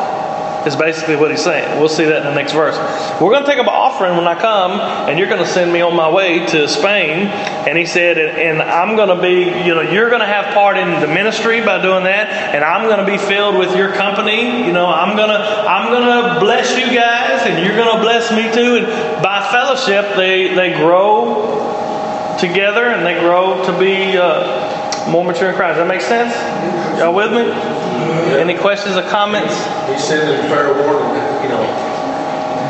is 0.67 0.77
basically 0.77 1.17
what 1.17 1.31
he's 1.31 1.43
saying. 1.43 1.79
We'll 1.79 1.89
see 1.89 2.05
that 2.05 2.19
in 2.19 2.25
the 2.25 2.35
next 2.35 2.53
verse. 2.53 2.77
We're 3.21 3.31
going 3.31 3.45
to 3.45 3.49
take 3.49 3.59
up 3.59 3.67
an 3.67 3.75
offering 3.75 4.17
when 4.17 4.27
I 4.27 4.35
come, 4.39 4.81
and 5.09 5.19
you're 5.19 5.29
going 5.29 5.43
to 5.43 5.49
send 5.49 5.73
me 5.73 5.81
on 5.81 5.95
my 5.95 6.11
way 6.11 6.47
to 6.47 6.69
Spain. 6.69 7.29
And 7.69 7.77
he 7.77 7.87
said, 7.87 8.19
and, 8.19 8.63
I'm 8.63 8.97
going 8.97 9.15
to 9.15 9.21
be, 9.21 9.45
you 9.67 9.75
know, 9.75 9.83
you're 9.83 10.09
going 10.09 10.21
to 10.21 10.27
have 10.27 10.55
part 10.55 10.77
in 10.77 11.01
the 11.01 11.07
ministry 11.07 11.61
by 11.61 11.83
doing 11.83 12.05
that, 12.05 12.55
and 12.55 12.65
I'm 12.65 12.89
going 12.89 13.05
to 13.05 13.07
be 13.07 13.19
filled 13.19 13.59
with 13.59 13.77
your 13.77 13.93
company. 13.93 14.67
You 14.67 14.73
know, 14.73 14.87
I'm 14.87 15.17
going 15.17 15.29
to, 15.29 15.39
I'm 15.39 15.91
going 15.91 16.35
to 16.35 16.41
bless 16.41 16.79
you 16.79 16.87
guys, 16.87 17.47
and 17.47 17.65
you're 17.65 17.77
going 17.77 17.95
to 17.95 18.03
bless 18.03 18.31
me 18.33 18.53
too. 18.53 18.77
And 18.77 19.23
by 19.23 19.47
fellowship, 19.51 20.17
they 20.17 20.55
they 20.55 20.75
grow 20.75 22.37
together, 22.39 22.87
and 22.87 23.05
they 23.07 23.19
grow 23.21 23.65
to 23.65 23.79
be 23.79 24.17
uh, 24.17 24.74
more 25.09 25.25
mature 25.25 25.51
in 25.51 25.55
Christ. 25.57 25.79
Does 25.79 25.87
that 25.87 25.89
make 25.89 26.01
sense? 26.01 26.35
Y'all 26.99 27.15
with 27.15 27.33
me? 27.33 27.51
Any 28.39 28.57
questions 28.57 28.97
or 28.97 29.03
comments? 29.09 29.55
He's 29.91 30.03
sending 30.03 30.35
a 30.35 30.49
fair 30.49 30.73
warning, 30.75 31.15
you 31.43 31.49
know. 31.49 31.65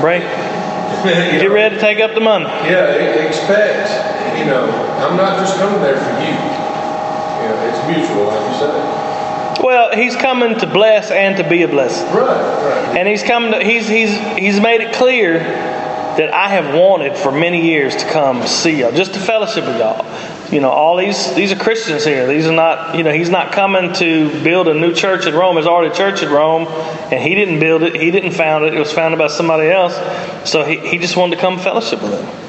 Bray, 0.01 0.19
You 0.21 1.41
get 1.41 1.49
know, 1.49 1.55
ready 1.55 1.75
to 1.75 1.81
take 1.81 2.01
up 2.01 2.15
the 2.15 2.21
money. 2.21 2.45
Yeah, 2.47 2.93
expect, 2.93 3.91
you 4.39 4.47
know, 4.47 4.67
I'm 5.07 5.17
not 5.17 5.39
just 5.39 5.57
coming 5.59 5.81
there 5.81 5.97
for 5.97 6.11
you. 6.21 6.35
You 6.35 7.51
know, 7.51 7.69
it's 7.69 7.81
mutual, 7.87 8.25
like 8.27 8.41
you 8.51 8.59
said. 8.59 9.63
Well, 9.63 9.95
he's 9.97 10.17
coming 10.17 10.59
to 10.59 10.67
bless 10.67 11.11
and 11.11 11.37
to 11.37 11.49
be 11.49 11.63
a 11.63 11.69
blessing. 11.69 12.07
Right, 12.15 12.27
right. 12.27 12.99
And 12.99 13.09
he's 13.09 13.23
coming 13.23 13.53
to, 13.53 13.65
he's 13.65 13.89
he's 13.89 14.11
he's 14.37 14.61
made 14.61 14.81
it 14.81 14.93
clear 14.95 15.39
that 15.39 16.33
I 16.35 16.49
have 16.49 16.75
wanted 16.75 17.17
for 17.17 17.33
many 17.33 17.65
years 17.67 17.95
to 17.97 18.05
come 18.11 18.47
see 18.47 18.81
y'all, 18.81 18.93
just 18.93 19.15
to 19.15 19.21
fellowship 19.21 19.65
with 19.65 19.79
y'all. 19.79 20.05
You 20.53 20.61
know, 20.61 20.71
all 20.71 20.97
these 20.97 21.35
these 21.35 21.53
are 21.53 21.57
Christians 21.57 22.05
here. 22.05 22.27
These 22.27 22.47
are 22.47 22.53
not, 22.53 22.97
you 22.97 23.03
know, 23.03 23.13
he's 23.13 23.31
not 23.31 23.53
coming 23.53 23.93
to 23.95 24.43
build 24.43 24.69
a 24.69 24.75
new 24.75 24.93
church 24.93 25.27
in 25.27 25.35
Rome. 25.35 25.55
There's 25.55 25.67
already 25.67 25.93
a 25.93 25.97
church 25.97 26.23
in 26.23 26.31
Rome, 26.31 26.67
and 27.11 27.23
he 27.23 27.35
didn't 27.35 27.61
build 27.61 27.83
it. 27.83 27.95
He 27.95 28.11
didn't 28.11 28.33
found 28.33 28.65
it. 28.65 28.75
It 28.75 28.79
was 28.79 28.93
founded 28.93 29.19
by 29.19 29.29
somebody 29.29 29.69
else. 29.69 29.95
So 30.49 30.63
he, 30.65 30.77
he 30.79 30.99
just 30.99 31.17
wanted 31.17 31.37
to 31.37 31.41
come 31.41 31.59
fellowship 31.59 32.03
with 32.03 32.13
them. 32.13 32.44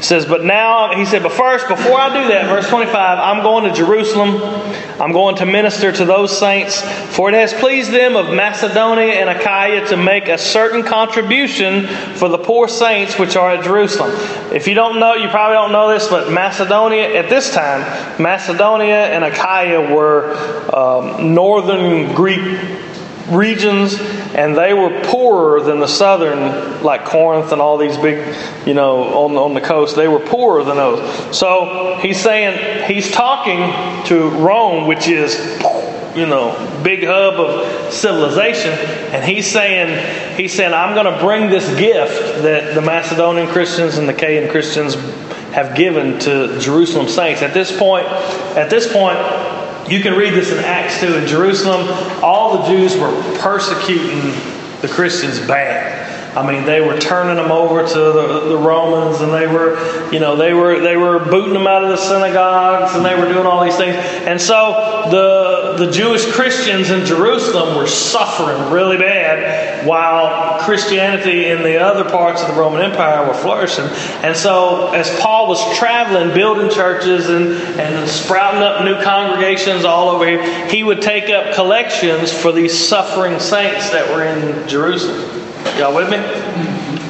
Says, 0.00 0.24
but 0.24 0.44
now, 0.44 0.94
he 0.96 1.04
said, 1.04 1.22
but 1.22 1.32
first, 1.32 1.68
before 1.68 2.00
I 2.00 2.08
do 2.08 2.28
that, 2.28 2.46
verse 2.46 2.68
25, 2.68 2.94
I'm 2.96 3.42
going 3.42 3.64
to 3.64 3.76
Jerusalem. 3.76 4.40
I'm 4.98 5.12
going 5.12 5.36
to 5.36 5.46
minister 5.46 5.92
to 5.92 6.04
those 6.04 6.36
saints, 6.36 6.80
for 7.14 7.28
it 7.28 7.34
has 7.34 7.52
pleased 7.54 7.90
them 7.90 8.16
of 8.16 8.34
Macedonia 8.34 9.14
and 9.14 9.28
Achaia 9.28 9.86
to 9.88 9.96
make 9.96 10.28
a 10.28 10.38
certain 10.38 10.82
contribution 10.82 11.86
for 12.16 12.28
the 12.28 12.38
poor 12.38 12.66
saints 12.66 13.18
which 13.18 13.36
are 13.36 13.52
at 13.52 13.64
Jerusalem. 13.64 14.10
If 14.54 14.66
you 14.66 14.74
don't 14.74 14.98
know, 14.98 15.14
you 15.14 15.28
probably 15.28 15.54
don't 15.54 15.72
know 15.72 15.92
this, 15.92 16.08
but 16.08 16.32
Macedonia, 16.32 17.14
at 17.16 17.28
this 17.28 17.52
time, 17.52 17.80
Macedonia 18.20 19.06
and 19.06 19.24
Achaia 19.24 19.94
were 19.94 20.34
um, 20.74 21.34
northern 21.34 22.14
Greek 22.14 22.58
regions 23.28 23.98
and 24.34 24.56
they 24.56 24.72
were 24.72 25.02
poorer 25.04 25.60
than 25.60 25.80
the 25.80 25.88
southern 25.88 26.82
like 26.82 27.04
corinth 27.04 27.52
and 27.52 27.60
all 27.60 27.76
these 27.76 27.96
big 27.98 28.36
you 28.66 28.74
know 28.74 29.02
on, 29.24 29.36
on 29.36 29.54
the 29.54 29.60
coast. 29.60 29.96
They 29.96 30.08
were 30.08 30.20
poorer 30.20 30.62
than 30.62 30.76
those. 30.76 31.36
So 31.36 31.98
he's 32.00 32.20
saying 32.20 32.86
he's 32.86 33.10
talking 33.10 33.58
to 34.06 34.30
rome 34.30 34.86
which 34.86 35.08
is 35.08 35.36
you 36.14 36.26
know 36.26 36.80
big 36.82 37.04
hub 37.04 37.34
of 37.34 37.92
civilization. 37.92 38.72
And 39.12 39.24
he's 39.24 39.50
saying 39.50 40.36
he's 40.36 40.54
saying 40.54 40.72
i'm 40.72 40.94
going 40.94 41.12
to 41.12 41.20
bring 41.20 41.50
this 41.50 41.68
gift 41.78 42.42
that 42.42 42.74
the 42.74 42.80
macedonian 42.80 43.48
christians 43.48 43.98
and 43.98 44.08
the 44.08 44.14
Achaean 44.14 44.48
christians 44.50 44.94
have 45.52 45.76
given 45.76 46.18
to 46.20 46.58
jerusalem 46.60 47.08
saints. 47.08 47.42
At 47.42 47.52
this 47.52 47.76
point 47.76 48.06
at 48.06 48.70
this 48.70 48.92
point 48.92 49.18
you 49.90 50.00
can 50.00 50.16
read 50.16 50.34
this 50.34 50.52
in 50.52 50.58
Acts 50.58 51.00
2 51.00 51.16
in 51.16 51.26
Jerusalem. 51.26 51.88
All 52.22 52.58
the 52.58 52.68
Jews 52.68 52.96
were 52.96 53.10
persecuting 53.38 54.30
the 54.82 54.88
Christians 54.88 55.40
bad. 55.40 56.09
I 56.36 56.46
mean, 56.46 56.64
they 56.64 56.80
were 56.80 56.96
turning 56.98 57.36
them 57.36 57.50
over 57.50 57.86
to 57.86 57.98
the, 57.98 58.48
the 58.50 58.56
Romans, 58.56 59.20
and 59.20 59.32
they 59.32 59.48
were, 59.48 60.10
you 60.12 60.20
know, 60.20 60.36
they 60.36 60.52
were 60.52 60.78
they 60.80 60.96
were 60.96 61.18
booting 61.18 61.54
them 61.54 61.66
out 61.66 61.82
of 61.82 61.90
the 61.90 61.96
synagogues, 61.96 62.94
and 62.94 63.04
they 63.04 63.16
were 63.16 63.26
doing 63.32 63.46
all 63.46 63.64
these 63.64 63.76
things. 63.76 63.96
And 63.96 64.40
so 64.40 65.08
the 65.10 65.84
the 65.84 65.90
Jewish 65.90 66.30
Christians 66.30 66.90
in 66.90 67.04
Jerusalem 67.04 67.76
were 67.76 67.88
suffering 67.88 68.72
really 68.72 68.96
bad, 68.96 69.84
while 69.84 70.60
Christianity 70.60 71.46
in 71.46 71.64
the 71.64 71.80
other 71.80 72.08
parts 72.08 72.42
of 72.42 72.54
the 72.54 72.60
Roman 72.60 72.82
Empire 72.82 73.26
were 73.26 73.34
flourishing. 73.34 73.86
And 74.22 74.36
so, 74.36 74.92
as 74.92 75.10
Paul 75.18 75.48
was 75.48 75.78
traveling, 75.78 76.32
building 76.32 76.70
churches 76.70 77.28
and 77.28 77.54
and 77.80 78.08
sprouting 78.08 78.62
up 78.62 78.84
new 78.84 79.02
congregations 79.02 79.84
all 79.84 80.08
over 80.10 80.26
here, 80.26 80.68
he 80.68 80.84
would 80.84 81.02
take 81.02 81.28
up 81.28 81.56
collections 81.56 82.32
for 82.32 82.52
these 82.52 82.76
suffering 82.78 83.40
saints 83.40 83.90
that 83.90 84.08
were 84.14 84.22
in 84.22 84.68
Jerusalem. 84.68 85.39
Y'all 85.78 85.94
with 85.94 86.10
me? 86.10 86.18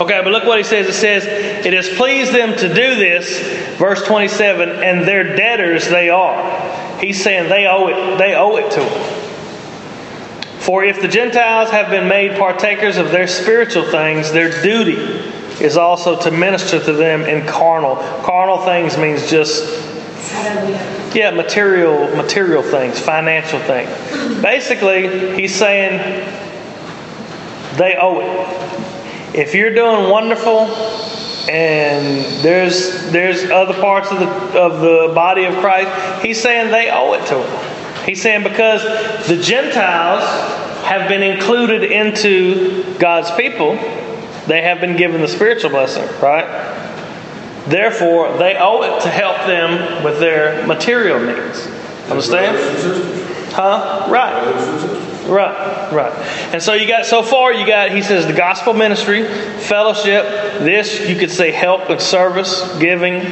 Okay, 0.01 0.20
but 0.22 0.32
look 0.32 0.44
what 0.44 0.59
he 0.59 0.64
says. 0.64 0.86
It 0.86 0.94
says, 0.94 1.24
It 1.66 1.72
has 1.72 1.88
pleased 1.90 2.32
them 2.32 2.57
to 2.57 2.68
do 2.68 2.94
this, 2.94 3.76
verse 3.76 4.03
27, 4.05 4.68
and 4.68 5.07
their 5.07 5.36
debtors 5.36 5.88
they 5.88 6.09
are. 6.09 6.98
He's 6.98 7.22
saying 7.22 7.48
they 7.48 7.66
owe 7.66 7.88
it, 7.88 8.18
they 8.18 8.34
owe 8.34 8.57
it 8.57 8.70
to 8.72 8.80
them. 8.80 9.20
For 10.61 10.84
if 10.84 11.01
the 11.01 11.09
Gentiles 11.09 11.70
have 11.70 11.90
been 11.90 12.09
made 12.09 12.38
partakers 12.38 12.96
of 12.96 13.11
their 13.11 13.26
spiritual 13.26 13.84
things, 13.84 14.30
their 14.30 14.62
duty 14.62 14.96
is 15.61 15.76
also 15.76 16.20
to 16.20 16.30
minister 16.30 16.82
to 16.82 16.92
them 16.92 17.22
in 17.22 17.46
carnal. 17.46 17.96
Carnal 18.22 18.59
things 18.59 18.96
means 18.96 19.28
just 19.28 19.64
yeah, 21.14 21.30
material 21.30 22.14
material 22.16 22.62
things, 22.62 22.98
financial 22.98 23.59
things. 23.61 23.90
Basically, 24.42 25.34
he's 25.34 25.55
saying 25.55 25.98
they 27.77 27.97
owe 27.97 28.21
it. 28.21 29.37
If 29.37 29.55
you're 29.55 29.75
doing 29.75 30.11
wonderful 30.11 30.66
and 31.49 32.25
there's 32.43 33.11
there's 33.11 33.51
other 33.51 33.75
parts 33.75 34.11
of 34.11 34.21
the 34.21 34.29
of 34.59 34.81
the 34.81 35.12
body 35.14 35.45
of 35.45 35.55
Christ, 35.57 36.25
he's 36.25 36.41
saying 36.41 36.71
they 36.71 36.91
owe 36.91 37.14
it 37.14 37.27
to 37.27 37.43
him. 37.43 38.05
He's 38.05 38.21
saying 38.21 38.43
because 38.43 38.83
the 39.29 39.37
Gentiles 39.37 40.23
have 40.85 41.09
been 41.09 41.23
included 41.23 41.85
into 41.85 42.83
God's 42.99 43.31
people, 43.33 43.75
they 44.47 44.62
have 44.62 44.81
been 44.81 44.97
given 44.97 45.21
the 45.21 45.29
spiritual 45.29 45.71
blessing, 45.71 46.05
right? 46.21 46.47
Therefore, 47.66 48.37
they 48.39 48.57
owe 48.59 48.83
it 48.83 49.03
to 49.03 49.09
help 49.09 49.37
them 49.47 50.03
with 50.03 50.18
their 50.18 50.66
material 50.66 51.21
needs. 51.21 51.66
Understand? 52.11 52.57
Huh? 53.53 54.09
Right. 54.11 55.09
Brothers 55.31 55.57
and 55.59 55.76
sisters. 55.76 55.93
Right, 55.93 55.93
right. 55.93 56.55
And 56.55 56.62
so 56.62 56.74
you 56.74 56.87
got 56.87 57.07
so 57.07 57.22
far 57.22 57.53
you 57.53 57.66
got 57.66 57.93
he 57.93 58.03
says 58.03 58.26
the 58.26 58.33
gospel 58.33 58.74
ministry, 58.74 59.24
fellowship, 59.24 60.24
this 60.59 61.09
you 61.09 61.16
could 61.16 61.31
say 61.31 61.53
help 61.53 61.89
and 61.89 62.01
service, 62.01 62.76
giving, 62.78 63.22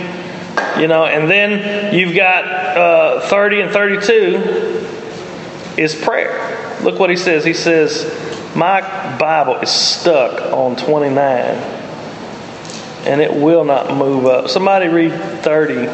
you 0.79 0.87
know, 0.87 1.05
and 1.05 1.31
then 1.31 1.95
you've 1.95 2.15
got 2.15 2.45
uh, 2.45 3.21
30 3.29 3.61
and 3.63 3.73
32 3.73 4.87
is 5.77 5.95
prayer. 5.95 6.81
Look 6.83 6.99
what 6.99 7.11
he 7.11 7.17
says. 7.17 7.45
He 7.45 7.55
says, 7.55 8.07
My 8.55 8.81
Bible 9.19 9.57
is 9.57 9.71
stuck 9.71 10.53
on 10.53 10.77
29 10.77 11.19
and 13.07 13.21
it 13.21 13.33
will 13.33 13.65
not 13.65 13.97
move 13.97 14.27
up. 14.27 14.49
Somebody 14.49 14.89
read 14.89 15.13
30. 15.43 15.89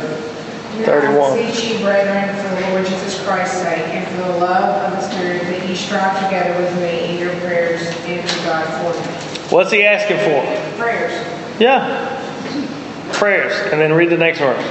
31. 0.82 1.14
Now 1.14 1.24
I 1.24 1.46
beseech 1.46 1.70
you, 1.70 1.84
brethren, 1.84 2.34
for 2.42 2.60
the 2.60 2.70
Lord 2.70 2.86
Jesus 2.86 3.24
Christ's 3.24 3.58
sake, 3.58 3.86
and 3.94 4.08
for 4.08 4.32
the 4.32 4.38
love 4.38 4.92
of 4.92 5.00
the 5.00 5.08
Spirit, 5.08 5.46
strive 5.76 6.22
together 6.24 6.58
with 6.60 6.74
me 6.80 7.10
in 7.14 7.18
your 7.18 7.34
prayers 7.40 7.82
and 7.86 8.28
to 8.28 8.36
God 8.44 8.64
for 8.80 8.92
me. 9.00 9.06
What's 9.50 9.70
he 9.70 9.84
asking 9.84 10.18
for? 10.18 10.42
Prayers, 10.82 11.12
Yeah. 11.58 12.10
Prayers. 13.12 13.52
And 13.72 13.80
then 13.80 13.92
read 13.92 14.10
the 14.10 14.16
next 14.16 14.38
verse. 14.40 14.62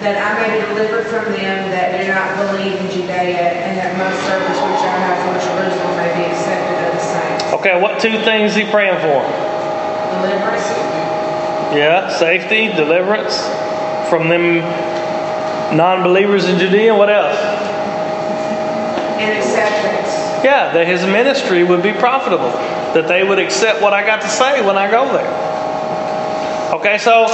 that 0.00 0.16
I 0.20 0.46
may 0.46 0.60
be 0.60 0.66
delivered 0.74 1.06
from 1.06 1.24
them 1.32 1.70
that 1.72 1.96
do 2.00 2.08
not 2.12 2.36
believe 2.36 2.76
in 2.80 2.90
Judea, 2.90 3.64
and 3.64 3.78
that 3.78 3.96
my 3.96 4.12
service 4.28 4.56
which 4.60 4.84
I 4.84 4.96
have 5.08 5.16
for 5.24 5.34
Jerusalem 5.40 5.96
may 5.96 6.12
be 6.20 6.24
accepted 6.32 6.84
of 6.86 6.92
the 6.92 7.00
saints. 7.00 7.44
Okay, 7.54 7.80
what 7.80 7.98
two 8.00 8.18
things 8.22 8.52
is 8.52 8.56
he 8.56 8.70
praying 8.70 8.96
for? 9.00 9.24
Deliverance, 10.20 10.68
Yeah, 11.74 12.08
safety, 12.16 12.68
deliverance 12.68 13.40
from 14.08 14.28
them 14.28 14.60
non-believers 15.76 16.48
in 16.48 16.58
Judea. 16.58 16.94
What 16.94 17.10
else? 17.10 17.36
And 19.18 19.38
acceptance. 19.38 20.44
Yeah, 20.44 20.72
that 20.72 20.86
his 20.86 21.02
ministry 21.02 21.64
would 21.64 21.82
be 21.82 21.92
profitable. 21.92 22.50
That 22.94 23.08
they 23.08 23.24
would 23.24 23.38
accept 23.38 23.82
what 23.82 23.92
I 23.92 24.04
got 24.04 24.22
to 24.22 24.28
say 24.28 24.64
when 24.64 24.76
I 24.76 24.90
go 24.90 25.12
there. 25.12 25.56
Okay, 26.74 26.98
so 26.98 27.26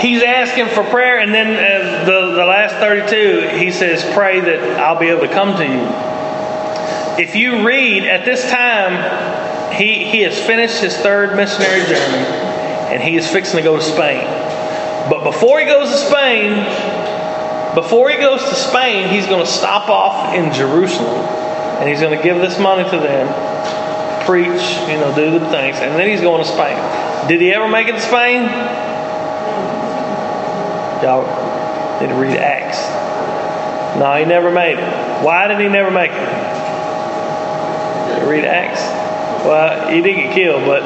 he's 0.00 0.22
asking 0.22 0.68
for 0.68 0.84
prayer, 0.84 1.18
and 1.18 1.34
then 1.34 1.48
uh, 1.56 2.04
the, 2.04 2.34
the 2.34 2.44
last 2.44 2.74
32, 2.76 3.58
he 3.58 3.70
says, 3.70 4.04
Pray 4.14 4.40
that 4.40 4.80
I'll 4.80 4.98
be 4.98 5.08
able 5.08 5.22
to 5.22 5.32
come 5.32 5.56
to 5.56 5.64
you. 5.64 6.06
If 7.18 7.34
you 7.34 7.66
read 7.66 8.04
at 8.04 8.24
this 8.24 8.48
time, 8.50 9.72
he, 9.72 10.04
he 10.04 10.20
has 10.20 10.38
finished 10.38 10.80
his 10.80 10.96
third 10.96 11.36
missionary 11.36 11.80
journey, 11.86 12.26
and 12.92 13.02
he 13.02 13.16
is 13.16 13.28
fixing 13.28 13.56
to 13.56 13.62
go 13.62 13.76
to 13.76 13.82
Spain. 13.82 14.24
But 15.08 15.24
before 15.24 15.60
he 15.60 15.66
goes 15.66 15.90
to 15.90 15.96
Spain, 15.96 16.52
before 17.76 18.08
he 18.08 18.16
goes 18.16 18.40
to 18.40 18.54
Spain, 18.54 19.10
he's 19.10 19.26
going 19.26 19.44
to 19.44 19.50
stop 19.50 19.90
off 19.90 20.34
in 20.34 20.50
Jerusalem, 20.54 21.20
and 21.78 21.86
he's 21.86 22.00
going 22.00 22.16
to 22.16 22.22
give 22.24 22.38
this 22.38 22.58
money 22.58 22.88
to 22.88 22.96
them, 22.98 23.28
preach, 24.24 24.64
you 24.88 24.96
know, 24.96 25.12
do 25.14 25.38
the 25.38 25.46
things, 25.50 25.76
and 25.76 25.94
then 25.94 26.08
he's 26.08 26.22
going 26.22 26.42
to 26.42 26.48
Spain. 26.48 26.74
Did 27.28 27.42
he 27.42 27.52
ever 27.52 27.68
make 27.68 27.86
it 27.86 27.92
to 27.92 28.00
Spain? 28.00 28.44
Y'all 31.04 31.28
need 32.00 32.08
to 32.08 32.14
read 32.14 32.38
Acts. 32.38 32.80
No, 34.00 34.16
he 34.16 34.24
never 34.24 34.50
made 34.50 34.78
it. 34.78 35.22
Why 35.22 35.46
did 35.46 35.60
he 35.60 35.68
never 35.68 35.90
make 35.90 36.12
it? 36.12 36.28
Read 38.26 38.46
Acts. 38.46 38.80
Well, 39.44 39.90
he 39.90 40.00
did 40.00 40.16
get 40.16 40.34
killed, 40.34 40.64
but 40.64 40.82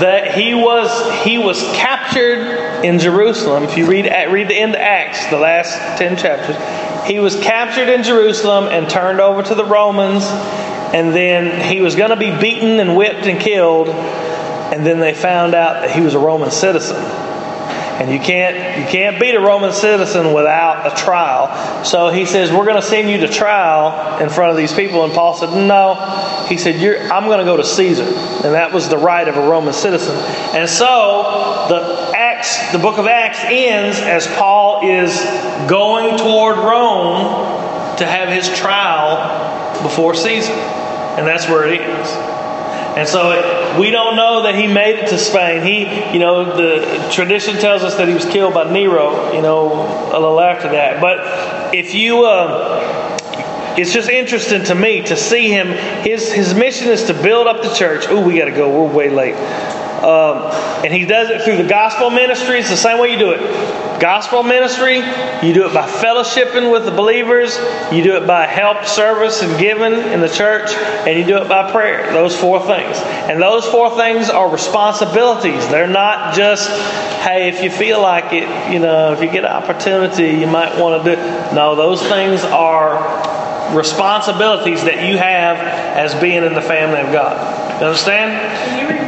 that 0.00 0.34
he 0.34 0.54
was 0.54 1.24
he 1.24 1.38
was 1.38 1.62
captured 1.74 2.84
in 2.84 2.98
Jerusalem. 2.98 3.62
If 3.62 3.76
you 3.76 3.86
read 3.86 4.06
read 4.30 4.48
the 4.48 4.56
end 4.56 4.74
of 4.74 4.80
Acts, 4.80 5.26
the 5.30 5.38
last 5.38 5.98
ten 5.98 6.16
chapters, 6.16 6.56
he 7.08 7.20
was 7.20 7.36
captured 7.40 7.88
in 7.88 8.02
Jerusalem 8.02 8.64
and 8.64 8.88
turned 8.88 9.20
over 9.20 9.42
to 9.42 9.54
the 9.54 9.64
Romans, 9.64 10.24
and 10.94 11.14
then 11.14 11.60
he 11.60 11.80
was 11.80 11.96
going 11.96 12.10
to 12.10 12.16
be 12.16 12.36
beaten 12.36 12.80
and 12.80 12.96
whipped 12.96 13.26
and 13.26 13.40
killed, 13.40 13.88
and 13.88 14.84
then 14.86 15.00
they 15.00 15.14
found 15.14 15.54
out 15.54 15.82
that 15.82 15.90
he 15.90 16.00
was 16.00 16.14
a 16.14 16.18
Roman 16.18 16.50
citizen. 16.50 16.96
And 18.00 18.10
you 18.10 18.18
can't 18.18 18.78
you 18.78 18.86
can't 18.86 19.20
beat 19.20 19.34
a 19.36 19.40
Roman 19.40 19.72
citizen 19.72 20.32
without 20.32 20.92
a 20.92 20.96
trial. 20.96 21.84
So 21.84 22.08
he 22.08 22.26
says, 22.26 22.50
"We're 22.50 22.64
going 22.64 22.80
to 22.80 22.82
send 22.82 23.08
you 23.08 23.18
to 23.18 23.28
trial 23.28 24.20
in 24.20 24.28
front 24.28 24.50
of 24.50 24.56
these 24.56 24.72
people." 24.72 25.04
And 25.04 25.12
Paul 25.12 25.34
said, 25.34 25.50
"No." 25.50 25.94
He 26.48 26.56
said, 26.56 26.74
"I'm 27.10 27.26
going 27.26 27.38
to 27.38 27.44
go 27.44 27.56
to 27.56 27.64
Caesar," 27.64 28.02
and 28.02 28.54
that 28.54 28.72
was 28.72 28.88
the 28.88 28.98
right 28.98 29.28
of 29.28 29.36
a 29.36 29.48
Roman 29.48 29.72
citizen. 29.72 30.16
And 30.54 30.68
so 30.68 31.66
the 31.68 32.12
Acts, 32.16 32.72
the 32.72 32.78
book 32.78 32.98
of 32.98 33.06
Acts, 33.06 33.38
ends 33.44 33.98
as 34.00 34.26
Paul 34.26 34.80
is 34.82 35.20
going 35.68 36.18
toward 36.18 36.58
Rome 36.58 37.96
to 37.98 38.06
have 38.06 38.28
his 38.28 38.48
trial 38.58 39.82
before 39.82 40.14
Caesar, 40.14 40.52
and 40.52 41.26
that's 41.26 41.48
where 41.48 41.64
it 41.68 41.80
ends. 41.80 42.43
And 42.96 43.08
so 43.08 43.32
it, 43.32 43.78
we 43.80 43.90
don't 43.90 44.14
know 44.14 44.42
that 44.44 44.54
he 44.54 44.66
made 44.66 45.00
it 45.00 45.08
to 45.08 45.18
Spain. 45.18 45.62
He, 45.62 46.12
you 46.12 46.20
know, 46.20 46.56
the 46.56 47.08
tradition 47.10 47.56
tells 47.56 47.82
us 47.82 47.96
that 47.96 48.06
he 48.06 48.14
was 48.14 48.24
killed 48.24 48.54
by 48.54 48.70
Nero, 48.72 49.32
you 49.32 49.42
know, 49.42 49.72
a 50.12 50.18
little 50.18 50.40
after 50.40 50.68
that. 50.70 51.00
But 51.00 51.74
if 51.74 51.92
you, 51.92 52.24
uh, 52.24 53.18
it's 53.76 53.92
just 53.92 54.08
interesting 54.08 54.62
to 54.64 54.74
me 54.76 55.02
to 55.02 55.16
see 55.16 55.48
him. 55.48 55.66
His 56.04 56.32
his 56.32 56.54
mission 56.54 56.88
is 56.88 57.04
to 57.04 57.14
build 57.14 57.48
up 57.48 57.62
the 57.62 57.74
church. 57.74 58.08
Ooh, 58.08 58.20
we 58.20 58.38
got 58.38 58.44
to 58.44 58.52
go. 58.52 58.70
We're 58.70 58.92
way 58.92 59.10
late. 59.10 59.34
Um, 60.04 60.52
and 60.84 60.92
he 60.92 61.06
does 61.06 61.30
it 61.30 61.40
through 61.42 61.56
the 61.56 61.68
gospel 61.68 62.10
ministry. 62.10 62.58
It's 62.58 62.68
the 62.68 62.76
same 62.76 62.98
way 62.98 63.10
you 63.10 63.18
do 63.18 63.30
it. 63.30 63.40
Gospel 64.00 64.42
ministry, 64.42 64.96
you 64.96 65.54
do 65.54 65.66
it 65.66 65.72
by 65.72 65.88
fellowshipping 65.88 66.70
with 66.70 66.84
the 66.84 66.90
believers, 66.90 67.56
you 67.90 68.02
do 68.02 68.16
it 68.16 68.26
by 68.26 68.46
help, 68.46 68.84
service, 68.84 69.40
and 69.40 69.58
giving 69.58 69.94
in 70.12 70.20
the 70.20 70.28
church, 70.28 70.72
and 71.06 71.18
you 71.18 71.24
do 71.24 71.38
it 71.38 71.48
by 71.48 71.70
prayer. 71.72 72.12
Those 72.12 72.38
four 72.38 72.60
things. 72.60 72.98
And 72.98 73.40
those 73.40 73.64
four 73.64 73.96
things 73.96 74.28
are 74.28 74.50
responsibilities. 74.50 75.66
They're 75.68 75.86
not 75.86 76.34
just, 76.34 76.68
hey, 77.22 77.48
if 77.48 77.62
you 77.62 77.70
feel 77.70 78.02
like 78.02 78.34
it, 78.34 78.72
you 78.72 78.80
know, 78.80 79.14
if 79.14 79.22
you 79.22 79.30
get 79.30 79.44
an 79.44 79.52
opportunity, 79.52 80.38
you 80.38 80.46
might 80.46 80.78
want 80.78 81.02
to 81.02 81.14
do 81.14 81.18
it. 81.18 81.54
No, 81.54 81.74
those 81.74 82.02
things 82.02 82.44
are 82.44 83.74
responsibilities 83.74 84.84
that 84.84 85.08
you 85.08 85.16
have 85.16 85.56
as 85.56 86.14
being 86.20 86.44
in 86.44 86.52
the 86.52 86.60
family 86.60 87.00
of 87.00 87.10
God. 87.10 87.80
You 87.80 87.86
understand? 87.86 89.03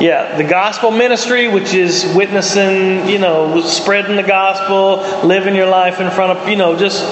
Yeah, 0.00 0.36
the 0.36 0.44
gospel 0.44 0.90
ministry, 0.90 1.48
which 1.48 1.72
is 1.72 2.12
witnessing, 2.14 3.08
you 3.08 3.18
know, 3.18 3.60
spreading 3.62 4.16
the 4.16 4.22
gospel, 4.22 5.26
living 5.26 5.54
your 5.54 5.68
life 5.68 6.00
in 6.00 6.10
front 6.10 6.36
of, 6.38 6.48
you 6.48 6.56
know, 6.56 6.76
just 6.76 7.02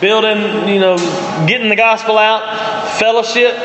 building, 0.00 0.68
you 0.68 0.80
know, 0.80 0.96
getting 1.46 1.68
the 1.68 1.76
gospel 1.76 2.18
out, 2.18 2.88
fellowship 2.98 3.56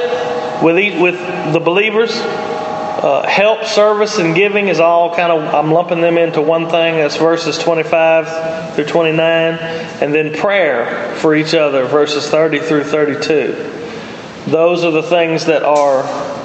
with 0.63 1.01
with 1.01 1.53
the 1.53 1.59
believers, 1.59 2.11
uh, 2.11 3.25
help, 3.27 3.65
service, 3.65 4.17
and 4.17 4.35
giving 4.35 4.67
is 4.67 4.79
all 4.79 5.15
kind 5.15 5.31
of 5.31 5.53
I'm 5.53 5.71
lumping 5.71 6.01
them 6.01 6.17
into 6.17 6.41
one 6.41 6.69
thing. 6.69 6.95
That's 6.95 7.17
verses 7.17 7.57
25 7.57 8.75
through 8.75 8.85
29, 8.85 9.19
and 9.21 10.13
then 10.13 10.33
prayer 10.33 11.15
for 11.15 11.35
each 11.35 11.53
other, 11.53 11.85
verses 11.85 12.29
30 12.29 12.59
through 12.59 12.85
32. 12.85 13.75
Those 14.47 14.83
are 14.83 14.91
the 14.91 15.03
things 15.03 15.45
that 15.45 15.63
are 15.63 16.03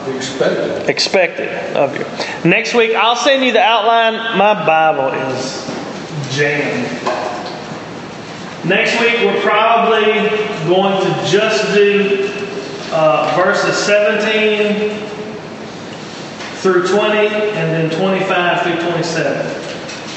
Expected. 0.09 0.89
expected 0.89 1.49
of 1.77 1.97
you. 1.97 2.05
Next 2.49 2.75
week, 2.75 2.95
I'll 2.95 3.17
send 3.17 3.45
you 3.45 3.53
the 3.53 3.61
outline. 3.61 4.39
My 4.39 4.55
Bible 4.67 5.09
is 5.31 5.67
jammed. 6.31 6.85
Next 8.65 8.99
week, 9.01 9.17
we're 9.21 9.43
probably 9.43 10.05
going 10.67 11.03
to 11.05 11.31
just 11.31 11.75
do 11.75 12.31
uh, 12.93 13.33
verses 13.37 13.77
17 13.77 14.91
through 16.61 16.87
20 16.89 17.29
and 17.29 17.91
then 17.91 17.91
25 17.91 18.63
through 18.63 18.91
27. 18.91 19.64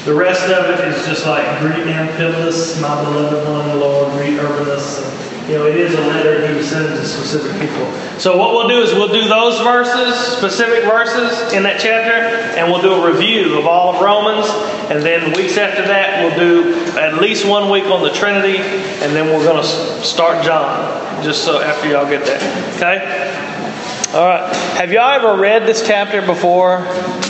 The 0.08 0.14
rest 0.14 0.48
of 0.48 0.64
it 0.70 0.88
is 0.88 1.06
just 1.06 1.26
like 1.26 1.44
greet 1.60 1.86
Amphilus, 1.86 2.80
my 2.80 3.04
beloved 3.04 3.46
one, 3.46 3.78
Lord, 3.78 4.10
greet 4.12 4.38
Urbanus. 4.38 5.04
You 5.46 5.56
know, 5.56 5.66
it 5.66 5.76
is 5.76 5.92
a 5.92 6.00
letter 6.00 6.48
he 6.50 6.62
sending 6.62 6.96
to 6.96 7.04
specific 7.04 7.52
people. 7.60 7.92
So 8.18 8.38
what 8.38 8.52
we'll 8.52 8.68
do 8.68 8.80
is 8.80 8.94
we'll 8.94 9.12
do 9.12 9.28
those 9.28 9.60
verses, 9.60 10.18
specific 10.18 10.84
verses 10.84 11.52
in 11.52 11.62
that 11.64 11.78
chapter, 11.78 12.26
and 12.58 12.72
we'll 12.72 12.80
do 12.80 12.94
a 12.94 13.12
review 13.12 13.58
of 13.58 13.66
all 13.66 13.94
of 13.94 14.00
Romans. 14.00 14.48
And 14.90 15.02
then 15.02 15.30
weeks 15.34 15.58
after 15.58 15.82
that, 15.82 16.24
we'll 16.24 16.38
do 16.38 16.98
at 16.98 17.20
least 17.20 17.46
one 17.46 17.70
week 17.70 17.84
on 17.84 18.02
the 18.02 18.10
Trinity, 18.10 18.56
and 18.56 19.14
then 19.14 19.26
we're 19.26 19.44
going 19.44 19.62
to 19.62 20.02
start 20.02 20.42
John, 20.42 21.22
just 21.22 21.44
so 21.44 21.60
after 21.60 21.86
y'all 21.86 22.08
get 22.08 22.24
that. 22.24 22.76
Okay? 22.76 24.16
All 24.18 24.24
right. 24.24 24.56
Have 24.78 24.90
y'all 24.90 25.10
ever 25.10 25.38
read 25.38 25.66
this 25.66 25.86
chapter 25.86 26.22
before 26.22 26.78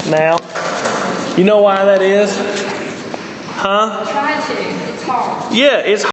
now? 0.08 0.38
You 1.36 1.42
know 1.44 1.60
why 1.60 1.84
that 1.84 2.02
is? 2.02 2.67
Huh? 3.58 4.04
Try 4.06 4.38
to. 4.40 4.92
It's 4.94 5.02
hard. 5.02 5.52
Yeah, 5.52 5.78
it's 5.78 6.04